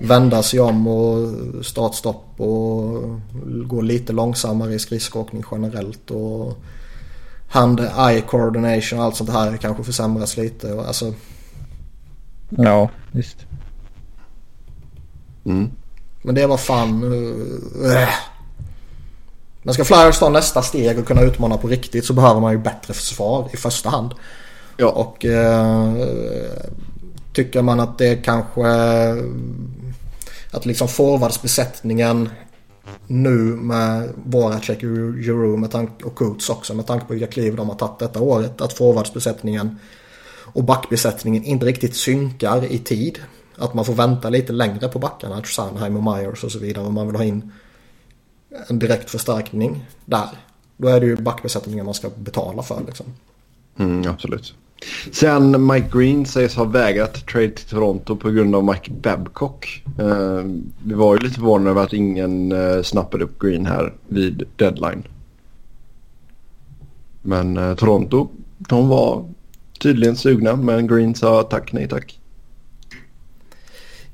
[0.00, 3.02] vända sig om och startstopp och
[3.66, 6.10] gå lite långsammare i skridskoåkning generellt.
[6.10, 6.58] Och
[7.48, 10.84] hand-eye coordination och allt sånt här kanske försämras lite.
[10.86, 11.14] Alltså...
[12.48, 13.36] Ja, visst.
[15.44, 15.70] Mm.
[16.22, 17.02] Men det var fan...
[17.84, 18.08] Äh.
[19.66, 22.58] Men ska Flyers ta nästa steg och kunna utmana på riktigt så behöver man ju
[22.58, 24.14] bättre försvar i första hand.
[24.76, 24.88] Ja.
[24.88, 25.92] Och eh,
[27.32, 28.66] tycker man att det kanske...
[30.50, 32.28] Att liksom forwardsbesättningen
[33.06, 37.98] nu med Voracek Giroux och Coots också med tanke på vilka kliv de har tagit
[37.98, 38.60] detta året.
[38.60, 39.78] Att forwardsbesättningen
[40.42, 43.18] och backbesättningen inte riktigt synkar i tid.
[43.56, 46.94] Att man får vänta lite längre på backarna, Sanheim och Myers och så vidare om
[46.94, 47.52] man vill ha in
[48.68, 50.28] en direkt förstärkning där.
[50.76, 53.06] Då är det ju backbesättningen man ska betala för liksom.
[53.78, 54.54] Mm, absolut.
[55.12, 59.82] Sen Mike Green sägs ha vägrat trade till Toronto på grund av Mike Babcock.
[59.98, 60.44] Eh,
[60.84, 65.02] vi var ju lite förvånade över att ingen eh, snappade upp Green här vid deadline.
[67.22, 68.28] Men eh, Toronto,
[68.58, 69.24] de var
[69.78, 72.20] tydligen sugna men Green sa tack nej tack.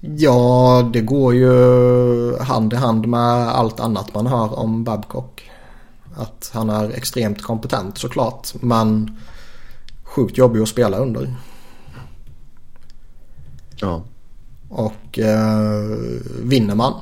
[0.05, 5.51] Ja, det går ju hand i hand med allt annat man hör om Babcock.
[6.15, 9.19] Att han är extremt kompetent såklart men
[10.03, 11.35] sjukt jobbig att spela under.
[13.77, 14.03] Ja.
[14.69, 15.87] Och eh,
[16.43, 16.95] vinner man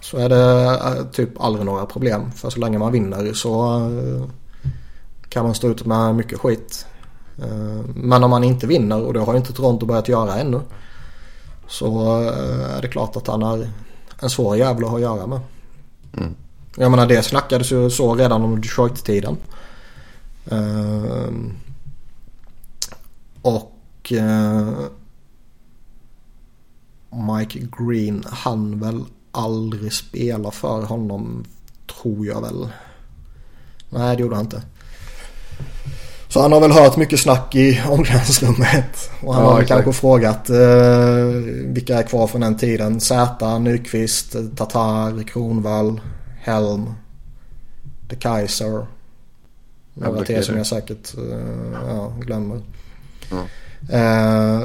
[0.00, 2.32] så är det eh, typ aldrig några problem.
[2.32, 4.22] För så länge man vinner så eh,
[5.28, 6.86] kan man stå ut med mycket skit.
[7.38, 10.60] Eh, men om man inte vinner och det har ju inte Toronto börjat göra ännu.
[11.68, 13.70] Så eh, är det klart att han är
[14.20, 15.40] en svår jävla att ha att göra med.
[16.16, 16.34] Mm.
[16.76, 19.36] Jag menar det snackades ju så redan om Detroit-tiden.
[20.52, 21.28] Uh,
[23.42, 24.78] och uh,
[27.10, 31.44] Mike Green han väl aldrig spela för honom
[31.86, 32.68] tror jag väl.
[33.90, 34.62] Nej det gjorde han inte.
[36.28, 39.10] Så han har väl hört mycket snack i omklädningsrummet.
[39.22, 41.24] Och han ja, har väl kanske frågat eh,
[41.64, 43.00] vilka är kvar från den tiden.
[43.00, 46.00] Zäta, Nyqvist, Tatar, Kronvall,
[46.40, 46.92] Helm,
[48.08, 48.86] De Kaiser.
[49.94, 52.60] Några till som jag säkert eh, ja, glömmer.
[53.30, 53.44] Ja.
[53.96, 54.60] Eh,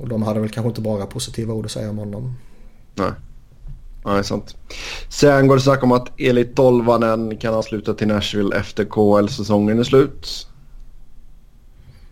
[0.00, 2.36] och de hade väl kanske inte bara positiva ord att säga om honom.
[2.94, 3.10] Nej.
[4.06, 4.56] Är sant.
[5.08, 9.84] Sen går det snack om att Eli Tolvanen kan ansluta till Nashville efter KL-säsongen är
[9.84, 10.46] slut.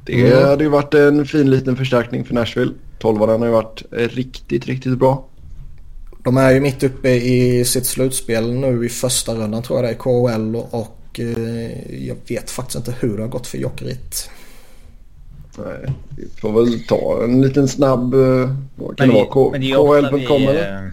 [0.07, 0.49] Det mm.
[0.49, 2.73] hade ju varit en fin liten förstärkning för Nashville.
[2.99, 5.25] Tolvanen har ju varit riktigt, riktigt bra.
[6.25, 9.95] De är ju mitt uppe i sitt slutspel nu i första rundan tror jag det
[9.95, 14.31] är KHL och eh, jag vet faktiskt inte hur det har gått för Jokerit.
[15.59, 18.15] Nej, vi får väl ta en liten snabb...
[18.15, 20.03] Eh, vad kan men det, vara?
[20.03, 20.93] KHL.com eller?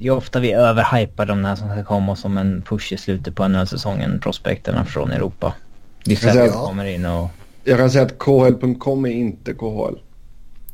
[0.00, 3.34] Det är ofta vi överhypar de här som ska komma som en push i slutet
[3.34, 5.54] på NHL-säsongen, prospekterna från Europa.
[6.04, 7.28] Det är så kommer in och...
[7.64, 9.98] Jag kan säga att KHL.com är inte KHL.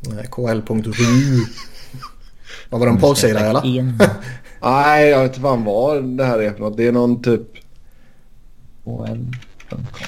[0.01, 0.93] Nej, KHL.ru.
[2.71, 3.63] Vad var det en porrsida eller?
[4.63, 6.77] Nej, jag vet inte fan vad det här är för något.
[6.77, 7.43] Det är någon typ...
[8.85, 9.25] KHL.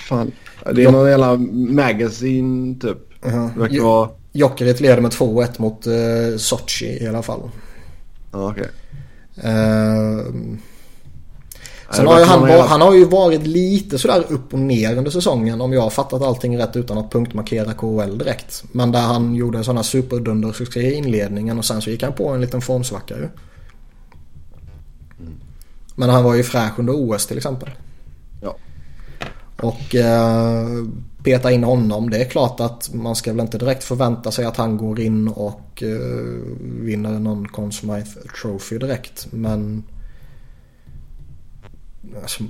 [0.09, 0.33] Fan.
[0.75, 1.37] Det är någon jävla
[1.75, 3.27] magasin typ.
[3.27, 3.55] Uh -huh.
[3.55, 4.11] Det verkar vara...
[4.33, 7.41] Jokerit leder med 2-1 mot uh, Sochi i alla fall.
[8.33, 8.61] Ja, okej.
[8.61, 8.73] Okay.
[9.39, 10.32] Uh,
[11.91, 15.61] sen har han, var, han har ju varit lite sådär upp och ner under säsongen
[15.61, 18.64] om jag har fattat allting rätt utan att punktmarkera KHL direkt.
[18.72, 22.41] Men där han gjorde sådana superdundersuccé i inledningen och sen så gick han på en
[22.41, 23.28] liten formsvacka ju.
[25.20, 25.34] Mm.
[25.95, 27.70] Men han var ju fräsch under OS till exempel.
[28.43, 28.57] Ja.
[29.62, 30.66] Och eh,
[31.27, 32.11] peta in honom.
[32.11, 35.29] Det är klart att man ska väl inte direkt förvänta sig att han går in
[35.29, 39.27] och uh, vinner någon Conn Smythe Trophy direkt.
[39.31, 39.85] Men
[42.22, 42.45] alltså,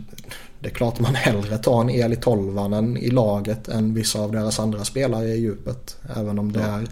[0.61, 4.33] det är klart att man hellre tar en Eli Tolvanen i laget än vissa av
[4.33, 5.97] deras andra spelare i djupet.
[6.16, 6.66] Även om det ja.
[6.66, 6.87] är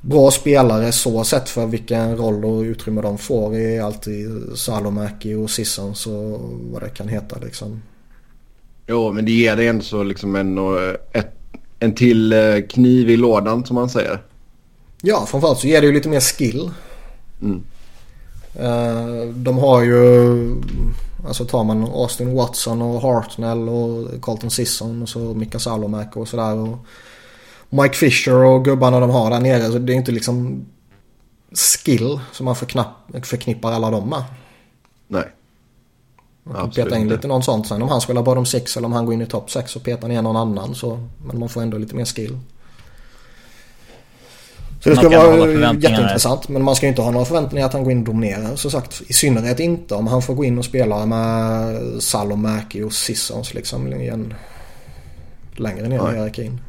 [0.00, 5.50] bra spelare så sett för vilken roll och utrymme de får i alltid Salomäki och
[5.50, 6.40] Sissons och
[6.72, 7.82] vad det kan heta liksom.
[8.86, 10.58] Jo, men det ger dig ändå så liksom en,
[11.12, 11.34] ett,
[11.78, 14.22] en till eh, kniv i lådan som man säger.
[15.02, 16.70] Ja, framförallt så ger det ju lite mer skill.
[17.42, 17.62] Mm.
[18.54, 20.00] Eh, de har ju,
[21.26, 26.28] alltså tar man Austin Watson och Hartnell och Colton Sisson och så Mika Salomäki och
[26.28, 26.56] sådär.
[26.56, 26.78] Och
[27.68, 29.70] Mike Fisher och gubbarna de har där nere.
[29.70, 30.66] Så det är inte liksom
[31.54, 32.56] skill som man
[33.22, 34.24] förknippar alla dem med.
[35.08, 35.32] Nej.
[36.44, 37.82] Man kan peta in lite någon sånt sen.
[37.82, 40.08] Om han spelar bottom 6 eller om han går in i topp 6 så petar
[40.08, 40.74] ner någon annan.
[40.74, 42.38] Så, men man får ändå lite mer skill.
[44.80, 46.48] Så det ska vara jätteintressant.
[46.48, 48.56] Men man ska inte ha några förväntningar att han går in och dominerar.
[48.56, 52.92] Så sagt, i synnerhet inte om han får gå in och spela med Salomäki och
[52.92, 54.34] Sissons liksom igen.
[55.56, 56.60] Längre ner i hierarkin.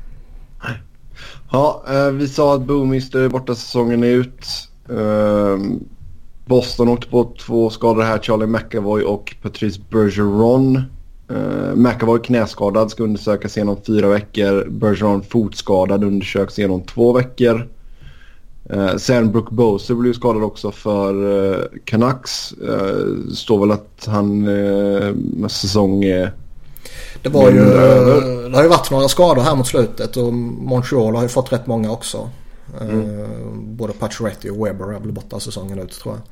[1.52, 4.70] Ja, eh, vi sa att Boomister är borta säsongen är ut.
[6.46, 8.20] Boston åkte på två skador här.
[8.20, 10.82] Charlie McAvoy och Patrice Bergeron.
[11.32, 14.68] Uh, McAvoy knäskadad ska undersökas inom fyra veckor.
[14.70, 17.68] Bergeron fotskadad undersöks inom två veckor.
[18.74, 22.54] Uh, sen Brooke Boser blev skadad också för uh, Canucks.
[22.54, 26.34] Uh, står väl att han uh, säsong är...
[27.22, 27.66] Det var ju...
[28.50, 31.68] Det har ju varit några skador här mot slutet och Montreal har ju fått rätt
[31.68, 32.30] många också.
[32.82, 33.76] Mm.
[33.76, 36.24] Både Pacioretty och Weber har blivit borta säsongen ut tror jag.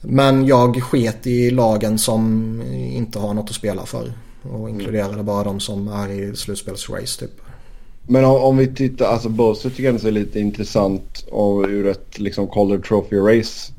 [0.00, 4.12] Men jag sket i lagen som inte har något att spela för.
[4.42, 7.40] Och inkluderade bara de som är i slutspelsrace typ.
[8.08, 12.48] Men om vi tittar, alltså Bowser tycker jag är lite intressant av, ur ett liksom
[12.48, 13.72] Calder Trophy-race.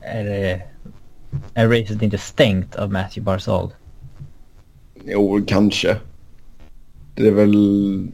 [0.00, 0.62] Är, det,
[1.54, 3.70] är racet inte stängt av Matthew Barzal?
[5.04, 5.96] Jo, kanske.
[7.14, 8.08] Det är väl...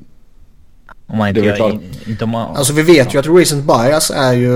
[1.11, 1.71] Om man inte gör...
[1.71, 4.55] In, inte om man, alltså vi vet ju att recent bias är ju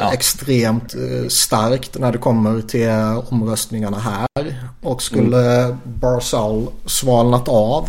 [0.00, 0.12] ja.
[0.12, 2.90] extremt eh, starkt när det kommer till
[3.28, 4.54] omröstningarna här.
[4.80, 5.78] Och skulle mm.
[5.84, 7.88] Barzal svalnat av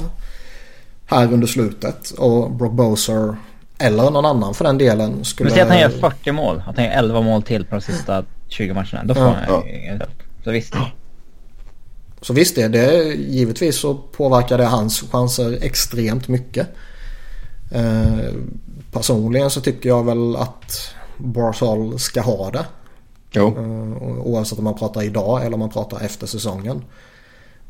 [1.06, 3.36] här under slutet och Brock Boser
[3.78, 5.50] eller någon annan för den delen skulle...
[5.50, 6.64] Men säg att han gör 40 mål.
[6.68, 9.04] Att han gör 11 mål till på de sista 20 matcherna.
[9.04, 9.36] Då får ja.
[9.48, 9.64] han
[10.00, 10.06] ja.
[10.44, 10.74] Så visst.
[12.22, 16.68] Så visst det, det givetvis så påverkar det hans chanser extremt mycket.
[17.72, 18.34] Eh,
[18.92, 22.66] personligen så tycker jag väl att Barzal ska ha det.
[23.32, 23.48] Jo.
[23.48, 26.84] Eh, oavsett om man pratar idag eller om man pratar efter säsongen.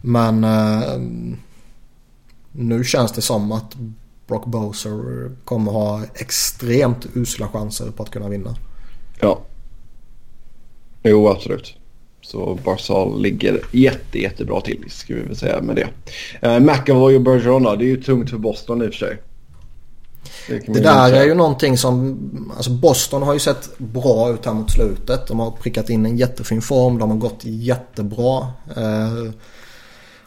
[0.02, 0.99] Men eh,
[2.52, 3.76] nu känns det som att
[4.28, 8.56] Brock Boser kommer ha extremt usla chanser på att kunna vinna.
[9.20, 9.41] Ja.
[11.04, 11.74] Jo, absolut.
[12.22, 15.88] Så Barzal ligger jätte, jättebra till ska vi väl säga med det.
[16.41, 19.18] Eh, McAvoy och Bergeron det är ju tungt för Boston i och för sig.
[20.48, 22.20] Det, det där är ju någonting som,
[22.56, 25.28] alltså Boston har ju sett bra ut här mot slutet.
[25.28, 28.48] De har prickat in en jättefin form, de har gått jättebra.
[28.76, 29.34] Eh,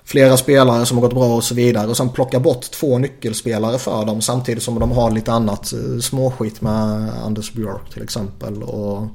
[0.04, 1.88] flera spelare som har gått bra och så vidare.
[1.88, 6.00] Och sen plocka bort två nyckelspelare för dem samtidigt som de har lite annat eh,
[6.00, 8.62] småskit med Anders Björk till exempel.
[8.62, 9.06] Och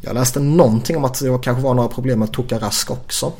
[0.00, 3.32] jag läste någonting om att det kanske var några problem med Toka Rask också.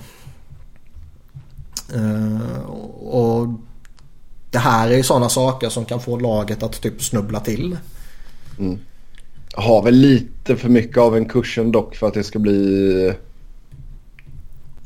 [1.94, 2.70] Eh,
[3.04, 3.48] och
[4.54, 7.76] det här är ju sådana saker som kan få laget att typ snubbla till.
[8.58, 8.78] Mm.
[9.54, 13.14] Har väl lite för mycket av en kursen dock för att det ska bli...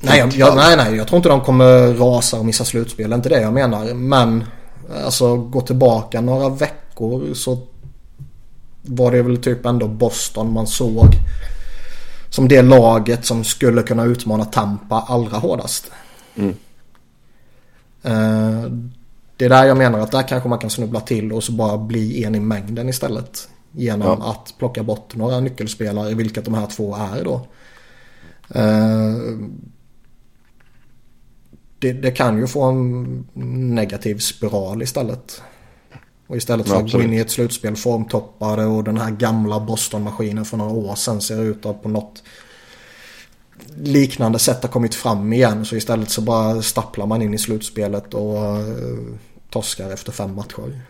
[0.00, 3.10] Nej, jag, jag, nej, nej, jag tror inte de kommer rasa och missa slutspel.
[3.10, 3.94] Det är inte det jag menar.
[3.94, 4.44] Men
[5.04, 7.58] alltså gå tillbaka några veckor så
[8.82, 11.08] var det väl typ ändå Boston man såg
[12.30, 15.90] som det laget som skulle kunna utmana Tampa allra hårdast.
[16.36, 16.54] Mm.
[19.39, 21.78] Det är där jag menar att där kanske man kan snubbla till och så bara
[21.78, 23.49] bli en i mängden istället.
[23.72, 24.30] Genom ja.
[24.30, 27.47] att plocka bort några nyckelspelare, vilket de här två är då.
[28.57, 29.39] Uh,
[31.78, 33.24] det, det, kan ju få en
[33.74, 35.43] negativ spiral istället.
[36.26, 40.45] Och istället för att gå in i ett slutspel formtoppade och den här gamla Boston-maskinen
[40.45, 42.22] för några år sedan ser ut att på något
[43.82, 45.64] liknande sätt har kommit fram igen.
[45.64, 48.96] Så istället så bara stapplar man in i slutspelet och eh,
[49.50, 50.80] torskar efter fem matcher.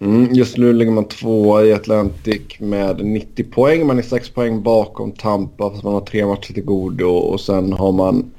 [0.00, 3.86] Mm, just nu ligger man tvåa i Atlantic med 90 poäng.
[3.86, 7.08] Man är 6 poäng bakom Tampa fast man har tre matcher till godo.
[7.08, 8.30] Och sen har man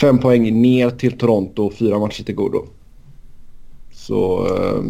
[0.00, 2.66] fem poäng ner till Toronto och fyra matcher till godo.
[3.92, 4.82] Så eh,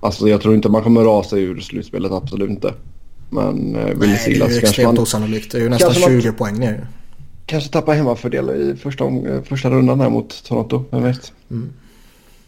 [0.00, 2.74] alltså jag tror inte man kommer rasa ur slutspelet, absolut inte.
[3.30, 5.52] Men uh, vill Nej, det är ju extremt osannolikt.
[5.52, 6.86] Det är ju nästan 20 man, poäng ner.
[7.46, 9.04] Kanske tappa hemmafördel i första,
[9.44, 11.32] första rundan här mot Toronto, vem vet.
[11.50, 11.72] Mm.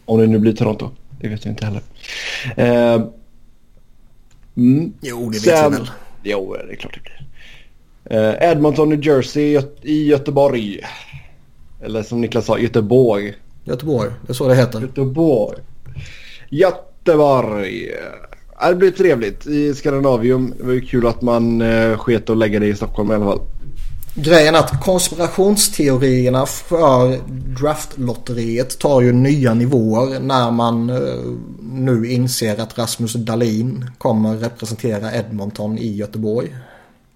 [0.05, 0.89] Om det nu blir Toronto.
[1.21, 1.81] Det vet jag inte heller.
[2.57, 3.01] Eh,
[4.57, 4.93] mm.
[5.01, 5.91] Jo, det Sen, vet vi väl.
[6.23, 7.27] Jo, det är klart det blir.
[8.19, 10.79] Eh, Edmonton, New Jersey i Göteborg.
[11.81, 13.33] Eller som Niklas sa, Göteborg.
[13.63, 14.81] Göteborg, det är så det heter.
[14.81, 15.57] Göteborg.
[16.49, 17.91] Göteborg.
[18.67, 20.53] Det blir trevligt i Skandinavium.
[20.57, 23.25] Det var ju kul att man eh, sket och lägga det i Stockholm i alla
[23.25, 23.39] fall.
[24.15, 27.19] Grejen att konspirationsteorierna för
[27.59, 30.97] draftlotteriet tar ju nya nivåer när man eh,
[31.61, 36.55] nu inser att Rasmus Dahlin kommer representera Edmonton i Göteborg.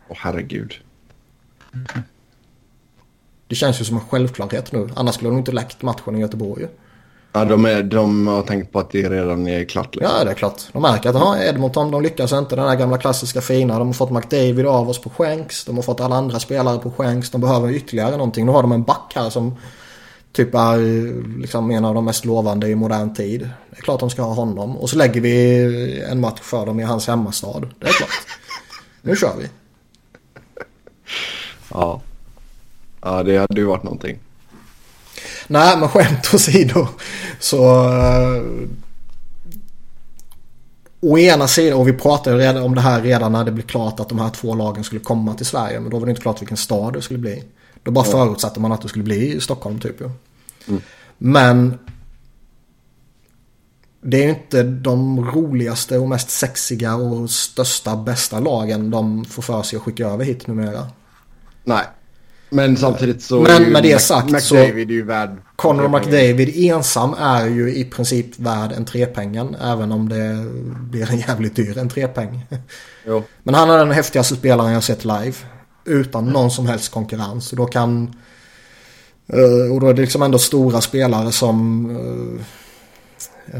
[0.07, 0.73] Åh herregud.
[3.47, 4.89] Det känns ju som en självklarhet nu.
[4.95, 6.67] Annars skulle de inte läckt matchen i Göteborg.
[7.35, 9.95] Ja, de, är, de har tänkt på att det redan är klart.
[9.95, 10.15] Liksom.
[10.17, 10.61] Ja, det är klart.
[10.71, 12.55] De märker att aha, Edmonton, de lyckas inte.
[12.55, 13.79] Den här gamla klassiska fina.
[13.79, 15.65] De har fått McDavid av oss på skänks.
[15.65, 17.29] De har fått alla andra spelare på skänks.
[17.29, 18.45] De behöver ytterligare någonting.
[18.45, 19.55] Nu har de en back här som
[20.31, 20.77] typ är
[21.41, 23.49] liksom en av de mest lovande i modern tid.
[23.69, 24.77] Det är klart de ska ha honom.
[24.77, 27.59] Och så lägger vi en match för dem i hans hemmastad.
[27.79, 28.09] Det är klart.
[29.01, 29.47] Nu kör vi.
[31.73, 32.01] Ja.
[33.01, 34.19] Ja, det hade ju varit någonting.
[35.47, 36.87] Nej, men skämt åsido.
[37.39, 37.87] Så...
[37.87, 38.67] Uh,
[41.03, 43.99] å ena sidan, och vi pratade redan om det här redan när det blev klart
[43.99, 45.79] att de här två lagen skulle komma till Sverige.
[45.79, 47.43] Men då var det inte klart vilken stad det skulle bli.
[47.83, 48.11] Då bara ja.
[48.11, 50.09] förutsatte man att det skulle bli i Stockholm typ ju.
[50.67, 50.81] Mm.
[51.17, 51.79] Men
[54.01, 59.41] det är ju inte de roligaste och mest sexiga och största bästa lagen de får
[59.41, 60.87] för sig att skicka över hit numera.
[61.63, 61.83] Nej.
[62.53, 67.47] Men samtidigt så Men med det sagt McDavid är ju värd Conor McDavid ensam är
[67.47, 69.55] ju i princip värd en trepengen.
[69.55, 70.45] Även om det
[70.91, 72.45] blir en jävligt dyr en trepeng.
[73.05, 73.23] Jo.
[73.43, 75.33] Men han är den häftigaste spelaren jag sett live.
[75.85, 77.49] Utan någon som helst konkurrens.
[77.49, 78.15] Då kan...
[79.33, 81.89] Uh, och då är det liksom ändå stora spelare som...
[81.89, 82.41] Uh,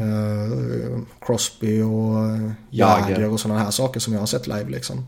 [0.02, 2.16] uh, Crosby och
[2.70, 5.06] Jagger och sådana här saker som jag har sett live liksom.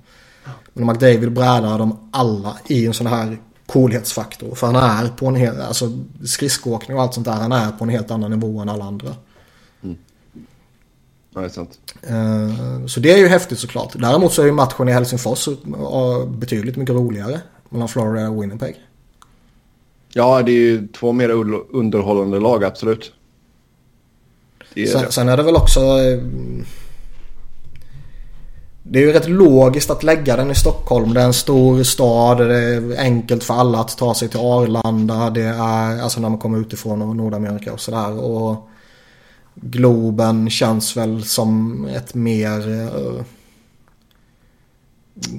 [0.72, 4.54] Men McDavid brädar dem alla i en sån här coolhetsfaktor.
[4.54, 5.92] För han är på en helt, alltså
[6.24, 9.14] skridskoåkning och allt sånt där, han är på en helt annan nivå än alla andra.
[9.82, 9.96] Mm.
[11.34, 11.78] Ja, det är sant.
[12.10, 13.92] Uh, så det är ju häftigt såklart.
[13.94, 15.48] Däremot så är ju matchen i Helsingfors
[16.28, 18.76] betydligt mycket roligare mellan Florida och Winnipeg.
[20.12, 21.30] Ja, det är ju två mer
[21.70, 23.12] underhållande lag, absolut.
[24.74, 25.80] Är sen, sen, är det väl också...
[25.80, 26.22] Eh,
[28.88, 31.14] det är ju rätt logiskt att lägga den i Stockholm.
[31.14, 32.38] Det är en stor stad.
[32.38, 35.30] Det är enkelt för alla att ta sig till Arlanda.
[35.30, 38.18] Det är alltså när man kommer utifrån och Nordamerika och sådär.
[38.18, 38.68] Och
[39.54, 42.68] Globen känns väl som ett mer...
[42.68, 43.22] Uh,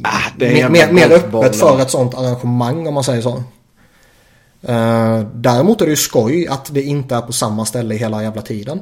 [0.03, 3.35] ah, mer, mer, mer öppet för ett sånt arrangemang om man säger så.
[4.69, 8.41] Uh, däremot är det ju skoj att det inte är på samma ställe hela jävla
[8.41, 8.81] tiden.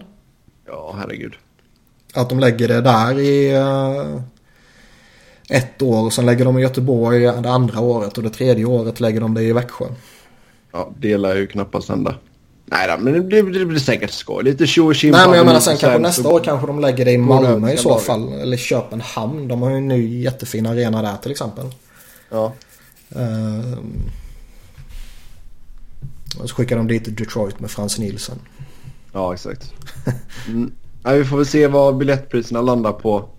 [0.67, 1.33] Ja, herregud.
[2.13, 3.57] Att de lägger det där i...
[3.57, 4.21] Uh,
[5.49, 6.09] ett år.
[6.09, 9.43] Sen lägger de i Göteborg det andra året och det tredje året lägger de det
[9.43, 9.85] i Växjö.
[10.71, 12.15] Ja, det lär ju knappast hända.
[12.65, 14.43] Nej då, men det blir, det blir säkert skoj.
[14.43, 17.11] Lite tjo och Nej men jag menar sen kanske nästa år kanske de lägger det
[17.11, 18.33] i Malmö i så fall.
[18.33, 19.47] Eller Köpenhamn.
[19.47, 21.65] De har ju en ny jättefin arena där till exempel.
[22.29, 22.53] Ja.
[23.15, 23.77] Uh,
[26.39, 28.39] och så skickar de dit Detroit med Frans Nielsen.
[29.13, 29.73] Ja, exakt.
[30.47, 30.71] Mm.
[31.03, 33.29] Nej, vi får väl se vad biljettpriserna landar på.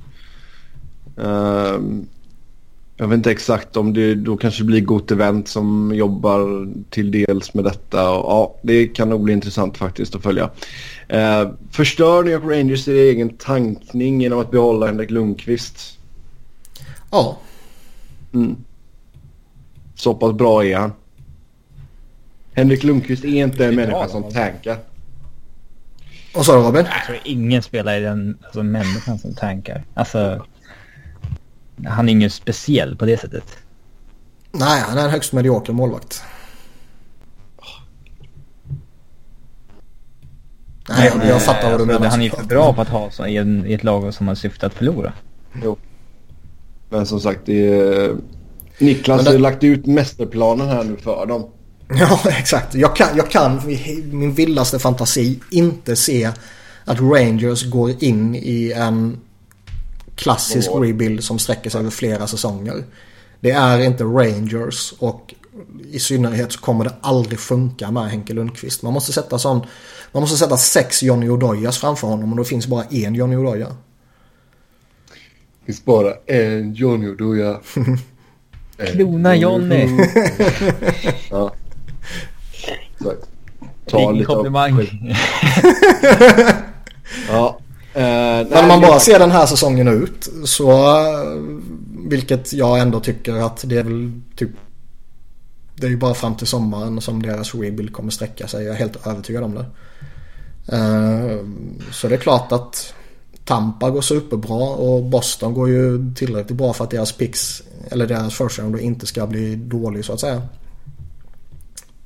[1.19, 1.81] Uh,
[2.97, 7.55] jag vet inte exakt om det då kanske blir Gott Event som jobbar till dels
[7.55, 8.11] med detta.
[8.11, 10.51] Och, ja, det kan nog bli intressant faktiskt att följa.
[11.13, 15.99] Uh, förstör New York Rangers sin egen tankning genom att behålla Henrik Lundqvist?
[17.11, 17.39] Ja.
[18.35, 18.57] Mm.
[19.95, 20.93] Så pass bra är han.
[22.53, 24.79] Henrik Lundqvist är inte en människa som tankar.
[26.35, 26.85] Vad sa du Robin?
[26.85, 29.85] Jag tror ingen spelar i den alltså, människan som tankar.
[29.95, 30.47] Alltså
[31.85, 33.45] han är ingen speciell på det sättet.
[34.53, 36.23] Nej, han är en högst medioker målvakt.
[40.89, 42.07] Nej, jag, jag fattar vad du menar.
[42.07, 44.35] Han är för bra på att ha så i, en, i ett lag som har
[44.35, 45.13] syfte att förlora.
[45.63, 45.77] Jo.
[46.89, 48.17] Men som sagt, det är...
[48.79, 49.31] Niklas det...
[49.31, 51.51] har lagt ut mästerplanen här nu för dem.
[51.89, 52.75] Ja, exakt.
[52.75, 56.31] Jag kan, jag kan i min vildaste fantasi inte se
[56.85, 59.21] att Rangers går in i en
[60.17, 62.85] klassisk rebuild som sträcker sig över flera säsonger.
[63.41, 65.35] Det är inte Rangers och
[65.91, 68.83] i synnerhet så kommer det aldrig funka med Henke Lundqvist.
[68.83, 69.67] Man måste sätta sån,
[70.13, 73.67] man måste sätta sex Johnny Odojas framför honom och då finns bara en Johnny Odoja.
[75.61, 77.61] Det finns bara en Johnny Odoja.
[78.93, 79.89] Klona Johnny.
[81.31, 81.53] ja.
[83.87, 84.79] Ta Ingen komplimang.
[87.29, 87.59] ja.
[87.97, 90.97] Uh, Men om man bara ser den här säsongen ut så
[92.09, 94.51] vilket jag ändå tycker att det är väl typ
[95.77, 98.65] det är ju bara fram till sommaren som deras rebuild kommer sträcka sig.
[98.65, 99.67] Jag är helt övertygad om det.
[100.77, 101.45] Uh,
[101.93, 102.95] så det är klart att
[103.45, 108.35] Tampa går superbra och Boston går ju tillräckligt bra för att deras picks eller deras
[108.35, 110.43] first round inte ska bli dålig så att säga.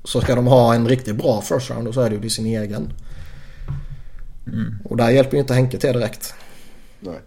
[0.04, 2.92] Så ska de ha en riktigt bra first round så är det ju sin egen.
[4.52, 4.78] Mm.
[4.84, 6.34] Och där hjälper ju inte Henke till direkt.
[7.00, 7.20] Nej.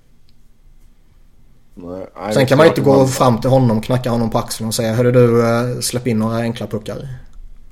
[1.75, 3.07] Nej, Sen kan man inte gå man...
[3.07, 6.37] fram till honom, knacka honom på axeln och säga Hörru du, eh, släpp in några
[6.37, 7.07] enkla puckar.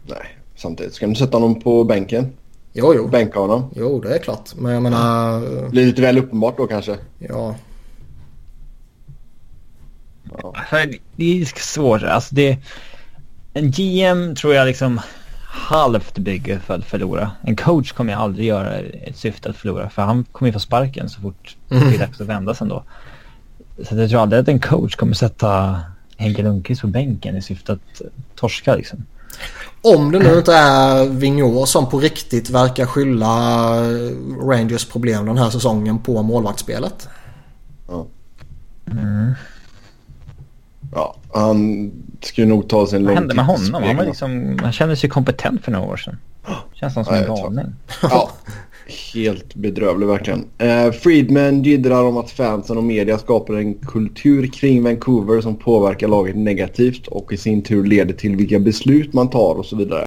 [0.08, 2.34] Nej, samtidigt ska de sätta honom på bänken.
[2.74, 3.08] Jo, jo.
[3.08, 3.70] Bänka honom.
[3.76, 4.56] Jo, det är klart.
[4.56, 5.70] Men jag menar...
[5.70, 6.98] Blir lite väl uppenbart då kanske.
[7.20, 7.56] Ja.
[10.32, 10.54] ja.
[11.16, 12.04] Det är svårt.
[12.04, 12.58] Alltså det...
[13.54, 15.02] En GM tror jag liksom
[15.54, 17.32] halvt bygger för att förlora.
[17.42, 19.90] En coach kommer ju aldrig göra ett syfte att förlora.
[19.90, 21.90] För han kommer ju få sparken så fort mm.
[21.90, 22.84] det är dags att vända sen då.
[23.84, 25.80] Så jag tror aldrig att en coach kommer sätta
[26.18, 28.02] Henke Lundqvist på bänken i syfte att
[28.36, 29.06] torska liksom.
[29.82, 33.30] Om det nu inte är Vigneault som på riktigt verkar skylla
[34.42, 37.10] Rangers problem den här säsongen på målvaktsspelet.
[37.88, 38.06] Ja.
[38.92, 39.34] Mm.
[40.92, 41.92] Ja, han
[42.36, 43.84] ju nog ta sin Vad hände med honom?
[43.84, 46.18] Han, var liksom, han kände sig kompetent för några år sedan.
[46.74, 47.66] Känns som, som en galning.
[48.02, 48.32] Ja,
[49.14, 50.46] helt bedrövlig verkligen.
[50.58, 56.08] Eh, Friedman jiddrar om att fansen och media skapar en kultur kring Vancouver som påverkar
[56.08, 60.06] laget negativt och i sin tur leder till vilka beslut man tar och så vidare.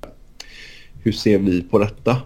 [1.03, 2.17] Hur ser vi på detta?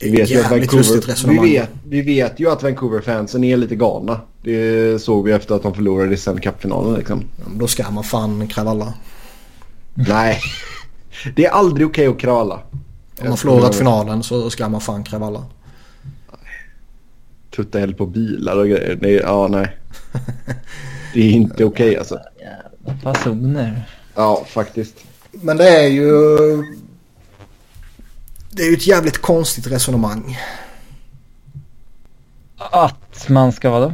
[0.00, 4.20] Vi vet, ju att Vancouver, vi, vet, vi vet ju att Vancouver-fansen är lite galna.
[4.42, 7.24] Det såg vi efter att de förlorade i Stanley Cup-finalen liksom.
[7.36, 8.94] Ja, då ska man fan kravalla.
[9.94, 10.40] Nej,
[11.36, 12.60] det är aldrig okej okay att kravalla.
[13.20, 15.44] Om man förlorat finalen så ska man fan kravalla.
[17.50, 18.98] Tutta eld på bilar och grejer.
[19.00, 19.76] Nej, ja, nej.
[21.14, 22.18] Det är inte okej okay, alltså.
[22.40, 23.88] Jävla fasoner.
[24.14, 24.94] Ja, faktiskt.
[25.32, 26.08] Men det är ju...
[28.50, 30.38] Det är ju ett jävligt konstigt resonemang.
[32.58, 33.92] Att man ska vadå?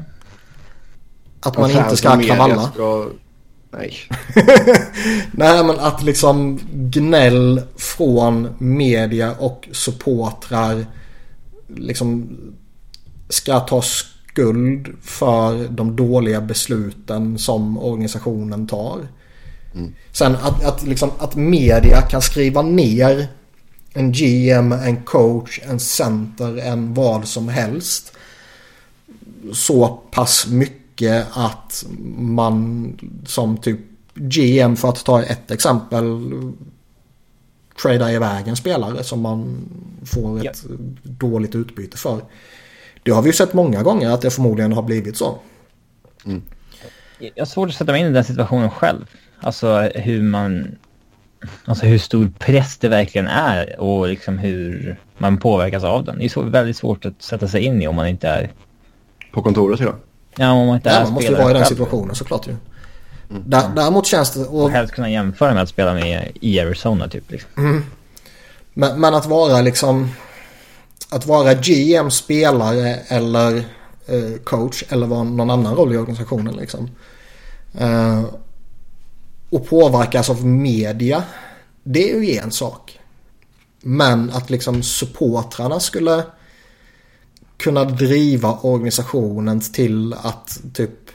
[1.40, 2.70] Att man inte ska kravalla?
[2.72, 3.08] Ska...
[3.70, 3.96] Nej.
[5.32, 10.86] Nej men att liksom gnäll från media och supportrar
[11.66, 12.36] liksom
[13.28, 18.98] ska ta skuld för de dåliga besluten som organisationen tar.
[19.74, 19.94] Mm.
[20.12, 23.28] Sen att, att, liksom, att media kan skriva ner
[23.94, 28.16] en GM, en coach, en center, en vad som helst.
[29.52, 31.84] Så pass mycket att
[32.16, 32.92] man
[33.26, 33.80] som typ
[34.14, 36.04] GM för att ta ett exempel
[37.82, 39.68] tradar iväg en spelare som man
[40.04, 40.76] får ett ja.
[41.02, 42.20] dåligt utbyte för.
[43.02, 45.38] Det har vi ju sett många gånger att det förmodligen har blivit så.
[46.26, 46.42] Mm.
[47.18, 49.06] Jag har svårt att sätta mig in i den situationen själv.
[49.40, 50.76] Alltså hur man...
[51.64, 56.18] Alltså hur stor press det verkligen är och liksom hur man påverkas av den.
[56.18, 58.52] Det är så väldigt svårt att sätta sig in i om man inte är...
[59.32, 59.94] På kontoret ja.
[60.36, 62.56] Ja, om man inte ja, man måste ju vara i den situationen såklart ju.
[63.30, 63.42] Mm.
[63.74, 64.44] Däremot känns det...
[64.44, 67.30] Och, och helst kunna jämföra med att spela med i Arizona typ.
[67.30, 67.50] Liksom.
[67.56, 67.84] Mm.
[68.74, 70.10] Men, men, att vara liksom...
[71.10, 73.56] Att vara GM, spelare eller
[74.06, 76.90] eh, coach eller vara någon annan roll i organisationen liksom.
[77.78, 78.24] Eh,
[79.54, 81.24] och påverkas av media.
[81.82, 82.98] Det är ju en sak.
[83.80, 86.24] Men att liksom supportrarna skulle
[87.56, 91.10] kunna driva organisationen till att typ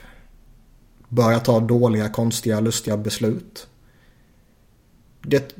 [1.10, 3.68] börja ta dåliga, konstiga, lustiga beslut.
[5.22, 5.56] Det,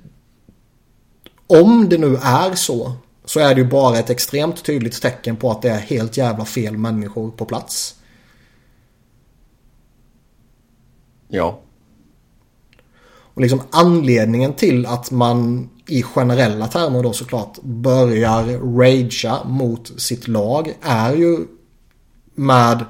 [1.48, 2.94] om det nu är så
[3.26, 6.46] så är det ju bara ett extremt tydligt tecken på att det är helt jävla
[6.46, 7.96] fel människor på plats.
[11.28, 11.62] Ja.
[13.40, 18.44] Och liksom anledningen till att man i generella termer då såklart börjar
[18.78, 21.38] ragea mot sitt lag är ju
[22.36, 22.86] med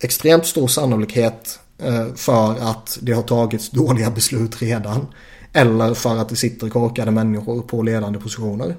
[0.00, 5.06] extremt stor sannolikhet eh, för att det har tagits dåliga beslut redan.
[5.52, 8.76] Eller för att det sitter korkade människor på ledande positioner.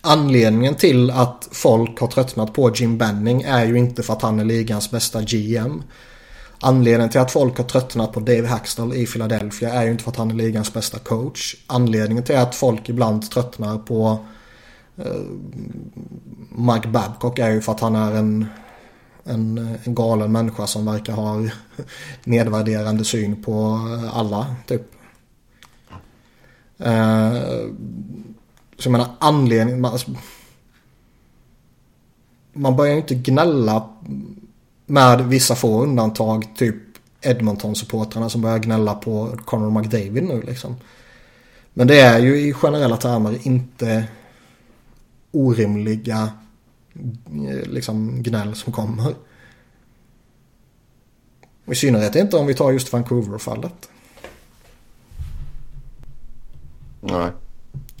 [0.00, 4.40] Anledningen till att folk har tröttnat på Jim Benning är ju inte för att han
[4.40, 5.82] är ligans bästa GM.
[6.60, 10.10] Anledningen till att folk har tröttnat på Dave Hackstall i Philadelphia är ju inte för
[10.10, 11.56] att han är ligans bästa coach.
[11.66, 14.18] Anledningen till att folk ibland tröttnar på
[14.96, 15.22] eh,
[16.48, 18.46] Mike Babcock är ju för att han är en,
[19.24, 21.44] en, en galen människa som verkar ha
[22.24, 23.80] nedvärderande syn på
[24.12, 24.82] alla typ.
[26.78, 27.32] Eh,
[28.78, 30.10] så jag menar anledningen, man, alltså,
[32.52, 33.88] man börjar ju inte gnälla
[34.86, 36.76] med vissa få undantag, typ
[37.22, 40.76] Edmonton-supportrarna som börjar gnälla på Conor McDavid nu liksom.
[41.74, 44.04] Men det är ju i generella termer inte
[45.30, 46.30] orimliga
[47.48, 49.14] eh, liksom gnäll som kommer.
[51.66, 53.88] I synnerhet inte om vi tar just Vancouver-fallet.
[57.00, 57.30] Nej.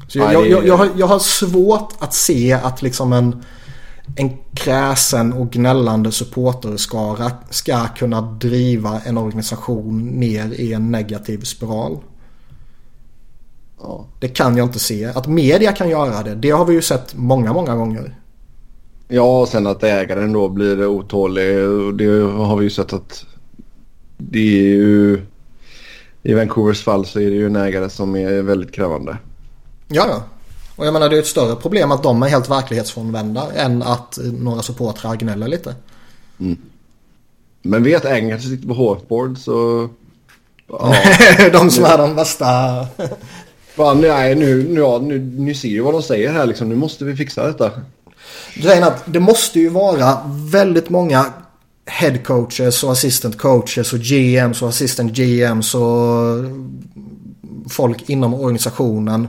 [0.08, 3.44] Så jag, jag, jag, jag, har, jag har svårt att se att liksom en
[4.16, 11.98] en kräsen och gnällande supporterskara ska kunna driva en organisation ner i en negativ spiral.
[13.80, 14.06] Ja.
[14.20, 15.04] Det kan jag inte se.
[15.04, 18.14] Att media kan göra det, det har vi ju sett många, många gånger.
[19.08, 21.56] Ja, och sen att ägaren då blir otålig.
[21.94, 23.24] Det har vi ju sett att
[24.16, 25.22] det är ju...
[26.22, 29.18] I Vancouvers fall så är det ju en ägare som är väldigt krävande.
[29.88, 30.22] Ja, ja.
[30.76, 34.18] Och jag menar det är ett större problem att de är helt verklighetsfrånvända än att
[34.22, 35.74] några supportrar gnäller lite.
[36.40, 36.56] Mm.
[37.62, 39.88] Men vet kanske sitter på hårtboard så...
[40.68, 40.94] Ja.
[41.52, 42.46] de som är de värsta...
[43.76, 46.68] Va, nej, nu, nu, ja, nu, nu ser ju vad de säger här liksom.
[46.68, 47.70] Nu måste vi fixa detta.
[48.54, 51.26] Grejen att det måste ju vara väldigt många
[51.86, 55.82] head coaches och assistant coaches och GMs och assistant GMs och
[57.68, 59.28] folk inom organisationen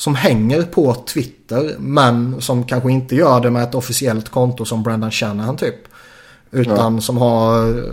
[0.00, 4.82] som hänger på Twitter men som kanske inte gör det med ett officiellt konto som
[4.82, 5.74] Brendan Shanahan typ.
[6.50, 7.00] Utan ja.
[7.00, 7.84] som har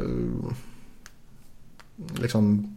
[2.21, 2.75] liksom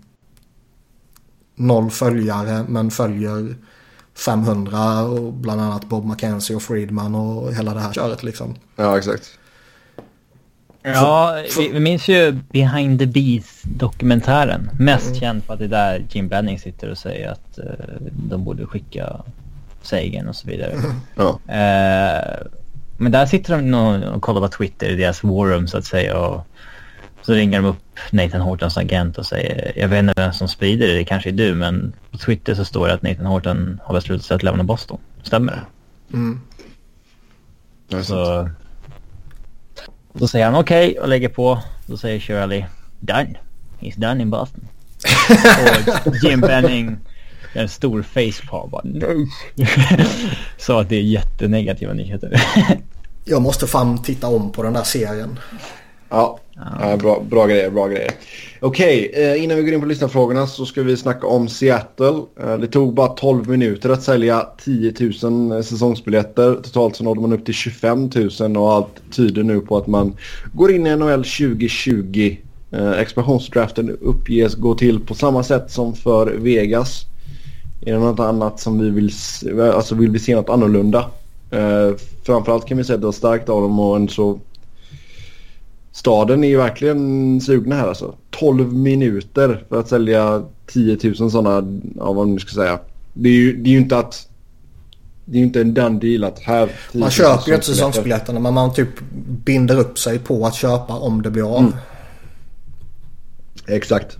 [1.54, 3.56] noll följare men följer
[4.14, 8.54] 500 och bland annat Bob McKenzie och Friedman och hela det här köret liksom.
[8.76, 9.38] Ja, exakt.
[10.82, 14.70] Ja, vi, vi minns ju Behind the Bees-dokumentären.
[14.78, 15.20] Mest mm.
[15.20, 17.64] känd för att det är där Jim Benning sitter och säger att uh,
[18.00, 19.22] de borde skicka
[19.82, 20.72] Sagan och så vidare.
[20.72, 20.90] Mm.
[21.16, 21.28] Ja.
[21.28, 22.46] Uh,
[22.96, 26.18] men där sitter de och, och kollar på Twitter i deras warroom så att säga
[26.18, 26.46] och
[27.22, 30.86] så ringer de upp Nathan Hortons agent och säger jag vet inte vem som sprider
[30.86, 33.94] det, det kanske är du men på Twitter så står det att Nathan Horton har
[33.94, 34.98] beslutat sig att lämna Boston.
[35.22, 36.16] Stämmer det?
[36.16, 36.40] Mm.
[38.02, 38.48] Så
[40.12, 41.62] då säger han okej okay, och lägger på.
[41.86, 42.64] Då säger Shirley
[43.00, 43.34] done.
[43.80, 44.68] He's done in Boston.
[46.06, 46.96] och Jim Benning
[47.52, 49.26] en stor facepalm bara nej.
[50.58, 52.42] Så att det är jättenegativa nyheter.
[53.24, 55.38] Jag måste fan titta om på den där serien.
[56.10, 56.38] Ja,
[56.80, 56.96] ja.
[56.96, 58.10] bra, bra grejer, bra grejer.
[58.60, 62.22] Okej, okay, eh, innan vi går in på lyssnarfrågorna så ska vi snacka om Seattle.
[62.40, 66.54] Eh, det tog bara 12 minuter att sälja 10 000 säsongsbiljetter.
[66.54, 70.16] Totalt så nådde man upp till 25 000 och allt tyder nu på att man
[70.52, 72.36] går in i NHL 2020.
[72.72, 77.04] Eh, expansionsdraften uppges gå till på samma sätt som för Vegas.
[77.86, 79.10] Är det något annat som vi vill,
[79.74, 81.10] alltså vill vi se något annorlunda?
[81.50, 81.96] Eh,
[82.26, 84.40] framförallt kan vi säga att det var starkt av dem och en så
[85.92, 88.14] staden är ju verkligen sugna här alltså.
[88.30, 92.80] 12 minuter för att sälja 10 000 sådana, ja vad man ska säga.
[93.12, 94.26] Det är ju, det är ju inte att
[95.24, 96.70] det är ju inte en done deal att här...
[96.92, 98.88] Man köper ju inte säsongsbiljetterna men man typ
[99.44, 101.58] binder upp sig på att köpa om det blir av.
[101.58, 101.72] Mm.
[103.68, 104.18] Exakt.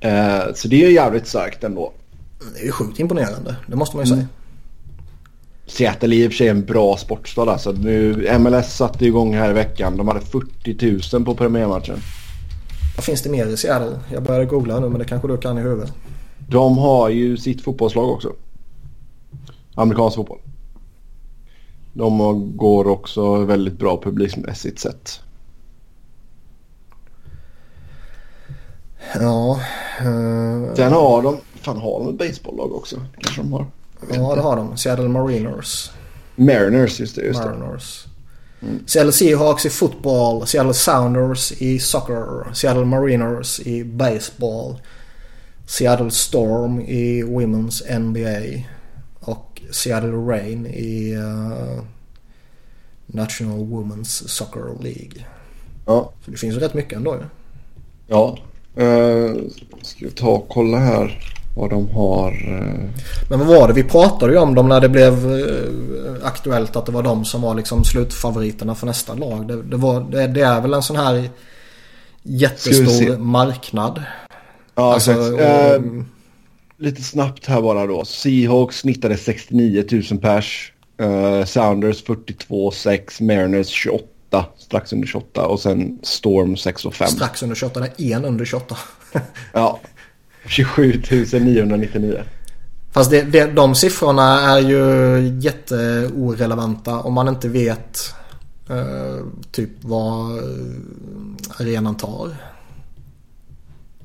[0.00, 1.92] Eh, så det är jävligt starkt ändå.
[2.54, 3.56] Det är ju sjukt imponerande.
[3.66, 4.26] Det måste man ju mm.
[4.26, 4.28] säga.
[5.66, 7.72] Seattle är i och för sig en bra sportstad alltså.
[7.72, 9.96] Nu, MLS satte igång här i veckan.
[9.96, 11.98] De hade 40 000 på premiärmatchen.
[12.96, 13.98] Vad finns det mer i Seattle?
[14.12, 15.92] Jag började googla nu men det kanske du kan i huvudet.
[16.48, 18.32] De har ju sitt fotbollslag också.
[19.74, 20.38] Amerikansk fotboll.
[21.92, 25.20] De går också väldigt bra publikmässigt sett.
[29.20, 29.60] Ja.
[30.00, 30.74] Uh...
[30.74, 32.96] Sen har de, fan har de ett baseballlag också?
[33.20, 33.66] kanske de har.
[34.12, 34.76] Ja, det har de.
[34.76, 35.90] Seattle Mariners.
[36.36, 37.22] Mariners, just det.
[37.22, 38.06] Just Mariners.
[38.62, 38.86] Mm.
[38.86, 40.46] Seattle Seahawks i fotboll.
[40.46, 42.54] Seattle Sounders i soccer.
[42.54, 44.80] Seattle Mariners i baseball.
[45.66, 48.64] Seattle Storm i Women's NBA.
[49.20, 51.82] Och Seattle Rain i uh,
[53.06, 55.26] National Women's Soccer League.
[55.86, 56.12] Ja.
[56.24, 57.22] Så det finns ju rätt mycket ändå ju.
[58.06, 58.38] Ja.
[58.82, 59.42] Uh,
[59.82, 61.20] ska vi ta och kolla här.
[61.56, 62.30] Vad de har...
[62.30, 62.90] Eh...
[63.28, 63.74] Men vad var det?
[63.74, 67.42] Vi pratade ju om dem när det blev eh, aktuellt att det var de som
[67.42, 69.48] var liksom slutfavoriterna för nästa lag.
[69.48, 71.30] Det, det var, det, det, är väl en sån här
[72.22, 74.02] jättestor marknad.
[74.74, 75.82] Ja, alltså, och, eh,
[76.76, 78.04] lite snabbt här bara då.
[78.04, 80.70] Seahawks snittade 69 000 pers.
[81.02, 87.08] Uh, Sounders 42 6, Mariners 28, strax under 28 och sen Storm 6 och 5.
[87.08, 88.76] Strax under 28, det är en under 28.
[89.52, 89.80] ja,
[90.46, 91.02] 27
[91.32, 92.22] 999.
[92.92, 98.14] Fast det, det, de siffrorna är ju jätteorelevanta om man inte vet
[98.70, 100.44] eh, typ vad eh,
[101.60, 102.36] arenan tar.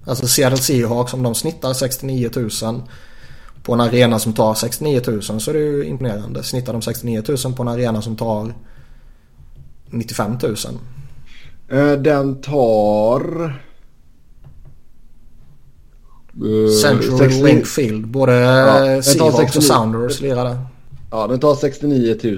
[0.06, 2.82] Alltså Seattle Seahawks om de snittar 69 000
[3.64, 6.44] på en arena som tar 69 000 så är det ju imponerande.
[6.44, 8.54] Snittar de 69 000 på en arena som tar
[9.86, 10.56] 95 000.
[11.70, 13.54] Eh, den tar...
[16.44, 17.44] Uh, Central 60...
[17.44, 18.08] Link Field.
[18.08, 20.58] Både ja, Seahawks och Sounders lirade.
[21.12, 22.36] Ja, den tar 69 000.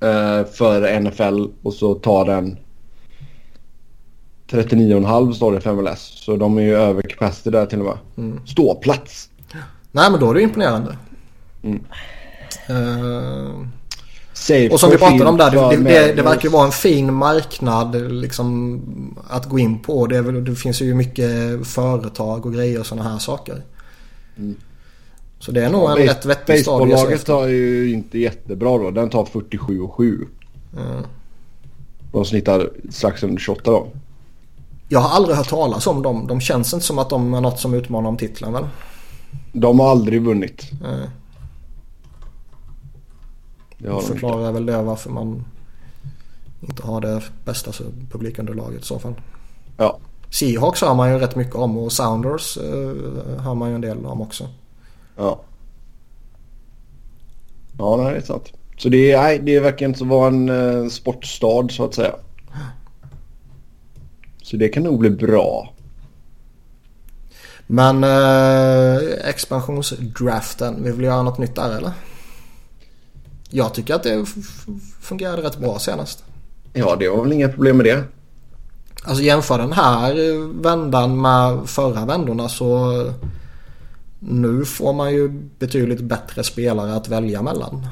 [0.00, 2.56] eh, för NFL och så tar den
[4.50, 6.00] 39,5 står det för MLS.
[6.00, 7.98] Så de är ju över capacity där till och med.
[8.16, 8.46] Mm.
[8.46, 9.30] Ståplats.
[9.92, 10.96] Nej men då är det imponerande.
[11.62, 11.84] Mm.
[12.68, 13.66] Eh,
[14.38, 16.72] Safe och som vi pratade om där, det, det, det, det verkar ju vara en
[16.72, 18.80] fin marknad liksom,
[19.28, 20.06] att gå in på.
[20.06, 21.30] Det, det finns ju mycket
[21.66, 23.62] företag och grejer och sådana här saker.
[24.36, 24.56] Mm.
[25.38, 27.32] Så det är nog en Base- rätt vettig stad att ge sig Baseballlaget efter.
[27.32, 28.90] tar ju inte jättebra då.
[28.90, 30.26] Den tar 47,7.
[30.76, 31.02] Mm.
[32.12, 33.86] De snittar strax under 28 då.
[34.88, 36.26] Jag har aldrig hört talas om dem.
[36.26, 38.64] De känns inte som att de är något som utmanar om titeln väl?
[39.52, 40.70] De har aldrig vunnit.
[40.84, 41.08] Mm.
[43.78, 45.44] Det har de förklarar väl det varför man
[46.60, 47.72] inte har det bästa
[48.10, 49.14] publikunderlaget i så fall.
[49.76, 49.98] Ja.
[50.30, 54.06] Seahawks har man ju rätt mycket om och Sounders eh, har man ju en del
[54.06, 54.48] om också.
[55.16, 55.40] Ja.
[57.78, 58.52] Ja, nej, det är sant.
[58.78, 62.14] Så det, är, nej, det verkar inte vara en eh, sportstad så att säga.
[64.42, 65.72] Så det kan nog bli bra.
[67.66, 71.92] Men eh, expansionsdraften, vi vill göra något nytt där eller?
[73.50, 74.26] Jag tycker att det
[75.00, 76.24] fungerade rätt bra senast.
[76.72, 78.04] Ja, det var väl inga problem med det.
[79.04, 82.92] Alltså jämför den här eh, vändan med förra vändorna så
[84.18, 87.86] nu får man ju betydligt bättre spelare att välja mellan.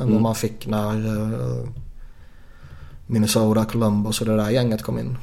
[0.00, 1.68] Än vad man fick när eh,
[3.06, 5.16] Minnesota, Columbus och det där gänget kom in.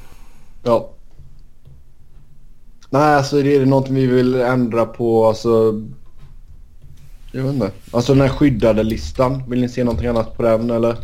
[0.63, 0.89] Ja.
[2.89, 5.27] Nej, alltså det är någonting vi vill ändra på.
[5.27, 5.83] Alltså,
[7.37, 7.71] jag vet inte.
[7.91, 9.43] Alltså den här skyddade listan.
[9.47, 10.95] Vill ni se någonting annat på den eller?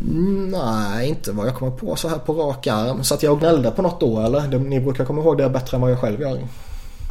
[0.00, 3.04] Mm, nej, inte vad jag kommer på så här på rak arm.
[3.04, 4.58] Så att jag gnällde på något då eller?
[4.58, 6.38] Ni brukar komma ihåg det bättre än vad jag själv gör.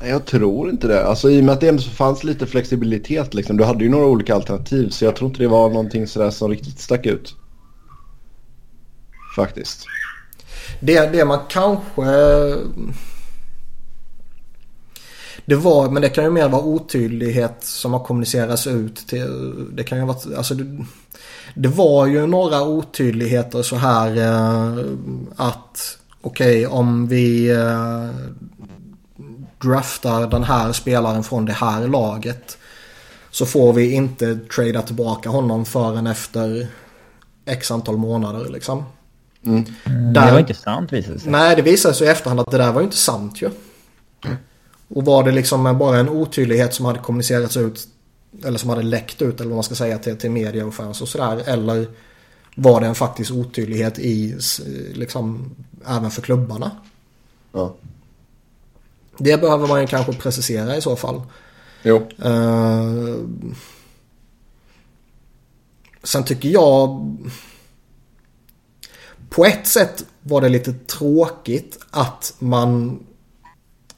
[0.03, 1.05] Jag tror inte det.
[1.05, 3.57] Alltså i och med att det ändå fanns lite flexibilitet liksom.
[3.57, 4.89] Du hade ju några olika alternativ.
[4.89, 7.35] Så jag tror inte det var någonting sådär som riktigt stack ut.
[9.35, 9.85] Faktiskt.
[10.79, 12.01] Det, det man kanske...
[15.45, 19.53] Det var, men det kan ju mer vara otydlighet som har kommunicerats ut till...
[19.75, 20.17] Det kan ju vara...
[20.37, 20.85] Alltså det,
[21.55, 24.85] det var ju några otydligheter så här eh,
[25.35, 28.09] att okej om vi eh,
[29.61, 32.57] draftar den här spelaren från det här laget
[33.31, 36.67] så får vi inte trada tillbaka honom förrän efter
[37.45, 38.83] x antal månader liksom.
[39.45, 39.63] Mm,
[40.13, 41.31] Där- Det var inte sant visade sig.
[41.31, 43.49] Nej, det visade sig i efterhand att det där var ju inte sant ju.
[44.95, 47.87] Och var det liksom bara en otydlighet som hade kommunicerats ut
[48.43, 51.01] eller som hade läckt ut eller vad man ska säga till, till media och fans
[51.01, 51.43] och sådär.
[51.45, 51.87] Eller
[52.55, 54.37] var det en faktisk otydlighet i
[54.93, 55.51] liksom
[55.87, 56.71] även för klubbarna?
[57.51, 57.75] Ja.
[59.17, 61.21] Det behöver man ju kanske precisera i så fall.
[61.83, 62.07] Jo.
[62.23, 63.15] Eh,
[66.03, 67.17] sen tycker jag...
[69.29, 72.99] På ett sätt var det lite tråkigt att man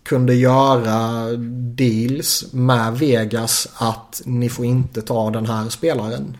[0.07, 1.27] kunde göra
[1.75, 6.37] deals med Vegas att ni får inte ta den här spelaren.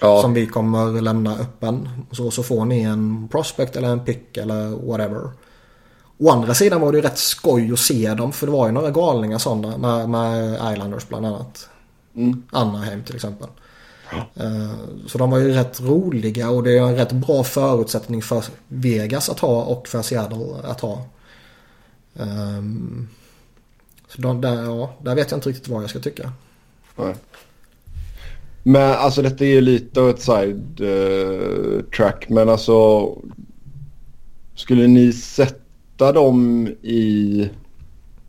[0.00, 0.22] Ja.
[0.22, 1.88] Som vi kommer lämna öppen.
[2.10, 5.30] Så, så får ni en prospect eller en pick eller whatever.
[6.18, 8.72] Å andra sidan var det ju rätt skoj att se dem för det var ju
[8.72, 11.68] några galningar sådana med, med Islanders bland annat.
[12.14, 12.42] Mm.
[12.50, 13.48] Anaheim till exempel.
[14.34, 14.70] Eh,
[15.06, 19.28] Så de var ju rätt roliga och det är en rätt bra förutsättning för Vegas
[19.28, 21.04] att ha och för Seattle att ha.
[22.18, 23.08] Um,
[24.08, 26.32] Så de, där, ja, där vet jag inte riktigt vad jag ska tycka.
[26.96, 27.14] Nej.
[28.62, 32.28] Men alltså detta är ju lite av ett side uh, track.
[32.28, 33.08] Men alltså.
[34.54, 37.48] Skulle ni sätta dem i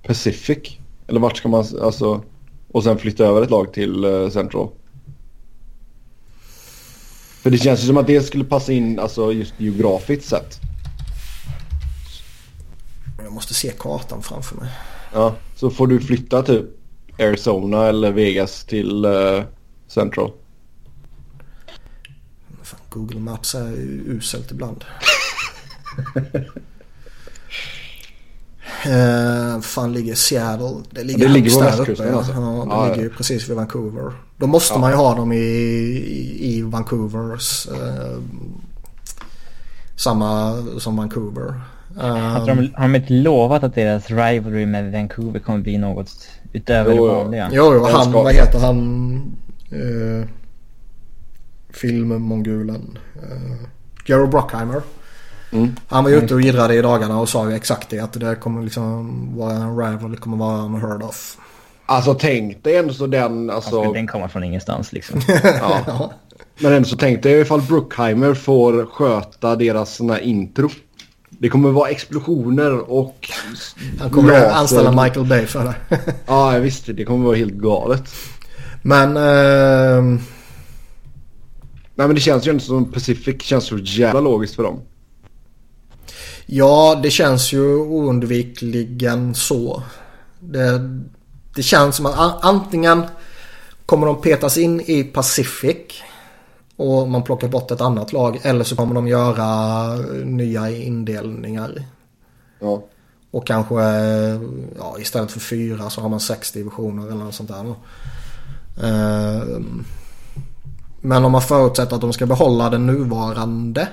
[0.04, 0.78] Pacific?
[1.08, 2.24] Eller vart ska man alltså.
[2.72, 4.70] Och sen flytta över ett lag till uh, Central?
[7.42, 10.60] För det känns ju som att det skulle passa in alltså just geografiskt sett.
[13.28, 14.70] Jag måste se kartan framför mig.
[15.14, 15.36] Ja.
[15.56, 16.66] Så får du flytta typ
[17.20, 19.44] Arizona eller Vegas till eh,
[19.88, 20.32] Central.
[22.64, 23.72] Fan, Google Maps är
[24.08, 24.86] uselt ibland.
[28.86, 30.84] Eh, fan ligger Seattle?
[30.92, 32.32] Det ligger, det ligger på västkusten alltså?
[32.32, 33.16] Ja, ja det Ja, ligger ja.
[33.18, 34.14] precis vid Vancouver.
[34.38, 34.80] Då måste Ja.
[34.80, 37.68] man ju ha dem i, i, i Vancouvers.
[37.68, 38.18] Eh,
[39.96, 41.62] samma som Vancouver.
[42.00, 46.30] Eh, Har de, har de inte lovat att deras rivalry med Vancouver kommer bli något
[46.54, 47.50] utöver Jo, det vanliga?
[47.52, 49.38] Jo, jo han, vad heter han?
[49.74, 50.26] Uh,
[51.74, 52.98] filmmongulen.
[53.16, 53.56] Uh,
[54.06, 54.82] Gero Brockheimer.
[55.52, 55.76] Mm.
[55.88, 58.00] Han var ju ute och jiddrade i dagarna och sa ju exakt det.
[58.00, 60.12] Att det där kommer liksom vara en rival.
[60.12, 61.38] Det kommer vara en heard of.
[61.86, 63.50] Alltså tänk dig ändå så den...
[63.50, 65.22] Alltså, Alltså, den kommer från ingenstans liksom.
[65.44, 66.12] ja.
[66.60, 70.70] Men ändå så tänk dig ifall Bruckheimer får sköta deras såna intro.
[71.40, 73.30] Det kommer vara explosioner och...
[74.00, 74.50] Han kommer laser.
[74.50, 75.76] anställa Michael Bay för det.
[76.28, 76.94] Ja, jag visste.
[76.94, 78.04] Det kommer vara helt galet.
[78.82, 79.18] Men...
[79.18, 80.20] ehm,
[81.98, 84.82] Nej men det känns ju ändå som Pacific känns så jävla logiskt för dem.
[86.46, 89.84] Ja, det känns ju oundvikligen så.
[90.40, 91.00] Det,
[91.56, 93.04] det känns som att antingen
[93.86, 95.78] kommer de petas in i Pacific
[96.78, 101.86] och man plockar bort ett annat lag eller så kommer de göra nya indelningar.
[102.60, 102.84] Ja.
[103.32, 103.76] Och kanske
[104.78, 107.76] ja, istället för fyra så har man sex divisioner eller något sånt där.
[108.84, 109.86] Ehm,
[111.02, 113.88] Men om man förutsätter att de ska behålla den nuvarande.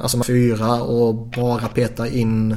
[0.00, 2.56] Alltså med fyra och bara peta in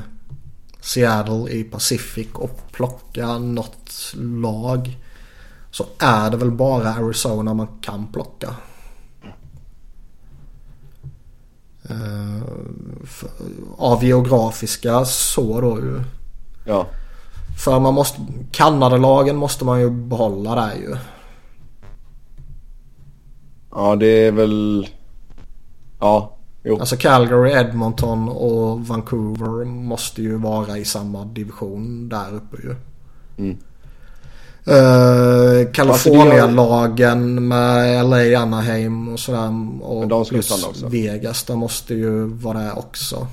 [0.82, 4.98] Seattle i Pacific och plocka något lag.
[5.78, 8.56] Så är det väl bara Arizona man kan plocka.
[11.90, 12.44] Eh,
[13.04, 13.30] för-
[13.78, 16.02] av geografiska så då ju.
[16.66, 16.88] Ja.
[17.64, 18.22] För man måste,
[18.52, 20.96] Kanadalagen måste man ju behålla där ju.
[23.72, 24.88] Ja det är väl...
[26.00, 26.38] Ja.
[26.64, 26.80] Jo.
[26.80, 32.76] Alltså Calgary, Edmonton och Vancouver måste ju vara i samma division där uppe ju.
[33.38, 33.58] Mm.
[34.68, 39.82] Uh, California-lagen med LA, Anaheim och sådär.
[39.82, 40.88] Och de plus också.
[40.88, 43.28] Vegas, de måste ju vara där också.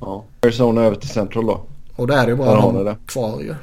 [0.00, 0.24] Ja.
[0.42, 1.60] Arizona över till Central då.
[1.96, 2.96] Och då är ju Där bara de det.
[3.06, 3.54] kvar ju.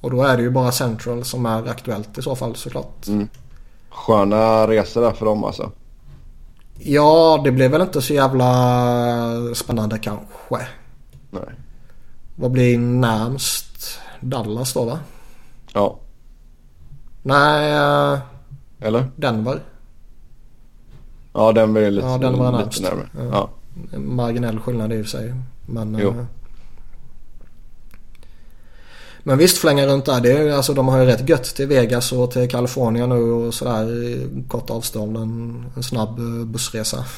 [0.00, 3.06] Och då är det ju bara Central som är aktuellt i så fall såklart.
[3.06, 3.28] Mm.
[3.90, 5.70] Sköna resor där för dem alltså.
[6.78, 10.68] Ja, det blev väl inte så jävla spännande kanske.
[11.30, 11.42] Nej.
[12.36, 13.98] Vad blir närmst?
[14.20, 14.98] Dallas då va?
[15.72, 15.98] Ja.
[17.22, 18.18] Nej, eh,
[18.80, 19.04] Eller?
[19.16, 19.60] Denver.
[21.32, 23.08] Ja den blir lite, Ja, den var lite närmare.
[23.32, 23.50] Ja.
[23.98, 25.34] Marginell skillnad i och för sig.
[25.66, 26.08] Men, Jo.
[26.08, 26.24] eh,
[29.22, 30.20] men visst flänga runt där.
[30.20, 33.54] Det är, alltså, de har ju rätt gött till Vegas och till Kalifornien nu och
[33.54, 35.16] sådär i kort avstånd.
[35.16, 37.04] En, en snabb eh, bussresa.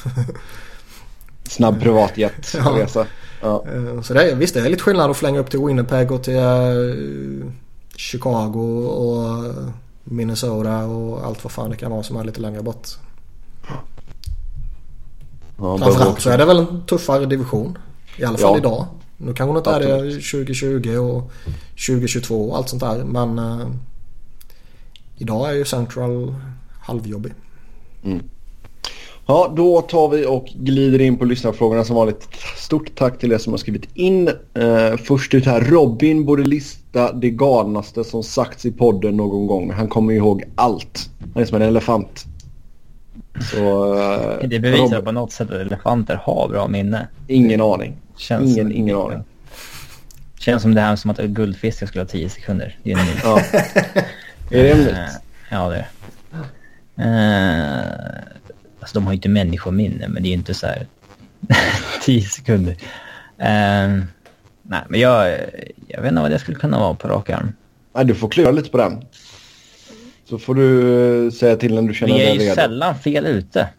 [1.51, 3.05] Snabb privatjet Ja.
[3.41, 3.65] Ja.
[3.73, 6.23] Eh, Så det är, visst det är lite skillnad att flänga upp till Winnipeg och
[6.23, 7.51] till eh,
[7.95, 9.53] Chicago och
[10.03, 12.87] Minnesota och allt vad fan det kan vara som är lite längre bort.
[15.57, 17.77] Ja, Framförallt så är det väl en tuffare division.
[18.17, 18.57] I alla fall Ja.
[18.57, 18.85] idag.
[19.17, 20.25] Nu kanske det inte är det Absolut.
[20.31, 21.31] 2020 och
[21.87, 23.03] 2022 och allt sånt där.
[23.03, 23.67] Men eh,
[25.17, 26.35] idag är ju Central
[26.81, 27.33] halvjobbig.
[29.25, 32.27] Ja, då tar vi och glider in på lyssnarfrågorna som vanligt.
[32.57, 34.27] Stort tack till er som har skrivit in.
[34.53, 35.61] Eh, först ut här.
[35.61, 39.71] Robin borde lista det galnaste som sagts i podden någon gång.
[39.71, 41.09] Han kommer ihåg allt.
[41.33, 42.25] Han är som en elefant.
[43.51, 43.93] Så...
[44.41, 47.07] Eh, Det bevisar Robin- på något sätt att elefanter har bra minne.
[47.27, 47.93] Ingen aning.
[48.17, 49.19] Känns Ingen, som- ingen aning.
[50.39, 52.77] Känns som det här som att guldfiskar skulle ha 10 sekunder.
[52.83, 53.05] Det är en.
[53.23, 53.39] Ja.
[54.51, 54.87] är det myt?
[54.87, 54.95] Eh,
[55.51, 55.87] Ja, det är
[56.97, 57.03] det.
[57.03, 58.40] Eh,
[58.81, 60.87] Alltså de har ju inte människominne, men det är ju inte så här
[62.03, 62.71] 10 sekunder.
[63.37, 63.89] Eh,
[64.61, 65.39] nej, men jag,
[65.87, 67.53] jag vet inte vad det skulle kunna vara på rak arm.
[67.95, 69.05] Nej, du får klura lite på den.
[70.29, 72.55] Så får du eh, säga till när du känner Vi är dig ju redo.
[72.55, 73.69] sällan fel ute.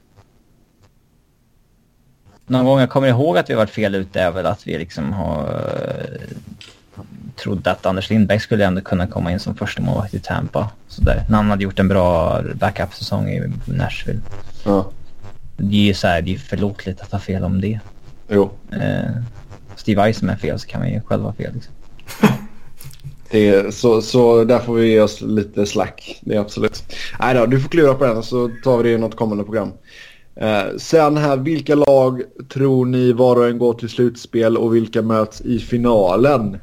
[2.46, 5.12] Någon gång jag kommer ihåg att vi varit fel ute är väl att vi liksom
[5.12, 7.02] har uh,
[7.36, 10.70] trodde att Anders Lindberg skulle ändå kunna komma in som första målvakt i Tampa.
[10.88, 11.24] Sådär.
[11.28, 14.20] När han hade gjort en bra backup-säsong i Nashville.
[14.64, 14.90] Ja.
[15.64, 17.80] Det är ju så här, det är förlåtligt att ha fel om det.
[18.28, 18.50] Jo.
[18.72, 19.10] Eh,
[19.76, 21.54] Steve Eisenman är fel så kan man ju själv ha fel.
[21.54, 21.74] Liksom.
[23.30, 26.20] Det är, så, så där får vi ge oss lite slack.
[26.22, 26.84] Det är absolut.
[27.20, 29.72] Nej då, du får klura på den så tar vi det i något kommande program.
[30.34, 35.02] Eh, sen här, vilka lag tror ni var och en går till slutspel och vilka
[35.02, 36.58] möts i finalen?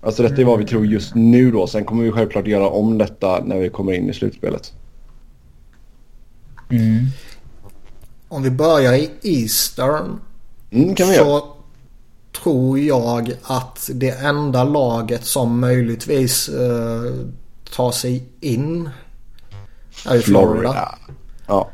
[0.00, 1.66] Alltså detta är vad vi tror just nu då.
[1.66, 4.72] Sen kommer vi självklart göra om detta när vi kommer in i slutspelet.
[6.68, 7.06] Mm.
[8.28, 10.20] Om vi börjar i Eastern
[10.70, 11.24] Mm, kan vi göra.
[11.24, 11.52] så
[12.42, 17.12] tror jag att det enda laget som möjligtvis eh,
[17.76, 18.90] tar sig in
[20.06, 20.98] är ju Florida.
[21.46, 21.70] Ja.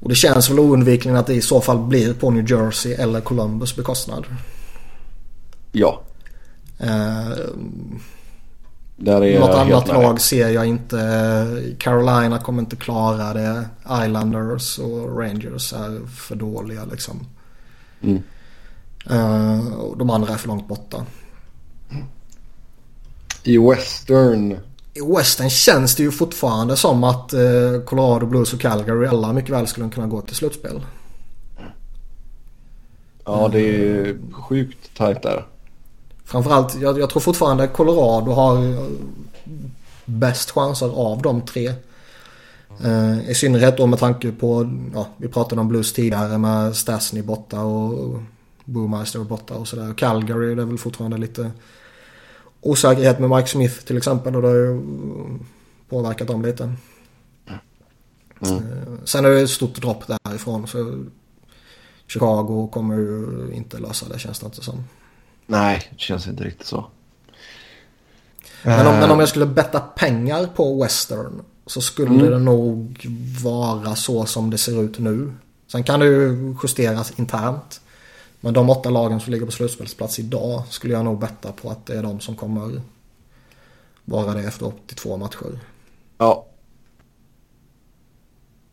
[0.00, 3.20] Och det känns väl oundvikligen att det i så fall blir på New Jersey eller
[3.20, 4.24] Columbus bekostnad.
[5.72, 6.02] Ja.
[6.78, 7.28] Eh,
[9.00, 9.94] Där är något annat dig.
[9.94, 11.74] lag ser jag inte.
[11.78, 13.68] Carolina kommer inte klara det.
[14.04, 17.26] Islanders och Rangers är för dåliga liksom.
[18.00, 18.22] Mm.
[19.10, 21.06] Uh, och de andra är för långt borta.
[23.42, 24.52] I Western?
[24.94, 29.50] I Western känns det ju fortfarande som att uh, Colorado Blues och Calgary alla mycket
[29.50, 30.80] väl skulle kunna gå till slutspel.
[33.24, 35.44] Ja, det är sjukt tajt där.
[36.28, 38.76] Framförallt, jag, jag tror fortfarande Colorado har
[40.04, 41.72] bäst chanser av de tre.
[42.84, 47.22] Uh, I synnerhet då med tanke på, ja, vi pratade om Blues tidigare med Stasny
[47.22, 48.18] borta och
[48.64, 49.94] Boomeister borta och sådär.
[49.94, 51.50] Calgary det är väl fortfarande lite
[52.60, 54.80] osäkerhet med Mike Smith till exempel och det har ju
[55.88, 56.72] påverkat dem lite.
[58.40, 58.56] Mm.
[58.56, 58.62] Uh,
[59.04, 61.04] sen är det ett stort dropp därifrån så
[62.06, 64.84] Chicago kommer ju inte lösa det känns det inte som.
[65.50, 66.86] Nej, det känns inte riktigt så.
[68.62, 72.30] Men om, men om jag skulle betta pengar på Western så skulle mm.
[72.30, 73.06] det nog
[73.42, 75.32] vara så som det ser ut nu.
[75.66, 77.80] Sen kan det ju justeras internt.
[78.40, 81.86] Men de åtta lagen som ligger på slutspelsplats idag skulle jag nog betta på att
[81.86, 82.80] det är de som kommer
[84.04, 85.58] vara det efter 82 matcher.
[86.18, 86.46] Ja.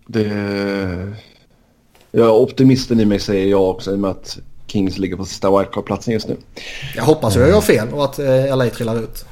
[0.07, 1.13] Det...
[2.11, 4.39] Ja, optimisten i mig säger jag också i och med att
[4.75, 6.37] Kings ligger på sista wildcard-platsen just nu.
[6.95, 9.25] Jag hoppas att jag gör fel och att eh, LA trillar ut.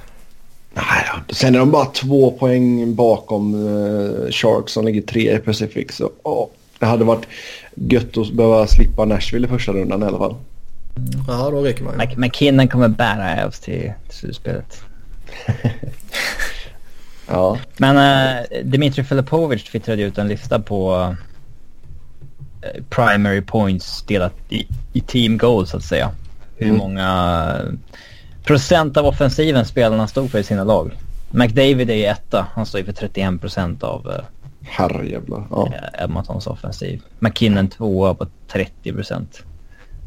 [0.74, 1.36] Nej då.
[1.36, 5.92] Sen är de bara två poäng bakom uh, Sharks som ligger tre i Pacific.
[5.92, 6.48] Så oh,
[6.80, 7.28] det hade varit
[7.76, 10.36] gött att behöva slippa Nashville i första rundan i alla fall.
[11.28, 12.18] Ja, då räcker man ju.
[12.18, 14.82] McKinnon kommer bära Avs till, till slutspelet.
[17.28, 17.58] ja.
[17.78, 21.16] Men uh, Dmitri Filipovic twittrade ut en lista på
[22.90, 26.12] primary points delat i, i team goals så att säga.
[26.56, 26.78] Hur mm.
[26.78, 27.56] många
[28.44, 30.92] procent av offensiven spelarna stod för i sina lag.
[31.32, 32.48] McDavid är ju etta.
[32.54, 34.14] Han står ju för 31 procent av uh,
[34.62, 35.48] Herrejävlar.
[35.52, 35.68] Ja.
[35.68, 37.02] Eh, Edmontons offensiv.
[37.20, 39.44] McKinnon tvåa på 30 procent.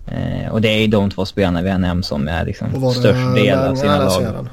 [0.06, 3.34] Eh, och det är ju de två spelarna vi har nämnt som är liksom störst
[3.34, 4.46] del av sina lag.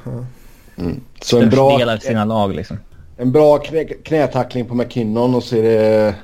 [0.76, 1.00] Mm.
[1.20, 2.78] Så störst en bra, del av sina lag liksom.
[3.16, 6.14] En bra knä, knätackling på McKinnon och så är det,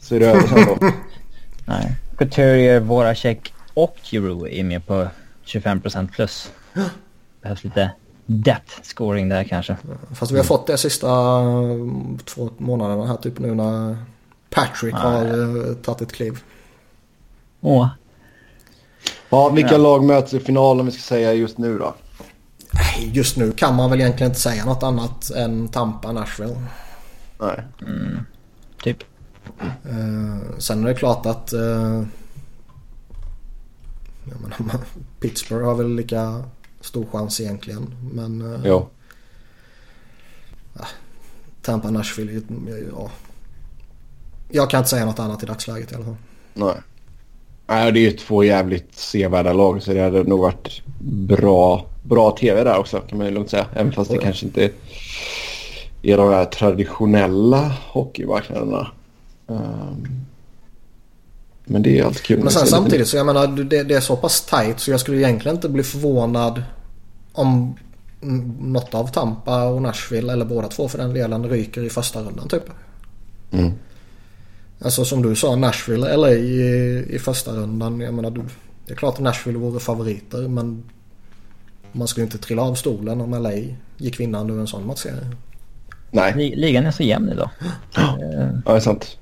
[0.00, 0.86] så är det över sen då.
[1.70, 1.96] Nej.
[2.16, 5.08] Couturier, Voracek och Euro är med på
[5.44, 6.50] 25 procent plus.
[7.42, 7.90] Behövs lite
[8.26, 9.76] depth scoring där kanske.
[10.14, 13.96] Fast vi har fått det sista mm, två månaderna här typ nu när
[14.50, 15.02] Patrick Nej.
[15.02, 16.38] har uh, tagit ett kliv.
[17.60, 17.88] Åh.
[19.28, 19.78] Ja, vilka ja.
[19.78, 21.94] lag möts i finalen vi ska säga just nu då?
[22.98, 26.56] Just nu kan man väl egentligen inte säga något annat än Tampa, Nashville.
[27.38, 27.62] Nej.
[27.82, 28.26] Mm,
[28.82, 29.04] typ.
[29.86, 32.02] Uh, sen är det klart att uh,
[34.40, 34.80] menar,
[35.20, 36.44] Pittsburgh har väl lika
[36.80, 37.94] stor chans egentligen.
[38.12, 38.54] Men...
[38.54, 38.88] Eh, ja.
[41.62, 42.42] Tampa Nashville,
[42.96, 43.10] ja.
[44.48, 46.16] Jag kan inte säga något annat i dagsläget i alla fall.
[46.54, 46.74] Nej.
[47.66, 50.82] Nej, det är ju två jävligt sevärda lag så det hade nog varit
[51.28, 53.66] bra, bra tv där också kan man ju lugnt säga.
[53.74, 54.70] Även fast det kanske inte
[56.02, 58.90] är de här traditionella hockeymarknaderna.
[59.50, 60.26] Um,
[61.64, 62.38] men det är alltid kul.
[62.38, 65.18] Men sen samtidigt så jag menar det, det, är så pass tight så jag skulle
[65.18, 66.62] egentligen inte bli förvånad
[67.32, 67.74] om
[68.60, 72.48] något av Tampa och Nashville eller båda två för den delen ryker i första rundan
[72.48, 72.62] typ.
[73.50, 73.72] Mm.
[74.80, 78.00] Alltså som du sa Nashville eller i, i första rundan.
[78.00, 78.42] Jag menar du,
[78.86, 80.82] det är klart att Nashville vore favoriter men
[81.92, 83.52] man skulle inte trilla av stolen om LA
[83.96, 85.30] gick vinnande ur en sån matchserie.
[86.10, 86.54] Nej.
[86.56, 87.50] Ligan är så jämn idag.
[87.94, 88.18] Ja,
[88.64, 89.16] det är sant.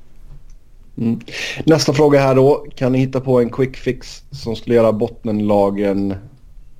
[1.01, 1.21] Mm.
[1.65, 2.67] Nästa fråga här då.
[2.75, 6.15] Kan ni hitta på en quick fix som skulle göra bottenlagen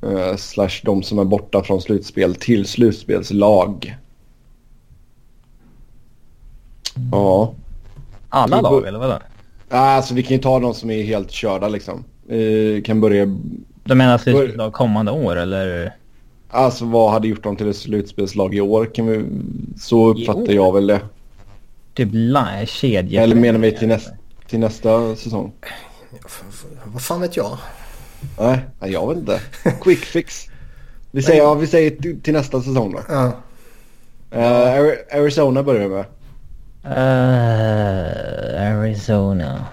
[0.03, 3.97] eh, slash de som är borta från slutspel till slutspelslag?
[7.13, 7.55] Ja.
[8.29, 9.19] Alla lag eller vadå?
[9.69, 12.05] Alltså vi kan ju ta de som är helt körda liksom.
[12.27, 13.27] Vi kan börja...
[13.85, 15.95] Du menar slutspelslag kommande år eller?
[16.51, 18.95] Alltså vad hade gjort dem till ett slutspelslag i år?
[18.95, 19.25] Kan vi...
[19.79, 21.01] Så uppfattar jag väl det.
[21.99, 22.09] Typ
[22.69, 23.23] kedja.
[23.23, 24.11] Eller menar vi till, nästa,
[24.47, 25.53] till nästa säsong?
[26.85, 27.59] Vad fan vet jag?
[28.39, 29.41] Nej, jag vet inte.
[29.83, 30.47] Quick fix.
[31.11, 33.01] Vi säger, ja, vi säger till nästa säsong då.
[33.09, 33.33] Ja.
[34.37, 36.05] Uh, Arizona börjar vi med.
[36.85, 36.93] Uh,
[38.81, 39.67] Arizona.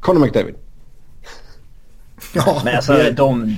[0.00, 0.54] Conor McDavid.
[2.34, 2.60] Ja.
[2.64, 3.56] Men alltså de...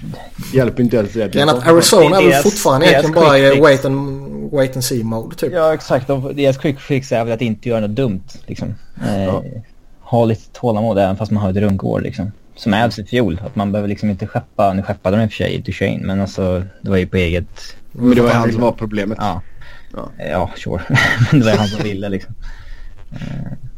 [0.53, 1.43] Hjälper inte ens det.
[1.43, 4.16] att Arizona är väl fortfarande egentligen bara wait and,
[4.57, 5.53] wait and see mode typ.
[5.53, 6.07] Ja exakt.
[6.35, 8.75] deras quick fix är väl att inte göra något dumt liksom.
[9.05, 9.43] Eh, ja.
[10.01, 12.33] Ha lite tålamod även fast man har ett rundgård liksom.
[12.55, 13.41] Som Avs i fjol.
[13.47, 14.73] Att man behöver liksom inte skeppa.
[14.73, 17.77] Nu skeppade de i och för sig Duchene men alltså det var ju på eget...
[17.93, 19.19] Men det var ju han som var problemet.
[19.21, 19.43] Ja.
[19.93, 20.83] Ja, ja sure.
[21.31, 22.35] men det var han som ville liksom.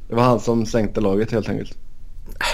[0.09, 1.77] Det var han som sänkte laget helt enkelt.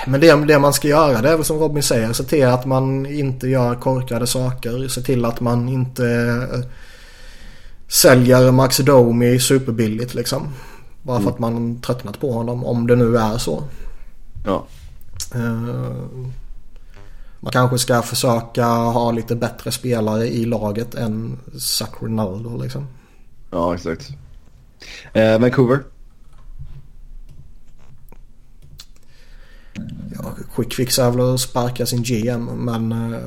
[0.07, 2.13] Men det, det man ska göra det är väl som Robin säger.
[2.13, 4.89] Se till att man inte gör korkade saker.
[4.89, 6.07] Se till att man inte
[6.53, 6.61] äh,
[7.95, 10.49] säljer Max Domi superbilligt liksom.
[11.03, 11.35] Bara för mm.
[11.35, 12.65] att man tröttnat på honom.
[12.65, 13.62] Om det nu är så.
[14.45, 14.66] Ja.
[15.35, 16.27] Uh,
[17.41, 22.87] man kanske ska försöka ha lite bättre spelare i laget än Zach Ronaldo liksom.
[23.51, 24.11] Ja, exakt.
[25.12, 25.83] Eh, Vancouver?
[30.15, 33.19] Ja, quick fix är väl att sparka sin GM men eh,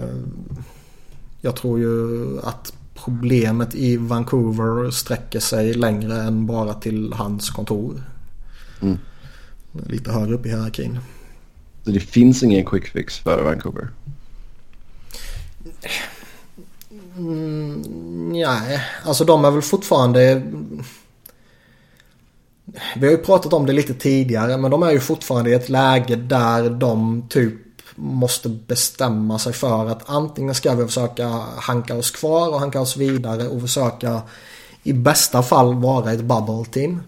[1.41, 2.73] jag tror ju att
[3.05, 8.03] problemet i Vancouver sträcker sig längre än bara till hans kontor.
[8.81, 8.97] Mm.
[9.87, 10.99] Lite högre upp i hierarkin.
[11.83, 13.89] Så det finns ingen quick fix för Vancouver?
[17.17, 17.81] Mm,
[18.31, 20.43] nej, alltså de är väl fortfarande...
[22.95, 25.69] Vi har ju pratat om det lite tidigare men de är ju fortfarande i ett
[25.69, 27.66] läge där de typ
[27.97, 32.97] måste bestämma sig för att antingen ska vi försöka hanka oss kvar och hanka oss
[32.97, 34.21] vidare och försöka
[34.83, 37.01] i bästa fall vara ett bubble team.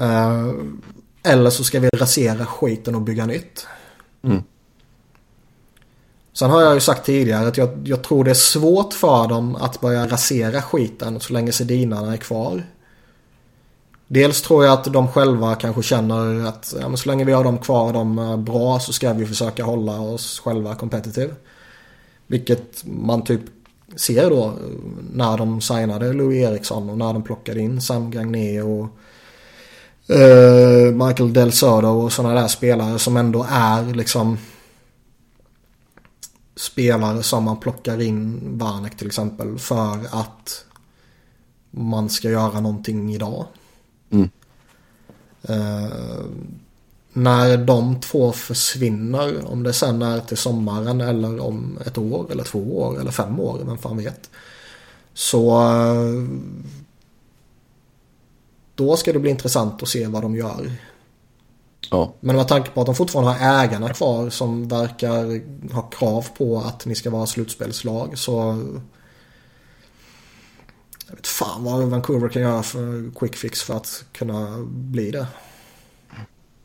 [0.00, 0.52] Uh,
[1.22, 3.66] eller så ska vi rasera skiten och bygga nytt.
[4.22, 4.42] Mm.
[6.32, 9.56] Sen har jag ju sagt tidigare att jag, jag, tror det är svårt för dem
[9.56, 12.62] att börja rasera skiten så länge sedinarna är kvar.
[14.08, 17.44] Dels tror jag att de själva kanske känner att ja, men så länge vi har
[17.44, 21.34] dem kvar och de är bra så ska vi försöka hålla oss själva competitive.
[22.26, 23.40] Vilket man typ
[23.96, 24.52] ser då
[25.12, 28.88] när de signade Louis Eriksson och när de plockade in Sam Gagné och
[30.10, 34.38] uh, Michael Del Soto och sådana där spelare som ändå är liksom
[36.56, 40.64] spelare som man plockar in Varnek till exempel för att
[41.70, 43.46] man ska göra någonting idag.
[44.10, 44.30] Mm.
[45.50, 46.26] Uh,
[47.12, 52.44] när de två försvinner, om det sen är till sommaren eller om ett år eller
[52.44, 54.30] två år eller fem år, vem fan vet.
[55.14, 56.28] Så uh,
[58.74, 60.72] då ska det bli intressant att se vad de gör.
[61.90, 62.12] Ja.
[62.20, 65.40] Men med tanke på att de fortfarande har ägarna kvar som verkar
[65.74, 68.64] ha krav på att ni ska vara slutspelslag så...
[71.08, 75.26] Jag vet fan vad Vancouver kan göra för quick fix för att kunna bli det.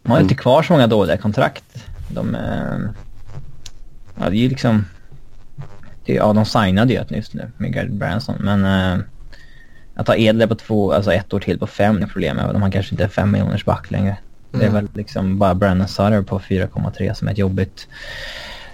[0.04, 1.86] De har inte kvar så många dåliga kontrakt.
[2.10, 2.38] De...
[4.16, 4.86] Ja, det är ju liksom...
[6.06, 8.66] ja, de signade ju ett nyss nu med Gerd Branson, men...
[8.66, 9.06] Äh,
[9.96, 12.54] att ha Edler på två, alltså ett år till på fem är problemet.
[12.54, 14.18] De har kanske inte fem miljoners back längre.
[14.54, 14.60] Mm.
[14.60, 14.74] Det är mm.
[14.74, 17.88] väl liksom bara Brandon Sutter på 4,3 som är ett jobbigt.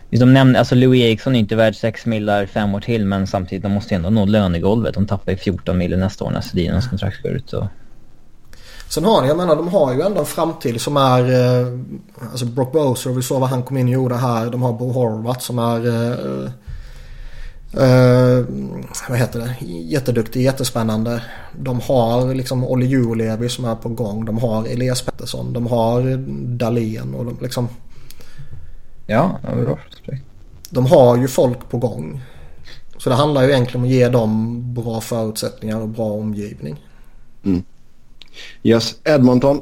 [0.09, 3.63] De nämner, alltså Louis Eriksson är inte värd 6 millar fem år till men samtidigt
[3.63, 4.93] de måste ändå nå lönegolvet.
[4.93, 7.49] De tappar ju 14 miljoner nästa år när Sedinens kontrakt går ut.
[7.49, 7.67] Så.
[8.89, 11.67] Sen har ni, jag menar de har ju ändå en framtid som är, eh,
[12.31, 14.49] alltså Brock Boser, vi såg vad han kom in och gjorde här.
[14.49, 16.49] De har Bo Horvath som är eh,
[17.73, 18.45] Uh,
[19.09, 19.65] vad heter det?
[19.65, 21.21] Jätteduktig, jättespännande.
[21.59, 24.25] De har liksom Olle Julevi som är på gång.
[24.25, 25.53] De har Elias Pettersson.
[25.53, 26.17] De har
[26.57, 27.69] Dahlén och de liksom...
[29.07, 29.79] Ja, bra.
[30.69, 32.21] De har ju folk på gång.
[32.97, 36.75] Så det handlar ju egentligen om att ge dem bra förutsättningar och bra omgivning.
[37.45, 37.63] Mm.
[38.63, 39.61] Yes, Edmonton.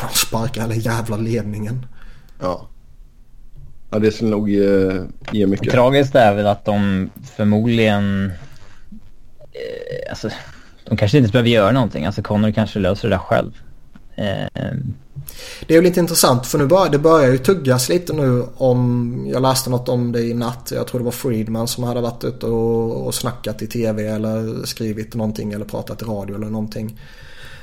[0.00, 1.86] Ja, sparka hela jävla ledningen.
[2.40, 2.68] Ja.
[3.90, 5.00] Ja, det skulle nog ge,
[5.32, 5.72] ge mycket.
[5.72, 8.32] Tragiskt är väl att de förmodligen...
[9.52, 10.30] Eh, alltså,
[10.84, 12.06] de kanske inte behöver göra någonting.
[12.06, 13.52] Alltså Connor kanske löser det där själv.
[14.14, 14.46] Eh,
[15.66, 19.26] det är ju lite intressant för nu börjar det börjar ju tuggas lite nu om,
[19.32, 22.24] jag läste något om det i natt, jag tror det var Friedman som hade varit
[22.24, 27.00] ute och, och snackat i tv eller skrivit någonting eller pratat i radio eller någonting.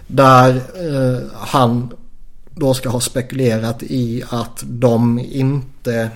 [0.07, 1.93] Där eh, han
[2.55, 6.11] då ska ha spekulerat i att de inte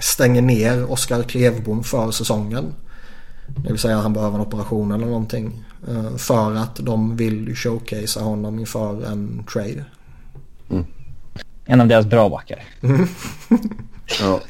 [0.00, 2.64] stänger ner Oskar Klevbom för säsongen.
[3.46, 5.64] Det vill säga han behöver en operation eller någonting.
[5.88, 9.84] Eh, för att de vill showcasea honom inför en trade.
[10.70, 10.84] Mm.
[11.64, 12.64] En av deras bra backar.
[14.20, 14.40] Ja.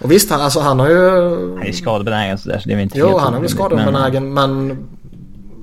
[0.00, 1.10] Och visst, han, alltså, han har ju...
[1.58, 4.66] Han är skadebenägen sådär så det är inte Jo, han är väl skadebenägen men...
[4.66, 4.88] men...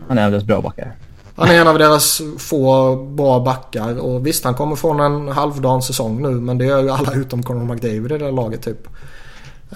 [0.08, 0.96] Han är en av deras bra backar.
[1.36, 5.82] Han är en av deras få bra backar och visst han kommer från en halvdan
[5.82, 8.88] säsong nu men det gör ju alla utom Conor McDavid i det där laget typ.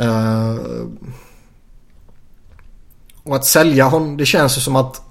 [0.02, 0.57] Uh,
[3.23, 5.02] och att sälja honom, det känns ju som att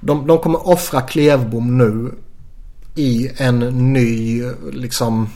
[0.00, 2.12] de, de kommer offra Klevbom nu
[2.96, 3.58] i en
[3.92, 4.42] ny
[4.72, 5.28] liksom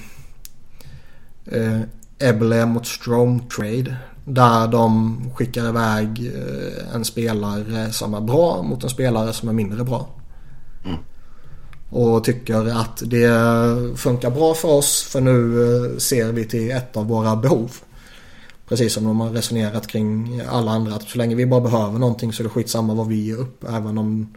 [1.46, 1.80] eh,
[2.18, 3.96] Ebele mot Strome trade.
[4.24, 9.52] Där de skickar iväg eh, en spelare som är bra mot en spelare som är
[9.52, 10.08] mindre bra.
[11.90, 13.30] Och tycker att det
[13.96, 17.72] funkar bra för oss för nu eh, ser vi till ett av våra behov.
[18.68, 20.94] Precis som de har resonerat kring alla andra.
[20.94, 23.64] Att så länge vi bara behöver någonting så är det skitsamma vad vi ger upp.
[23.68, 24.34] Även om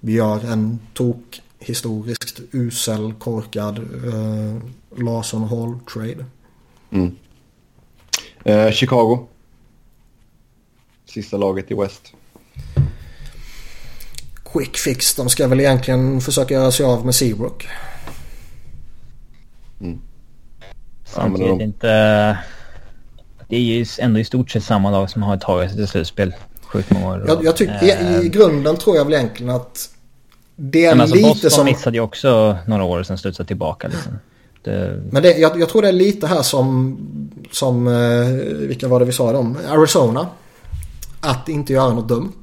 [0.00, 4.56] vi gör en tok historiskt usel, korkad eh,
[5.04, 6.24] Larsson Hall-trade.
[6.90, 7.16] Mm.
[8.44, 9.26] Eh, Chicago.
[11.06, 12.12] Sista laget i West.
[14.52, 15.14] Quick fix.
[15.14, 17.68] De ska väl egentligen försöka göra sig av med Seabrook.
[19.80, 20.00] Mm.
[21.04, 21.64] Samtidigt de...
[21.64, 21.88] inte...
[23.48, 26.34] Det är ju ändå i stort sett samma lag som har tagit sig till slutspel.
[26.62, 27.24] Sjukt många år.
[27.28, 28.20] Jag, jag tycker äh...
[28.20, 29.90] i, i grunden tror jag väl egentligen att
[30.56, 31.64] det är men alltså lite Boston som...
[31.64, 34.12] missade ju också några år sedan studsade tillbaka liksom.
[34.62, 35.02] Det...
[35.10, 36.98] Men det, jag, jag, tror det är lite här som,
[37.50, 38.26] som eh,
[38.68, 39.58] vilka var det vi sa om?
[39.68, 40.26] Arizona.
[41.20, 42.40] Att inte göra något dumt.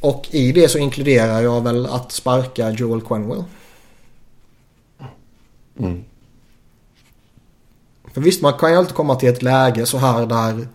[0.00, 3.44] Och i det så inkluderar jag väl att sparka Joel Quenwell.
[5.78, 6.04] Mm.
[8.14, 10.68] För visst, man kan ju alltid komma till ett läge så här där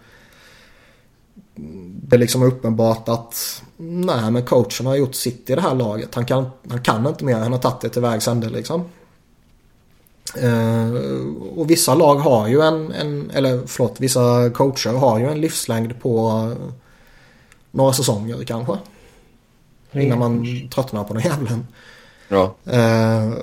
[2.09, 6.15] det är liksom uppenbart att nej men coachen har gjort sitt i det här laget.
[6.15, 7.35] Han kan, han kan inte mer.
[7.35, 8.85] Han har tagit det till vägs ände liksom.
[10.43, 10.95] Uh,
[11.55, 16.01] och vissa lag har ju en, en, eller förlåt, vissa coacher har ju en livslängd
[16.01, 16.55] på
[17.71, 18.77] några säsonger kanske.
[19.91, 20.05] Mm.
[20.05, 21.67] Innan man tröttnar på den jävlen.
[22.27, 22.55] Ja.
[22.67, 23.34] Uh,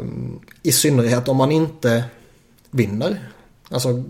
[0.63, 2.05] I synnerhet om man inte
[2.71, 3.31] vinner.
[3.71, 4.03] Alltså,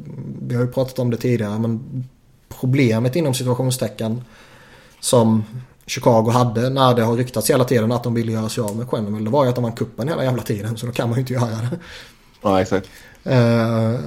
[0.43, 2.05] vi har ju pratat om det tidigare men
[2.49, 4.23] problemet inom situationstecken
[5.05, 5.45] som
[5.87, 8.91] Chicago hade när det har ryktats hela tiden att de ville göra sig av med
[8.91, 9.25] Quenneville.
[9.25, 11.21] Det var ju att de vann kuppen hela jävla tiden så då kan man ju
[11.21, 11.79] inte göra det.
[12.43, 12.89] Ja, exakt.
[13.27, 14.01] Uh,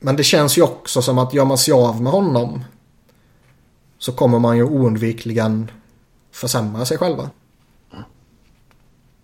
[0.00, 2.64] men det känns ju också som att gör man sig av med honom
[3.98, 5.70] så kommer man ju oundvikligen
[6.32, 7.30] försämra sig själva.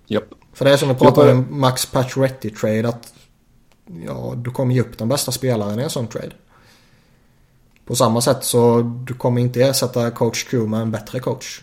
[0.06, 0.24] Japp.
[0.52, 3.14] För det är som vi pratade om Max Pacioretty-trade att
[4.06, 6.32] ja, du kommer ge upp den bästa spelaren i en sån trade.
[7.86, 11.62] På samma sätt så du kommer inte ersätta coach Q med en bättre coach.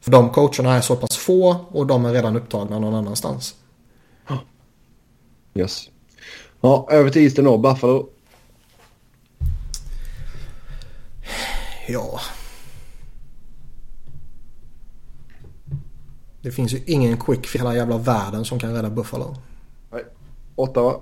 [0.00, 3.54] För de coacherna är så pass få och de är redan upptagna någon annanstans.
[5.54, 5.90] Yes.
[6.60, 7.58] Ja, över till Eastern då.
[7.58, 8.08] Buffalo.
[11.88, 12.20] Ja.
[16.42, 19.36] Det finns ju ingen quick för hela jävla världen som kan rädda Buffalo.
[19.92, 20.04] Nej.
[20.54, 21.00] Ottawa.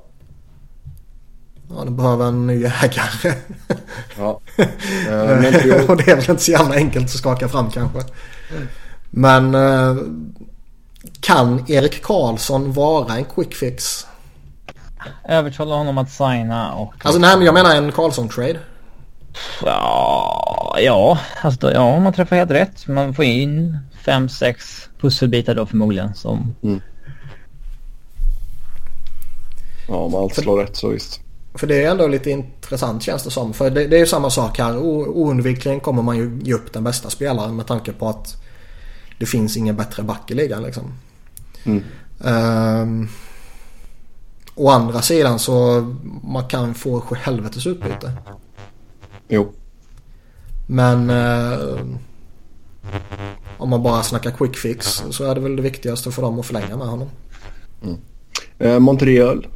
[1.71, 3.35] Ja, de behöver en ny ägare.
[4.19, 4.41] Ja.
[5.09, 7.99] Uh, och det är väl inte så jävla enkelt att skaka fram kanske.
[9.11, 9.97] Men uh,
[11.21, 14.07] kan Erik Karlsson vara en quick fix?
[15.29, 16.95] Övertala honom att signa och...
[17.03, 18.59] Alltså nej men jag menar en Karlsson-trade.
[19.65, 22.87] Ja, ja, alltså, ja, om man träffar helt rätt.
[22.87, 26.55] Man får in fem, sex pusselbitar då förmodligen som...
[26.63, 26.81] Mm.
[29.89, 31.21] Ja, om allt slår rätt så visst.
[31.57, 33.55] För det är ändå lite intressant känns det som.
[33.55, 34.77] För det, det är ju samma sak här.
[34.79, 38.43] oundvikligen kommer man ju ge upp den bästa spelaren med tanke på att
[39.19, 40.93] det finns ingen bättre back i ligan liksom.
[41.65, 41.83] Mm.
[42.19, 43.09] Um,
[44.55, 45.81] å andra sidan så
[46.23, 48.13] man kan få helvetes utbyte.
[49.29, 49.53] Jo.
[50.67, 51.79] Men uh,
[53.59, 56.47] om man bara snackar quick fix så är det väl det viktigaste för dem att
[56.47, 57.09] förlänga med honom.
[57.83, 57.97] Mm.
[58.59, 59.47] Eh, Montreal.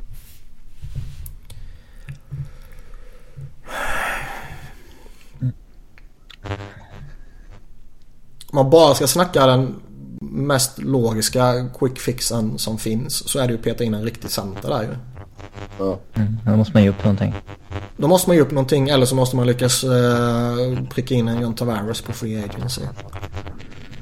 [8.52, 9.74] Man bara ska snacka den
[10.20, 14.30] mest logiska quick fixen som finns så är det ju att peta in en riktig
[14.30, 14.88] center där ju.
[15.78, 15.98] Ja.
[16.14, 17.34] Mm, då måste man ge upp någonting.
[17.96, 21.40] Då måste man ge upp någonting eller så måste man lyckas uh, pricka in en
[21.40, 22.82] John Tavares på Free Agency.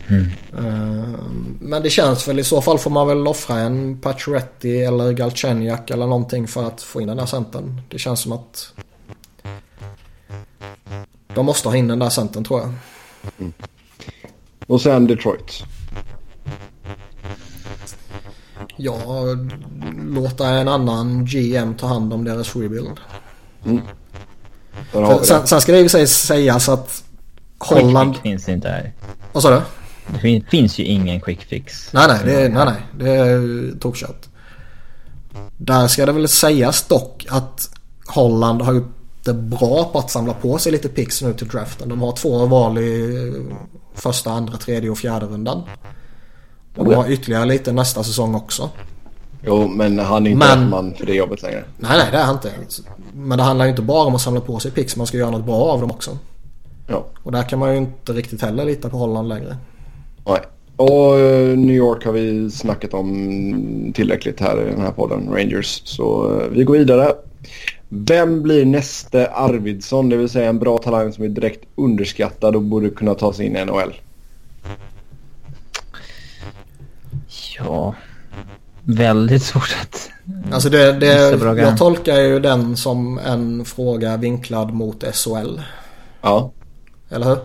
[0.09, 0.27] Mm.
[0.59, 1.19] Uh,
[1.61, 5.91] men det känns väl i så fall får man väl offra en Pacioretty eller Galchenyak
[5.91, 7.81] eller någonting för att få in den där centern.
[7.89, 8.73] Det känns som att
[11.35, 12.75] de måste ha in den där centern tror jag.
[13.39, 13.53] Mm.
[14.69, 15.65] Och sen Detroit.
[18.77, 19.03] Ja,
[20.09, 23.01] låta en annan GM ta hand om deras rebuild.
[23.65, 23.81] Mm.
[25.23, 27.05] Sen, sen, ska det sig sägas att
[27.59, 28.13] Holland...
[28.15, 28.93] Quick finns inte här.
[29.33, 29.61] Vad sa du?
[30.07, 31.93] Det finns ju ingen quick fix.
[31.93, 34.27] Nej, nej, det, nej, nej, det är tokkört.
[35.57, 37.71] Där ska det väl sägas dock att
[38.07, 41.89] Holland har gjort det bra på att samla på sig lite picks nu till draften.
[41.89, 43.33] De har två val i
[43.99, 45.63] första, andra, tredje och fjärde rundan.
[46.77, 48.71] Och de har ytterligare lite nästa säsong också.
[49.43, 51.65] Jo, men han är inte men, man för det jobbet längre.
[51.77, 52.51] Nej, nej det är han inte.
[53.13, 54.97] Men det handlar ju inte bara om att samla på sig picks.
[54.97, 56.19] Man ska göra något bra av dem också.
[56.87, 57.07] Ja.
[57.23, 59.57] Och där kan man ju inte riktigt heller lita på Holland längre.
[60.27, 60.41] Nej.
[60.77, 65.83] Och eh, New York har vi snackat om tillräckligt här i den här podden, Rangers.
[65.85, 67.13] Så vi går vidare.
[67.89, 70.09] Vem blir näste Arvidsson?
[70.09, 73.47] Det vill säga en bra talang som är direkt underskattad och borde kunna ta sig
[73.47, 73.95] in i NHL.
[77.59, 77.95] Ja,
[78.83, 80.11] väldigt svårt att...
[80.53, 85.61] Alltså det, det, jag tolkar ju den som en fråga vinklad mot SHL.
[86.21, 86.53] Ja.
[87.11, 87.39] Eller hur?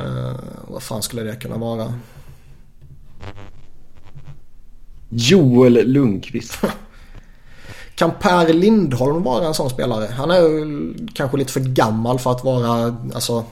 [0.00, 0.36] Uh,
[0.68, 1.94] vad fan skulle det kunna vara?
[5.08, 6.58] Joel Lundqvist.
[7.96, 10.06] kan Per Lindholm vara en sån spelare?
[10.12, 13.44] Han är ju kanske lite för gammal för att vara alltså,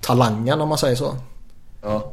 [0.00, 1.16] talangen om man säger så.
[1.82, 2.12] Ja.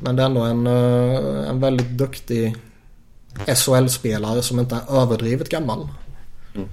[0.00, 2.56] Men det är ändå en, eh, en väldigt duktig
[3.46, 5.88] SHL-spelare som inte är överdrivet gammal.
[6.54, 6.68] Mm.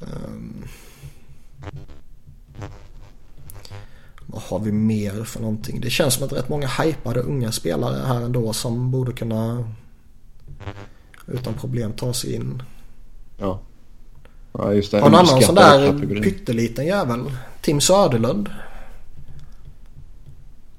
[0.00, 0.64] Um,
[4.30, 5.80] vad har vi mer för någonting?
[5.80, 9.64] Det känns som att rätt många hypade unga spelare här ändå som borde kunna
[11.26, 12.62] utan problem ta sig in.
[13.38, 13.60] Ja.
[14.52, 15.00] Ja just det.
[15.00, 17.32] Och en annan sån där pytteliten jävel.
[17.60, 18.50] Tim Söderlund.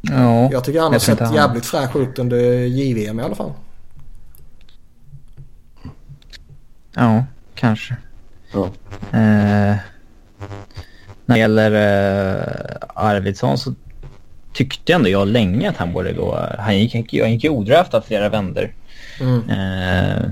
[0.01, 3.53] Ja, jag tycker han har sett jävligt fräsch ut under JVM i alla fall.
[6.93, 7.25] Ja,
[7.55, 7.97] kanske.
[8.53, 8.69] Ja.
[9.19, 9.75] Eh,
[11.31, 13.73] när det gäller eh, Arvidsson så
[14.53, 16.47] tyckte ändå jag länge att han borde gå.
[16.59, 18.73] Han gick, han gick ju odraftad flera vänder.
[19.19, 19.49] Mm.
[19.49, 20.29] Eh,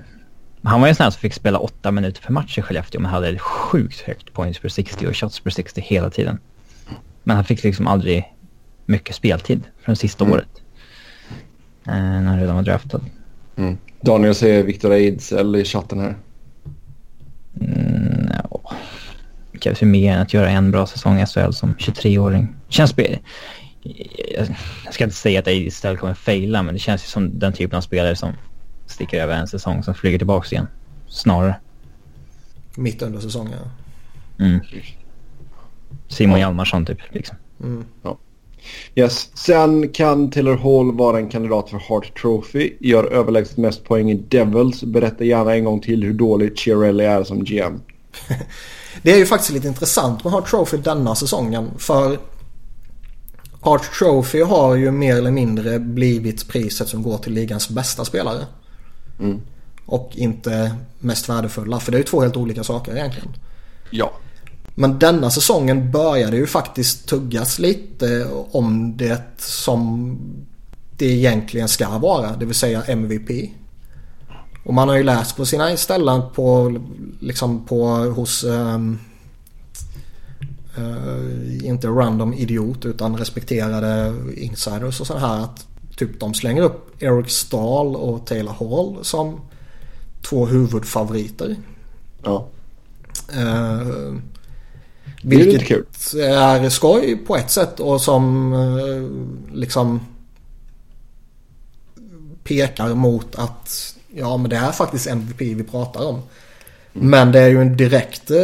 [0.64, 3.02] han var ju en sån här som fick spela åtta minuter per match i Skellefteå
[3.02, 6.40] men hade sjukt högt points per 60 och shots per 60 hela tiden.
[7.24, 8.34] Men han fick liksom aldrig
[8.86, 10.34] mycket speltid från sista mm.
[10.34, 10.62] året.
[11.88, 13.02] Eh, när han redan var draftad.
[13.56, 13.78] Mm.
[14.02, 16.16] Daniel säger Victor Ejdsell i chatten här.
[17.62, 17.99] Mm,
[19.60, 22.56] krävs ju mer än att göra en bra säsong i SHL som 23-åring.
[22.68, 22.96] Känns...
[24.86, 27.78] Jag ska inte säga att Ejdsell kommer faila men det känns ju som den typen
[27.78, 28.34] av spelare som
[28.88, 30.68] sticker över en säsong som flyger tillbaka igen.
[31.08, 31.56] Snarare.
[32.76, 34.46] Mitt under säsongen ja.
[34.46, 34.60] Mm.
[36.08, 36.46] Simon ja.
[36.46, 37.38] Hjalmarsson typ liksom.
[37.64, 37.86] Mm.
[38.04, 38.18] Ja.
[38.96, 39.38] Yes.
[39.38, 42.74] Sen kan Taylor Hall vara en kandidat för Hart Trophy.
[42.80, 44.84] Gör överlägset mest poäng i Devils.
[44.84, 47.82] Berätta gärna en gång till hur dålig Chiarelli är som GM.
[49.02, 51.72] det är ju faktiskt lite intressant med Hart Trophy denna säsongen.
[51.78, 52.20] För
[53.62, 58.46] Hart Trophy har ju mer eller mindre blivit priset som går till ligans bästa spelare.
[59.20, 59.42] Mm.
[59.86, 61.80] Och inte mest värdefulla.
[61.80, 63.30] För det är ju två helt olika saker egentligen.
[63.90, 64.12] Ja.
[64.76, 70.18] Men denna säsongen började ju faktiskt tuggas lite om det som
[70.98, 72.36] det egentligen ska vara.
[72.36, 73.30] Det vill säga MVP.
[74.70, 76.78] Och man har ju läst på sina ställen på,
[77.20, 79.00] liksom på hos um,
[80.78, 87.04] uh, inte random idiot utan respekterade insiders och sådär här att typ de slänger upp
[87.04, 89.42] Eric Stahl och Taylor Hall som
[90.30, 91.56] två huvudfavoriter.
[92.24, 92.48] Ja.
[93.38, 94.16] Uh,
[95.24, 95.86] vilket kul.
[96.24, 100.00] är skoj på ett sätt och som eh, liksom
[102.44, 106.22] pekar mot att ja men det är faktiskt MVP vi pratar om.
[106.94, 108.38] Men det är ju en direkt, eh,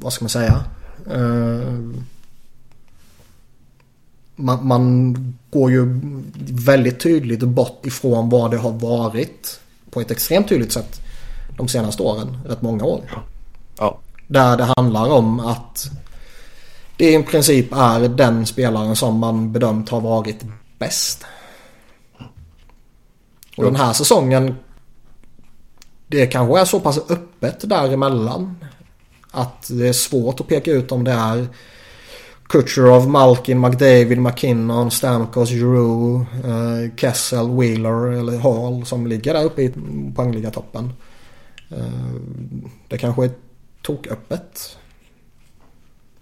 [0.00, 0.64] vad ska man säga?
[1.10, 1.78] Eh,
[4.36, 5.14] man, man,
[5.50, 6.00] går ju
[6.48, 9.60] väldigt tydligt bort ifrån vad det har varit
[9.90, 11.00] på ett extremt tydligt sätt
[11.56, 13.00] de senaste åren, rätt många år.
[13.78, 13.98] Ja.
[14.26, 15.90] Där det handlar om att
[16.96, 20.44] det i princip är den spelaren som man bedömt har varit
[20.78, 21.24] bäst.
[23.60, 24.54] Och den här säsongen
[26.06, 28.56] det kanske är så pass öppet däremellan.
[29.30, 31.46] Att det är svårt att peka ut om det är
[32.48, 39.62] Kutjerov, Malkin, McDavid, McKinnon, Stamkos, Giroux, eh, Kessel, Wheeler eller Hall som ligger där uppe
[39.62, 39.72] i
[40.16, 40.92] poängliga-toppen.
[41.68, 42.14] Eh,
[42.88, 43.30] det kanske är
[43.82, 44.76] toköppet.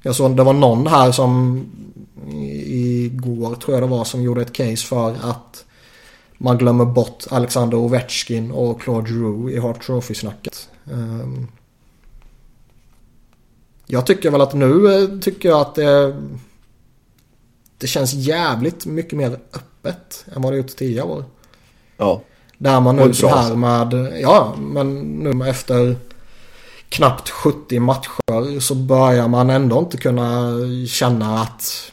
[0.03, 1.61] Jag såg det var någon här som
[2.33, 5.65] igår tror jag det var som gjorde ett case för att
[6.39, 10.69] man glömmer bort Alexander Ovechkin och Claude Giroux i Hart Trophy-snacket.
[10.85, 11.49] Um,
[13.87, 16.17] jag tycker väl att nu eh, tycker jag att det,
[17.79, 21.25] det känns jävligt mycket mer öppet än vad det gjort tidigare år.
[21.97, 22.23] Ja.
[22.59, 25.97] Där man nu så här med, ja men nu efter
[26.89, 30.53] knappt 70 matcher så börjar man ändå inte kunna
[30.89, 31.93] känna att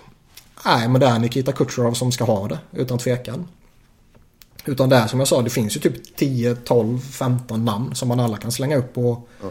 [0.66, 3.48] nej men det är Nikita Kucherov som ska ha det utan tvekan.
[4.66, 8.08] Utan det är som jag sa, det finns ju typ 10, 12, 15 namn som
[8.08, 9.48] man alla kan slänga upp och ja.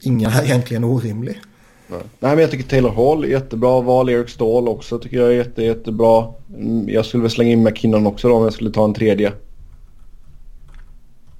[0.00, 1.40] ingen är egentligen orimlig.
[1.86, 2.00] Nej.
[2.20, 4.08] Nej, men jag tycker Taylor Hall är jättebra val.
[4.08, 6.26] Eric Ståhl också tycker jag är jätte, jättebra.
[6.54, 9.32] Mm, Jag skulle väl slänga in McKinnon också då om jag skulle ta en tredje.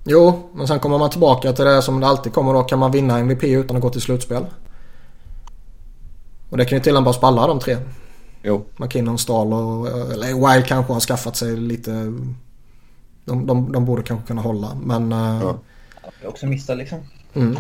[0.05, 2.63] Jo, men sen kommer man tillbaka till det som det alltid kommer då.
[2.63, 4.47] Kan man vinna MVP utan att gå till slutspel?
[6.51, 7.77] Och det kan ju tillämpas på alla de tre.
[8.43, 8.65] Jo.
[8.77, 9.89] McKinnon, Stahl och...
[10.13, 12.13] Eller Wild kanske har skaffat sig lite...
[13.29, 14.69] De, de, de borde kanske kunna hålla.
[14.85, 15.13] Men...
[15.13, 15.59] eh, Ja.
[16.23, 16.99] Är också missat liksom.
[17.35, 17.57] Mm.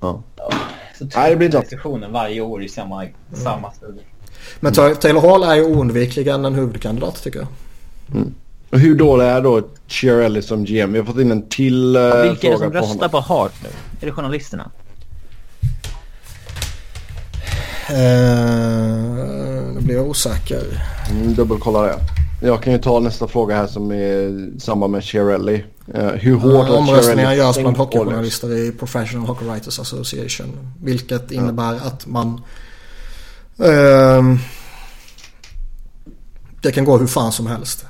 [0.00, 0.22] Ja.
[0.98, 3.98] Så Nej, det blir inte- diskussionen varje år i samma, samma stund.
[4.60, 7.48] Men Ta- Taylor Hall är ju oundvikligen en huvudkandidat tycker jag.
[8.70, 10.92] Och hur dålig är då Chiarelli som GM?
[10.92, 13.10] Vi har fått in en till uh, Vilka är det som på röstar honom.
[13.10, 13.68] på Hart nu?
[14.00, 14.70] Är det journalisterna?
[17.90, 20.62] Eh, nu blir jag osäker.
[21.10, 21.94] Mm, dubbelkolla det.
[22.40, 25.64] Jag kan ju ta nästa fråga här som är i samband med Chiarelli.
[25.94, 30.58] Uh, hur hårt Uh, har omröstningar görs bland hockeyjournalister i Professional Hockey Writers Association.
[30.82, 32.40] Vilket innebär att man...
[33.58, 34.38] ehm,
[36.62, 37.86] det kan gå hur fan som helst.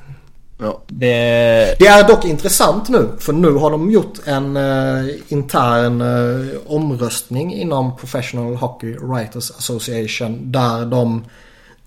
[0.58, 0.82] Ja.
[0.86, 1.76] Det...
[1.78, 7.54] Det är dock intressant nu för nu har de gjort en eh, intern eh, omröstning
[7.54, 11.24] inom Professional Hockey Writers Association där de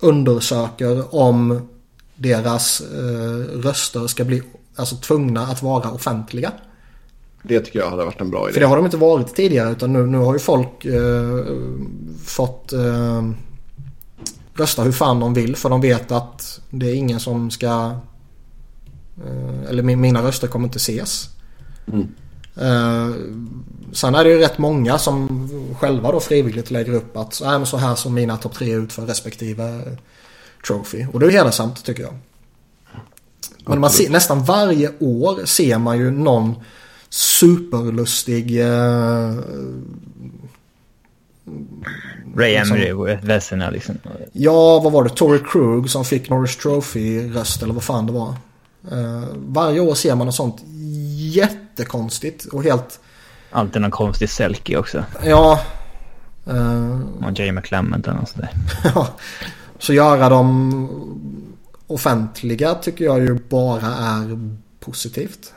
[0.00, 1.68] undersöker om
[2.16, 4.42] deras eh, röster ska bli
[4.76, 6.52] alltså, tvungna att vara offentliga.
[7.42, 8.52] Det tycker jag hade varit en bra idé.
[8.52, 11.44] För det har de inte varit tidigare utan nu, nu har ju folk eh,
[12.24, 13.22] fått eh,
[14.54, 17.96] rösta hur fan de vill för de vet att det är ingen som ska
[19.24, 21.28] eh, eller min, mina röster kommer inte ses.
[21.86, 22.08] Mm.
[22.56, 23.14] Eh,
[23.92, 25.48] sen är det ju rätt många som
[25.80, 29.02] själva då frivilligt lägger upp att äh, så här som mina topp tre ut för
[29.02, 29.82] respektive
[30.66, 31.06] trophy.
[31.12, 32.14] Och det är hedersamt tycker jag.
[33.66, 36.54] Men man ser, nästan varje år ser man ju någon
[37.10, 39.34] superlustig eh,
[42.36, 43.98] Ray Emery och Vesina liksom.
[44.32, 45.10] Ja, vad var det?
[45.10, 48.28] Tory Krug som fick Norris Trophy-röst eller vad fan det var.
[48.90, 50.62] Eh, varje år ser man något sånt
[51.16, 53.00] jättekonstigt och helt...
[53.50, 55.04] Alltid någon konstig Selke också.
[55.24, 55.60] Ja...
[56.46, 58.50] eh, Och Jay McClement eller något sånt där.
[58.94, 59.08] ja.
[59.82, 60.88] Så göra dem
[61.86, 65.54] offentliga tycker jag ju bara är positivt.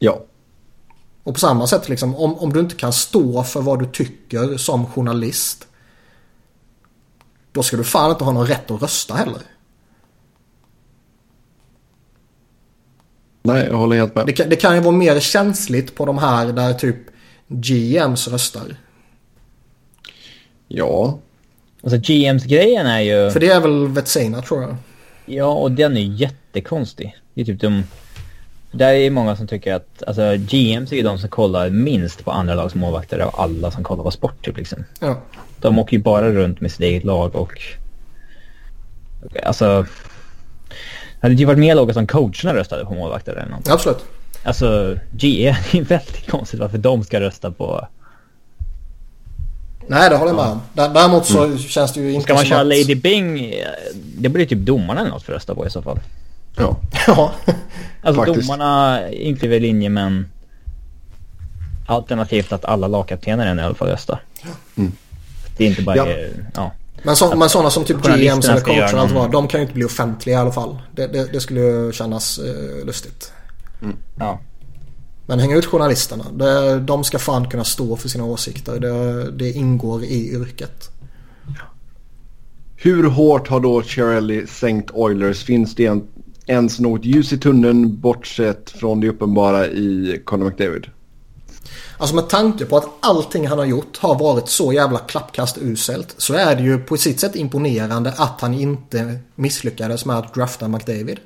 [0.00, 0.24] Ja.
[1.22, 4.56] Och på samma sätt liksom om, om du inte kan stå för vad du tycker
[4.56, 5.66] som journalist.
[7.52, 9.42] Då ska du fan inte ha någon rätt att rösta heller.
[13.42, 14.26] Nej, jag håller helt med.
[14.26, 16.96] Det kan, det kan ju vara mer känsligt på de här där typ
[17.48, 18.76] GMs röstar.
[20.68, 21.18] Ja.
[21.82, 23.30] Alltså GMs-grejen är ju...
[23.30, 24.76] För det är väl Vetsina tror jag.
[25.26, 27.16] Ja, och den är ju jättekonstig.
[27.34, 27.84] Det är typ de...
[28.72, 32.30] Där är många som tycker att, alltså GMs är ju de som kollar minst på
[32.30, 34.84] andra lags målvakter av alla som kollar på sport typ liksom.
[35.00, 35.20] Ja.
[35.60, 37.62] De åker ju bara runt med sitt eget lag och...
[39.44, 39.86] Alltså...
[41.20, 43.68] Det hade ju varit mer logiskt om coacherna röstade på målvakter eller något.
[43.68, 44.04] Absolut.
[44.42, 47.88] Alltså, GE, det är väldigt konstigt varför de ska rösta på...
[49.88, 50.60] Nej det håller jag med om.
[50.74, 52.66] Dä- Däremot så känns det ju inte Ska man köra att...
[52.66, 53.66] Lady Bing, eh,
[54.18, 56.00] det blir typ domarna eller något för att rösta på i så fall.
[56.56, 56.76] Ja.
[57.06, 57.32] Ja.
[58.02, 58.48] Alltså Faktiskt.
[58.48, 60.26] domarna inklusive linje men...
[61.86, 64.22] Alternativt att alla lagkaptener i alla fall röstar.
[64.76, 64.92] Mm.
[65.56, 65.96] Det är inte bara...
[65.96, 66.08] Ja.
[66.08, 66.16] Ja.
[66.54, 66.72] ja.
[67.02, 69.60] Men, så, men sådana som typ GMs eller coacher och allt någon- vad, de kan
[69.60, 70.78] ju inte bli offentliga i alla fall.
[70.92, 73.32] Det, det, det skulle ju kännas eh, lustigt.
[74.18, 74.38] ja.
[75.28, 76.24] Men hänga ut journalisterna.
[76.32, 78.80] Det, de ska fan kunna stå för sina åsikter.
[78.80, 80.90] Det, det ingår i yrket.
[82.76, 85.44] Hur hårt har då Chiarelli sänkt Oilers?
[85.44, 86.08] Finns det en,
[86.46, 90.86] ens något ljus i tunneln bortsett från det uppenbara i Conor McDavid?
[91.98, 96.14] Alltså med tanke på att allting han har gjort har varit så jävla klappkast uselt.
[96.18, 100.68] Så är det ju på sitt sätt imponerande att han inte misslyckades med att drafta
[100.68, 101.18] McDavid.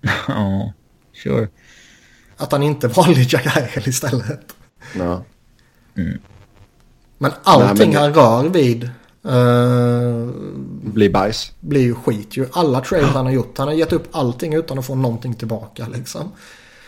[0.28, 0.72] Ja.
[1.22, 1.48] Sure.
[2.36, 4.54] Att han inte valde Jack Eichel istället.
[4.98, 5.22] Ja.
[7.18, 8.84] Men allting det- han rör vid
[9.28, 10.30] eh,
[10.92, 11.52] Blir bajs.
[11.60, 12.46] blir ju skit ju.
[12.52, 13.58] Alla trades han har gjort.
[13.58, 16.32] Han har gett upp allting utan att få någonting tillbaka liksom.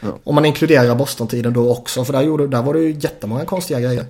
[0.01, 0.19] Ja.
[0.25, 2.05] Om man inkluderar Boston-tiden då också.
[2.05, 4.07] För där, gjorde, där var det ju jättemånga konstiga grejer.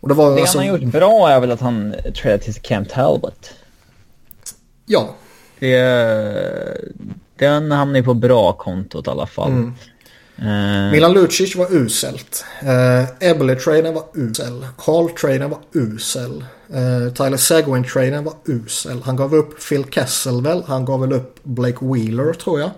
[0.00, 2.54] Och det var Det alltså, han har gjort bra är väl att han trädde till
[2.54, 3.50] Camp Talbot.
[4.86, 5.14] Ja,
[5.58, 5.76] Det...
[7.38, 9.50] Den hamnar ju på bra kontot i alla fall.
[9.50, 9.74] Mm.
[10.38, 12.44] Eh, Milan Lucic var uselt.
[12.62, 14.66] Uh, Eberle-traden var usel.
[14.76, 16.44] Hall-traden var usel.
[16.74, 19.02] Uh, Tyler Seguin-traden var usel.
[19.02, 20.62] Han gav upp Phil Kessel väl.
[20.66, 22.70] Han gav väl upp Blake Wheeler tror jag.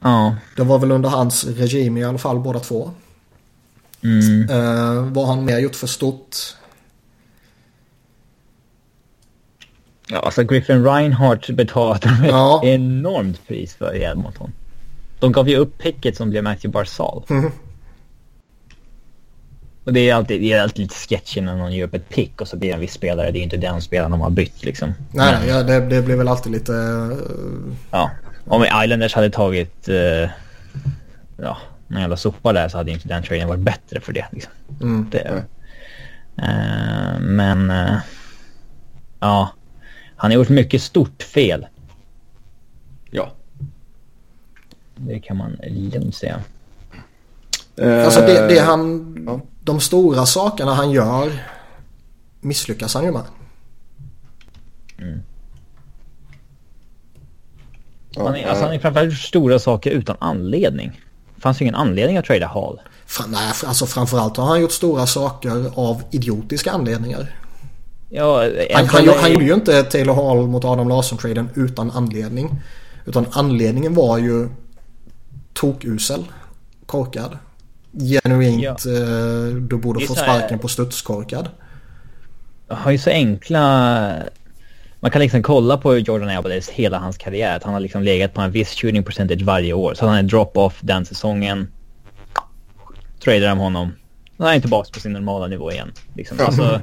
[0.00, 0.36] Ja.
[0.56, 2.90] Det var väl under hans regim i alla fall båda två.
[4.02, 4.50] Mm.
[4.50, 6.36] Uh, vad har han mer gjort för stort?
[10.10, 12.60] Ja, alltså Griffin Reinhardt betalade ett ja.
[12.64, 14.52] enormt pris för i Edmonton.
[15.18, 17.22] De gav ju upp picket som blev Matthew Barzal.
[17.30, 17.50] Mm.
[19.84, 22.40] Och det är, alltid, det är alltid lite sketchy när någon ger upp ett pick
[22.40, 23.30] och så blir det en viss spelare.
[23.30, 24.94] Det är inte den spelaren de har bytt liksom.
[25.10, 26.72] Nej, Men, ja, det, det blir väl alltid lite...
[26.72, 27.16] Uh...
[27.90, 28.10] Ja,
[28.44, 29.88] om Islanders hade tagit...
[29.88, 30.28] Uh,
[31.36, 34.26] ja, någon jävla sopa där så hade inte den traden varit bättre för det.
[34.32, 34.52] Liksom.
[34.80, 35.10] Mm.
[35.10, 35.44] det
[36.42, 37.72] uh, men...
[39.20, 39.50] ja.
[40.16, 41.66] Han har gjort mycket stort fel.
[43.10, 43.32] Ja.
[44.96, 46.40] Det kan man lugnt säga.
[48.04, 49.14] Alltså det, det han...
[49.26, 49.40] Ja.
[49.60, 51.32] De stora sakerna han gör
[52.40, 53.22] misslyckas han ju med.
[54.98, 55.22] Mm.
[58.16, 61.00] Han är, alltså han är framförallt stora saker utan anledning.
[61.38, 62.80] Fanns ju ingen anledning att trada Hall.
[63.06, 67.36] Fan, nej, alltså framförallt har han gjort stora saker av idiotiska anledningar.
[68.08, 68.42] Ja,
[68.74, 72.50] han, han, han, gjorde ju inte Taylor Hall mot Adam Larsson-traden utan anledning.
[73.06, 74.48] Utan anledningen var ju
[75.52, 76.24] tokusel,
[76.86, 77.38] korkad.
[77.92, 78.70] Genuint, ja.
[78.70, 81.48] eh, du borde få sparken på studskorkad.
[82.68, 84.12] Han har ju så enkla...
[85.00, 87.56] Man kan liksom kolla på Jordan Eberles hela hans karriär.
[87.56, 89.94] Att han har liksom legat på en viss shooting percentage varje år.
[89.94, 91.68] Så han en drop-off den säsongen.
[93.24, 93.92] Tradar de honom.
[94.36, 95.92] Då är han tillbaka på sin normala nivå igen.
[96.14, 96.38] Liksom.
[96.40, 96.80] Alltså,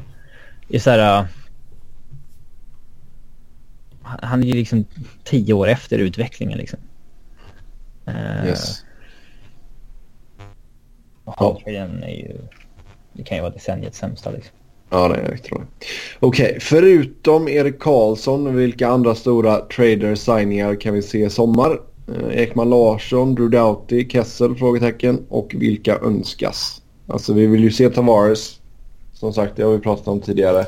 [0.74, 1.22] i så här...
[1.22, 1.28] Uh,
[4.02, 4.86] han är ju liksom
[5.24, 6.80] tio år efter utvecklingen liksom.
[8.08, 8.84] Uh, yes.
[11.24, 12.38] Och är ju...
[13.14, 14.56] Det kan ju vara decenniets sämsta liksom.
[14.90, 15.68] Ja, det är jag tror
[16.20, 21.82] Okej, okay, förutom Erik Karlsson, vilka andra stora trader-signingar kan vi se i sommar?
[22.08, 24.56] Eh, Ekman Larsson, Drew Doughty, Kessel?
[24.56, 25.26] Frågetecken.
[25.30, 26.82] Och vilka önskas?
[27.08, 28.60] Alltså vi vill ju se Tavares
[29.14, 30.66] som sagt, det har vi pratat om tidigare.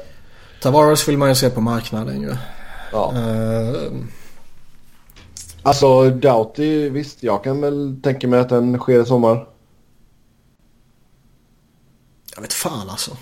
[0.61, 2.35] Tavares vill man ju se på marknaden ju.
[2.91, 3.13] Ja.
[3.15, 4.03] Uh...
[5.63, 9.47] Alltså Doughty, visst jag kan väl tänka mig att den sker i sommar.
[12.35, 13.17] Jag vet fan alltså.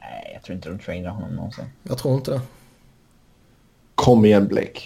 [0.00, 1.64] Nej, jag tror inte de trainar honom någonsin.
[1.82, 2.40] Jag tror inte det.
[3.94, 4.80] Kom igen Blake.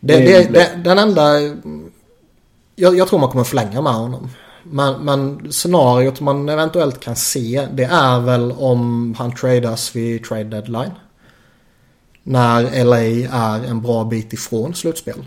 [0.00, 1.40] Det, det, det, den enda...
[2.74, 4.30] Jag, jag tror man kommer förlänga med honom.
[4.70, 10.44] Men, men scenariot man eventuellt kan se det är väl om han tradas vid trade
[10.44, 10.92] deadline.
[12.22, 15.24] När LA är en bra bit ifrån slutspel.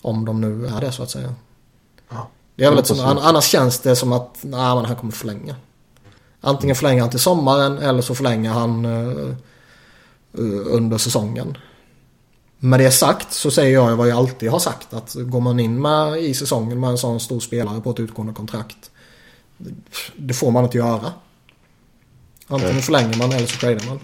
[0.00, 1.34] Om de nu är det så att säga.
[2.10, 2.28] Ja.
[2.56, 5.56] Det är väl ett sånt, annars känns det som att nej, men han kommer förlänga.
[6.40, 9.34] Antingen förlänger han till sommaren eller så förlänger han uh,
[10.66, 11.56] under säsongen.
[12.64, 15.82] Med det sagt så säger jag vad jag alltid har sagt att går man in
[15.82, 18.90] med, i säsongen med en sån stor spelare på ett utgående kontrakt.
[20.16, 21.12] Det får man inte göra.
[22.46, 23.98] Antingen förlänger man eller så tradar man.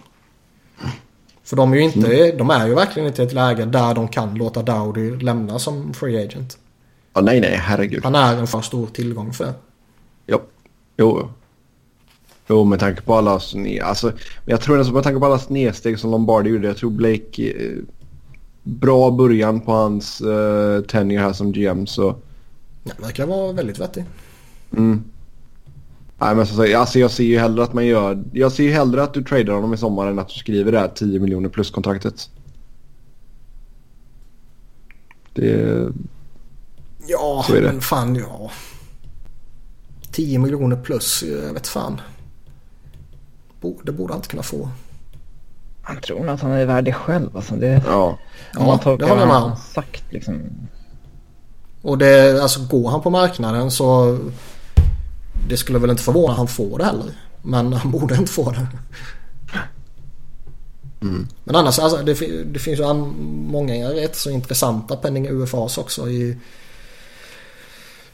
[1.45, 2.39] För de är ju inte, mm.
[2.39, 5.95] de är ju verkligen inte i ett läge där de kan låta Dowdy lämna som
[5.95, 6.59] free agent.
[7.12, 8.05] Ja, nej, nej, herregud.
[8.05, 9.55] Han är en för stor tillgång för det.
[10.27, 10.41] Jo,
[10.97, 11.28] jo.
[12.49, 13.41] Jo, med tanke på alla.
[13.82, 14.12] Alltså,
[14.45, 16.69] jag tror nästan med tanke på alla snedsteg som Lombardi gjorde.
[16.69, 17.55] Jag tror Blake...
[18.65, 22.16] Eh, bra början på hans uh, tenure här som GM så...
[22.85, 24.05] Ja, verkar vara väldigt vettig.
[24.77, 25.05] Mm.
[26.19, 28.24] Nej men så, så, alltså jag ser ju hellre att man gör...
[28.32, 30.78] Jag ser ju hellre att du tradar honom i sommar än att du skriver det
[30.78, 32.31] här 10 miljoner plus kontraktet.
[35.35, 35.89] Det...
[37.07, 37.61] Ja, det.
[37.61, 38.51] men fan ja.
[40.11, 42.01] 10 miljoner plus, jag vet fan.
[43.82, 44.69] Det borde han inte kunna få.
[45.91, 47.37] Han tror nog att han är värd det själv.
[47.37, 48.19] Alltså det, ja,
[48.57, 49.57] om man ja det håller med om.
[49.57, 50.43] Sagt, liksom.
[51.83, 54.19] Och det, alltså går han på marknaden så
[55.49, 57.12] det skulle väl inte förvåna han får det heller.
[57.43, 58.67] Men han borde inte få det.
[61.03, 61.29] Mm.
[61.45, 62.15] Men annars, alltså, det,
[62.45, 62.95] det finns ju
[63.51, 66.09] många rätt så intressanta penning UFAs också.
[66.09, 66.37] I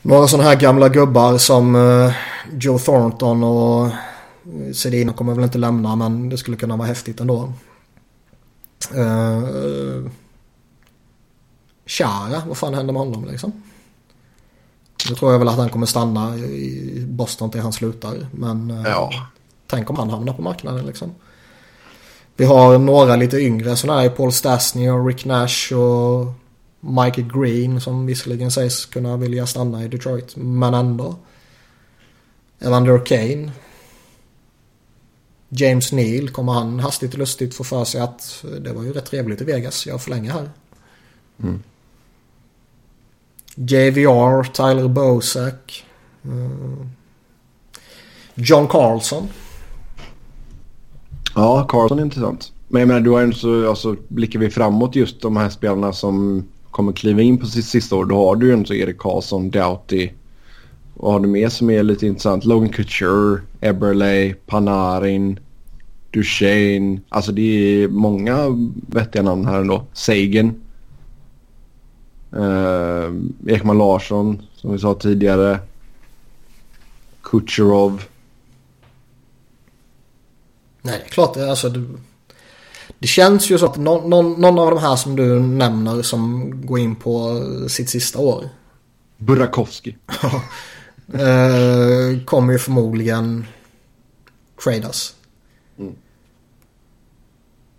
[0.02, 2.12] några sådana här gamla gubbar som uh,
[2.52, 3.88] Joe Thornton och
[4.74, 7.52] Sedina kommer väl inte lämna men det skulle kunna vara häftigt ändå.
[8.94, 10.10] Uh,
[11.86, 13.62] Chara, vad fan händer med honom liksom?
[15.08, 18.26] Nu tror jag väl att han kommer stanna i Boston till han slutar.
[18.32, 19.10] Men uh, ja.
[19.66, 21.14] tänk om han hamnar på marknaden liksom.
[22.36, 26.32] Vi har några lite yngre sådana här, Paul Stastny och Rick Nash och
[26.80, 30.36] Michael Green som visserligen sägs kunna vilja stanna i Detroit.
[30.36, 31.16] Men ändå.
[32.58, 33.52] Evander Kane
[35.56, 39.06] James Neal, kommer han hastigt och lustigt få för sig att det var ju rätt
[39.06, 40.50] trevligt i Vegas, jag förlänger här.
[41.42, 41.62] Mm.
[43.54, 45.84] JVR, Tyler Bosak.
[46.26, 46.86] Uh,
[48.34, 49.28] John Carlson.
[51.34, 52.52] Ja, Carlson är intressant.
[52.68, 55.92] Men jag menar, du har ju så, alltså, blickar vi framåt just de här spelarna
[55.92, 58.04] som kommer kliva in på sitt sista år.
[58.04, 60.10] Då har du ju ändå Erik Karlsson, Doughty.
[60.94, 62.44] Vad har du mer som är lite intressant?
[62.44, 65.38] Logan Couture, Eberle, Panarin,
[66.10, 67.00] Duchene.
[67.08, 68.46] Alltså det är många
[68.88, 69.84] vettiga namn här ändå.
[69.92, 70.54] Sagan.
[72.36, 73.14] Uh,
[73.46, 75.58] Ekman Larsson som vi sa tidigare.
[77.22, 78.02] Kucherov.
[80.82, 81.34] Nej, det är klart.
[81.34, 81.84] Det, alltså, det,
[82.98, 86.52] det känns ju så att någon, någon, någon, av de här som du nämner som
[86.66, 88.48] går in på sitt sista år.
[89.16, 89.94] Burakovsky.
[91.14, 93.46] uh, kommer ju förmodligen
[94.64, 95.15] tradas.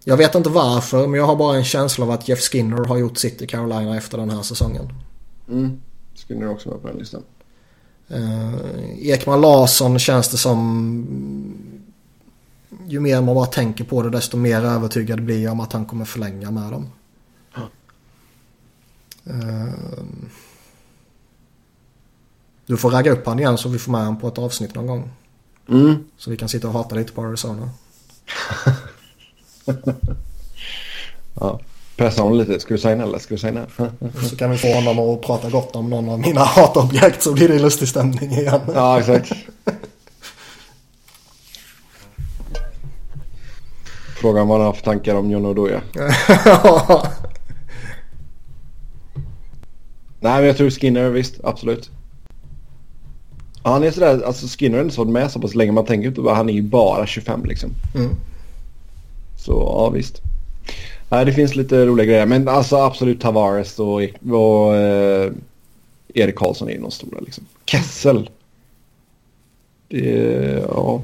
[0.08, 2.98] Jag vet inte varför, men jag har bara en känsla av att Jeff Skinner har
[2.98, 4.94] gjort sitt i Carolina efter den här säsongen.
[5.50, 5.82] Mm.
[6.16, 7.24] Skinner också med på den listan.
[8.12, 11.08] Uh, Ekman Larsson känns det som...
[12.86, 15.86] Ju mer man bara tänker på det desto mer övertygad blir jag om att han
[15.86, 16.90] kommer förlänga med dem.
[19.30, 19.74] Uh,
[22.66, 24.88] du får ragga upp han igen så vi får med honom på ett avsnitt någon
[24.88, 25.12] gång.
[25.70, 25.96] Mm.
[26.18, 27.70] Så vi kan sitta och hata lite på Arizona.
[31.40, 31.60] ja.
[31.98, 32.60] Pressa honom lite.
[32.60, 33.66] Ska du signa eller ska du signa?
[34.30, 37.48] så kan vi få honom att prata gott om någon av mina hatobjekt så blir
[37.48, 38.62] det lustig stämning igen.
[38.74, 39.34] Ja, exakt.
[44.22, 45.82] Frågan vad han har för tankar om John Oduya.
[50.20, 51.90] Nej, men jag tror Skinner visst, absolut.
[53.64, 55.72] Han är sådär, alltså Skinner har inte varit med så pass länge.
[55.72, 57.70] Man tänker inte bara, han är ju bara 25 liksom.
[57.96, 58.16] Mm.
[59.48, 60.22] Så ja, visst.
[61.10, 62.26] Nej, det finns lite roliga grejer.
[62.26, 64.02] Men alltså absolut Tavares och,
[64.32, 65.32] och eh,
[66.14, 67.46] Erik Karlsson är ju de stora liksom.
[67.66, 68.30] Kessel.
[69.88, 71.02] Det, ja.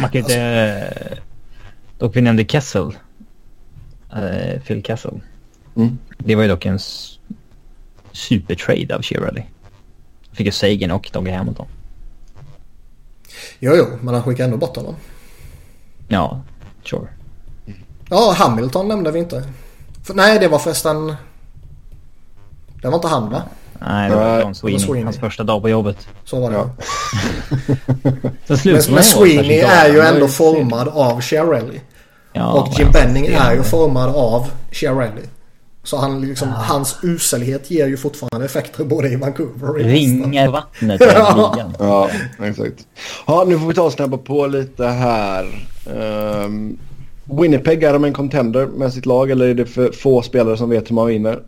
[0.00, 0.84] Man kan inte...
[0.88, 1.22] Alltså...
[1.98, 2.96] Dock vi nämnde Kessel.
[4.16, 5.20] Uh, Phil Kessel.
[5.76, 5.98] Mm.
[6.18, 6.78] Det var ju dock en
[8.12, 9.42] supertrade av Shirley.
[10.32, 11.66] Fick ju Sagan och Doggy Hamilton.
[13.58, 14.94] Jo, jo, men han skickade ändå bort honom.
[16.14, 16.40] Ja,
[16.84, 17.08] sure.
[18.08, 19.42] Ja, Hamilton nämnde vi inte.
[20.04, 21.16] För, nej, det var förresten...
[22.82, 23.42] Det var inte han va?
[23.78, 24.80] Nej, det var John Sweeney.
[24.80, 25.04] Sweeney.
[25.04, 26.08] Hans första dag på jobbet.
[26.24, 26.70] Så var det ja.
[28.64, 31.80] men, men Sweeney är ju ändå formad av Chiarelli.
[32.32, 35.22] Ja, och Jim Benning är ju formad av Chiarelli.
[35.84, 36.54] Så han, liksom, ja.
[36.54, 41.70] hans uselhet ger ju fortfarande effekter både i Vancouver och i Ringer vattnet ja.
[41.78, 42.10] ja,
[42.42, 42.86] exakt.
[43.26, 45.68] Ja, nu får vi ta och snabba på lite här.
[46.44, 46.78] Um,
[47.24, 50.70] Winnipeg, är de en contender med sitt lag eller är det för få spelare som
[50.70, 51.42] vet hur man vinner?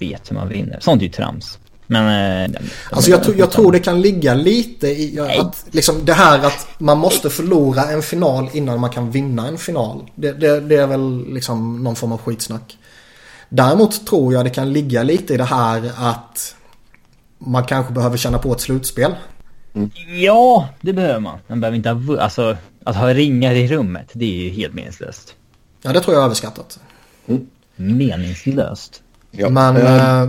[0.00, 0.78] Vet hur man vinner.
[0.80, 1.58] Sånt är ju trams.
[1.86, 2.44] Men...
[2.44, 2.60] Eh,
[2.90, 6.98] alltså jag, jag, tror det kan ligga lite i att, liksom, det här att man
[6.98, 10.10] måste förlora en final innan man kan vinna en final.
[10.14, 12.76] Det, det, det är väl liksom någon form av skitsnack.
[13.52, 16.56] Däremot tror jag det kan ligga lite i det här att
[17.38, 19.14] man kanske behöver känna på ett slutspel.
[19.74, 19.90] Mm.
[20.20, 21.38] Ja, det behöver man.
[21.46, 22.20] Man behöver inte ha...
[22.20, 25.34] Alltså, att ha ringar i rummet, det är ju helt meningslöst.
[25.82, 26.80] Ja, det tror jag är överskattat.
[27.26, 27.46] Mm.
[27.76, 29.02] Meningslöst?
[29.30, 29.48] Ja.
[29.48, 30.28] Men äh,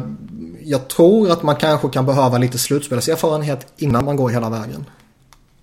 [0.63, 4.85] jag tror att man kanske kan behöva lite slutspelserfarenhet innan man går hela vägen.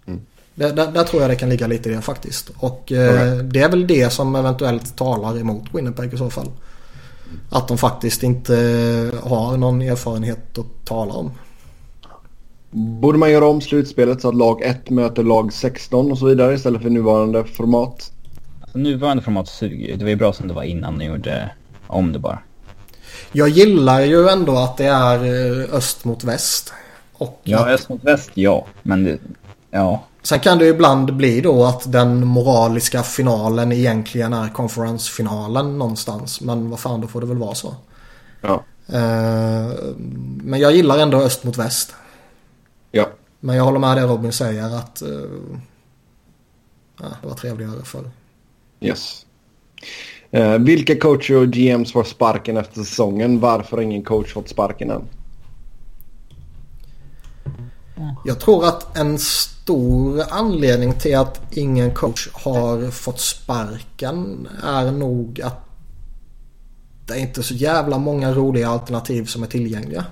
[0.07, 0.21] Mm.
[0.55, 2.51] Där, där, där, tror jag det kan ligga lite i det faktiskt.
[2.57, 3.53] Och äh, right.
[3.53, 6.49] det är väl det som eventuellt talar emot Winnipeg i så fall.
[7.51, 8.55] Att de faktiskt inte
[9.23, 11.31] har någon erfarenhet att tala om.
[12.71, 16.55] Borde man göra om slutspelet så att lag 1 möter lag 16 och så vidare
[16.55, 18.13] istället för nuvarande format?
[18.61, 21.51] Alltså, nuvarande format suger Det var ju bra som det var innan ni gjorde
[21.87, 22.39] om det bara.
[23.33, 26.73] Jag gillar ju ändå att det är eh, öst mot väst.
[27.13, 27.69] Och ja, att...
[27.69, 28.67] öst mot väst, ja.
[28.83, 29.19] Men det,
[29.71, 30.03] ja.
[30.29, 36.41] Sen kan det ju ibland bli då att den moraliska finalen egentligen är konferensfinalen någonstans.
[36.41, 37.77] Men vad fan, då får det väl vara så.
[38.41, 38.65] Ja.
[38.89, 39.73] Uh,
[40.43, 41.95] men jag gillar ändå öst mot väst.
[42.91, 43.09] Ja.
[43.41, 45.59] Men jag håller med det Robin säger att uh,
[47.01, 48.11] ja, det var trevligare förr.
[48.81, 49.27] Yes.
[50.37, 53.41] Uh, vilka coacher och GMs får sparken efter säsongen?
[53.41, 55.09] Varför har ingen coach fått sparken än?
[58.25, 59.19] Jag tror att en
[59.69, 65.61] stor anledning till att ingen coach har fått sparken är nog att
[67.07, 70.05] det är inte så jävla många roliga alternativ som är tillgängliga.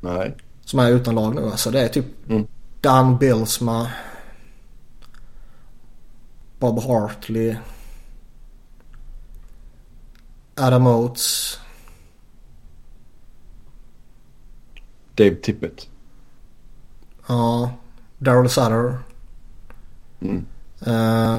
[0.00, 0.36] Nej.
[0.64, 1.42] Som är utan lag nu.
[1.42, 2.46] Alltså det är typ mm.
[2.80, 3.90] Dan Bilsma.
[6.58, 7.56] Bob Hartley.
[10.54, 11.58] Adam Oates.
[15.14, 15.93] Dave Tippett.
[17.26, 17.70] Ja,
[18.18, 18.98] Daryl Sutter.
[20.20, 20.46] Mm.
[20.86, 21.38] Uh,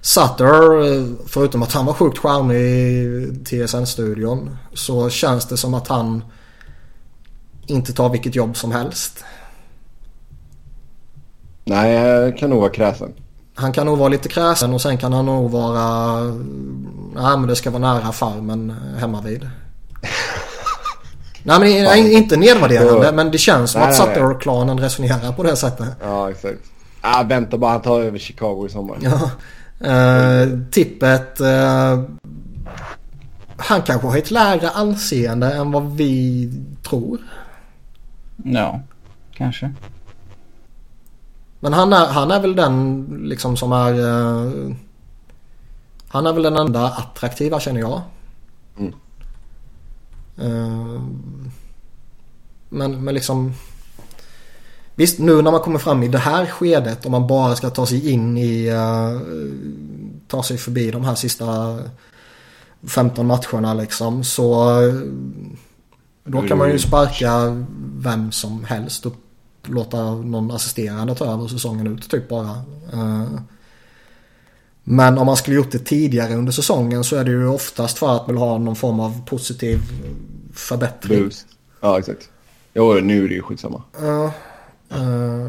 [0.00, 6.24] Sutter, förutom att han var sjukt charmig i TSN-studion så känns det som att han
[7.66, 9.24] inte tar vilket jobb som helst.
[11.64, 13.12] Nej, kan nog vara kräsen.
[13.54, 16.22] Han kan nog vara lite kräsen och sen kan han nog vara...
[17.14, 19.50] Nej men det ska vara nära farmen hemma vid.
[21.48, 25.56] nej men nej, inte nedvärderande men det känns som nej, att Sutter-klanen resonerar på det
[25.56, 25.88] sättet.
[26.02, 26.60] Ja exakt.
[27.00, 28.98] Ah, vänta bara han tar över Chicago i sommar.
[29.00, 29.30] Ja.
[29.80, 31.40] Uh, tippet.
[31.40, 32.04] Uh,
[33.56, 36.52] han kanske har ett lägre anseende än vad vi
[36.88, 37.18] tror.
[38.44, 38.80] Ja,
[39.32, 39.74] kanske.
[41.60, 43.92] Men han är, han är väl den liksom som är...
[43.92, 44.74] Uh,
[46.08, 48.02] han är väl den enda attraktiva känner jag.
[48.78, 48.92] Mm.
[50.42, 51.02] Uh,
[52.68, 53.52] men, men liksom...
[54.94, 57.86] Visst, nu när man kommer fram i det här skedet och man bara ska ta
[57.86, 58.70] sig in i...
[58.70, 59.20] Uh,
[60.28, 61.78] ta sig förbi de här sista
[62.86, 64.80] 15 matcherna liksom så...
[66.24, 67.64] Då kan man ju sparka
[67.96, 69.14] vem som helst och
[69.64, 72.62] låta någon assisterande ta över säsongen ut typ bara.
[72.94, 73.24] Uh,
[74.90, 78.16] men om man skulle gjort det tidigare under säsongen så är det ju oftast för
[78.16, 79.78] att man vill ha någon form av positiv
[80.52, 81.22] förbättring.
[81.22, 81.46] Boost.
[81.80, 82.30] Ja, exakt.
[82.74, 83.82] Jo, nu är det ju skitsamma.
[84.02, 84.30] Uh,
[85.00, 85.48] uh,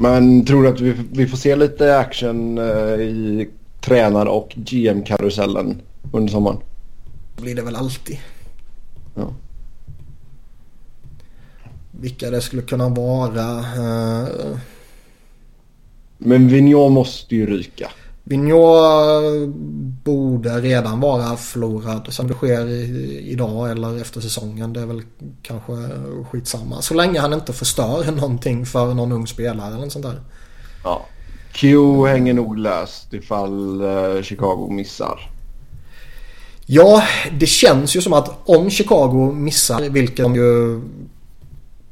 [0.00, 3.48] men tror du att vi, vi får se lite action uh, i
[3.80, 5.82] tränar och GM-karusellen
[6.12, 6.58] under sommaren?
[7.36, 8.18] Det blir det väl alltid.
[9.14, 9.34] Ja.
[11.90, 13.58] Vilka det skulle kunna vara.
[13.58, 14.58] Uh...
[16.18, 17.90] Men Vigneault måste ju ryka.
[18.30, 19.54] Vigneault
[20.04, 22.68] borde redan vara förlorad som det sker
[23.30, 24.72] idag eller efter säsongen.
[24.72, 25.02] Det är väl
[25.42, 25.72] kanske
[26.30, 26.82] skitsamma.
[26.82, 30.20] Så länge han inte förstör någonting för någon ung spelare eller sånt där.
[30.84, 31.06] Ja.
[31.52, 31.76] Q
[32.06, 35.30] hänger nog löst ifall uh, Chicago missar.
[36.66, 37.02] Ja,
[37.38, 40.80] det känns ju som att om Chicago missar, vilket de ju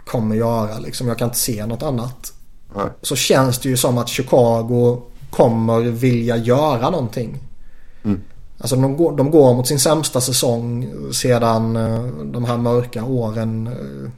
[0.04, 2.32] kommer göra, liksom, jag kan inte se något annat.
[2.76, 2.86] Nej.
[3.02, 7.38] Så känns det ju som att Chicago kommer vilja göra någonting.
[8.04, 8.20] Mm.
[8.58, 13.66] Alltså de går, de går mot sin sämsta säsong sedan uh, de här mörka åren
[13.66, 14.10] uh,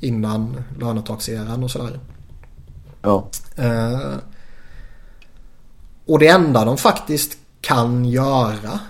[0.00, 2.00] innan lönetagseran och sådär.
[3.02, 3.28] Ja.
[3.58, 4.16] Uh,
[6.06, 8.80] och det enda de faktiskt kan göra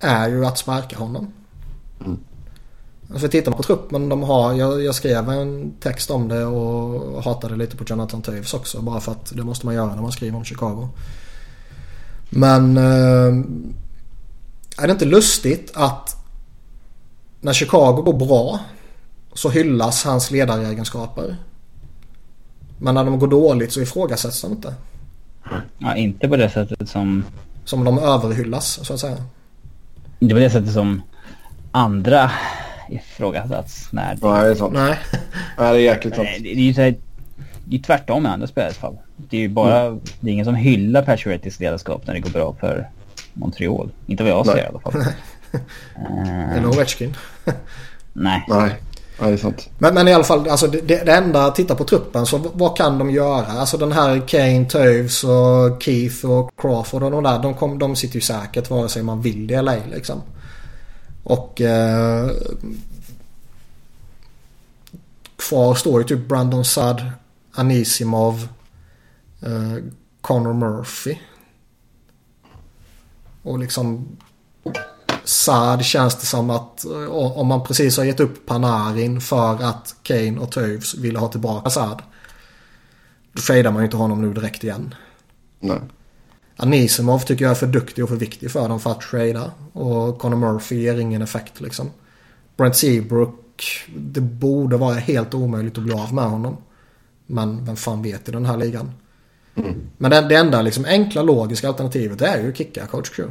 [0.00, 1.32] är ju att sparka honom.
[3.14, 4.54] Alltså tittar man på truppen de har.
[4.54, 8.82] Jag, jag, skrev en text om det och hatade lite på Jonathan Toews också.
[8.82, 10.88] Bara för att det måste man göra när man skriver om Chicago.
[12.30, 13.34] Men eh,
[14.78, 16.16] är det inte lustigt att
[17.40, 18.60] när Chicago går bra
[19.34, 21.36] så hyllas hans ledaregenskaper.
[22.78, 24.74] Men när de går dåligt så ifrågasätts de inte.
[25.78, 27.24] Ja, inte på det sättet som...
[27.64, 29.16] Som de överhyllas så att säga.
[30.18, 31.02] Inte på det sättet som
[31.72, 32.30] andra
[32.90, 33.88] ifrågasatts.
[33.90, 34.74] Nej, det, Nej, det är sant.
[34.74, 34.98] Nej.
[35.58, 36.28] Nej, det är jäkligt sant.
[36.40, 36.94] Det är ju så här,
[37.64, 38.98] det är tvärtom med andra spelares fall.
[39.16, 40.00] Det är ju bara, mm.
[40.20, 42.88] det är ingen som hyllar Paciorettys ledarskap när det går bra för
[43.32, 43.90] Montreal.
[44.06, 44.94] Inte vad jag ser i alla fall.
[45.00, 47.16] uh, Eller Ovechkin.
[48.12, 48.44] nej.
[48.48, 48.70] Nej.
[49.18, 49.70] Ja, det är sant.
[49.78, 52.98] Men, men i alla fall, alltså det, det enda, titta på truppen så vad kan
[52.98, 53.46] de göra?
[53.46, 57.96] Alltså den här Kane, Toews och Keith och Crawford och de där, de, kom, de
[57.96, 60.22] sitter ju säkert vare sig man vill det eller ej liksom.
[61.24, 62.30] Och eh,
[65.36, 67.10] kvar står ju typ Brandon Saad,
[67.52, 68.48] Anisimov,
[69.40, 69.84] eh,
[70.20, 71.18] Connor Murphy.
[73.42, 74.16] Och liksom
[75.24, 79.96] Saad känns det som att eh, om man precis har gett upp Panarin för att
[80.02, 82.02] Kane och Toews ville ha tillbaka Saad.
[83.32, 84.94] Då fejdar man ju inte honom nu direkt igen.
[85.60, 85.80] Nej.
[86.56, 89.50] Anisimov tycker jag är för duktig och för viktig för dem för att trada.
[89.72, 91.90] Och Conor Murphy ger ingen effekt liksom.
[92.56, 93.66] Brent Seabrook,
[93.96, 96.56] det borde vara helt omöjligt att bli av med honom.
[97.26, 98.90] Men vem fan vet i den här ligan.
[99.56, 99.74] Mm.
[99.98, 103.22] Men det, det enda liksom enkla logiska alternativet är ju att kicka coach Q.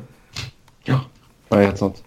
[0.83, 0.99] Ja,
[1.49, 2.03] det är helt sant.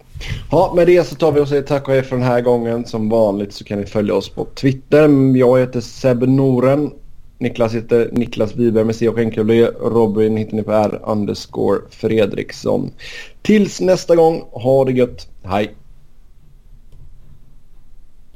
[0.51, 2.85] Ja, med det så tar vi och säger tack och hej för den här gången.
[2.85, 5.09] Som vanligt så kan ni följa oss på Twitter.
[5.37, 6.91] Jag heter Seb Noren.
[7.39, 12.91] Niklas heter Niklas Wiberg med C och enkel Robin hittar ni på R underscore Fredriksson.
[13.41, 15.27] Tills nästa gång, ha det gött.
[15.43, 15.75] Hej!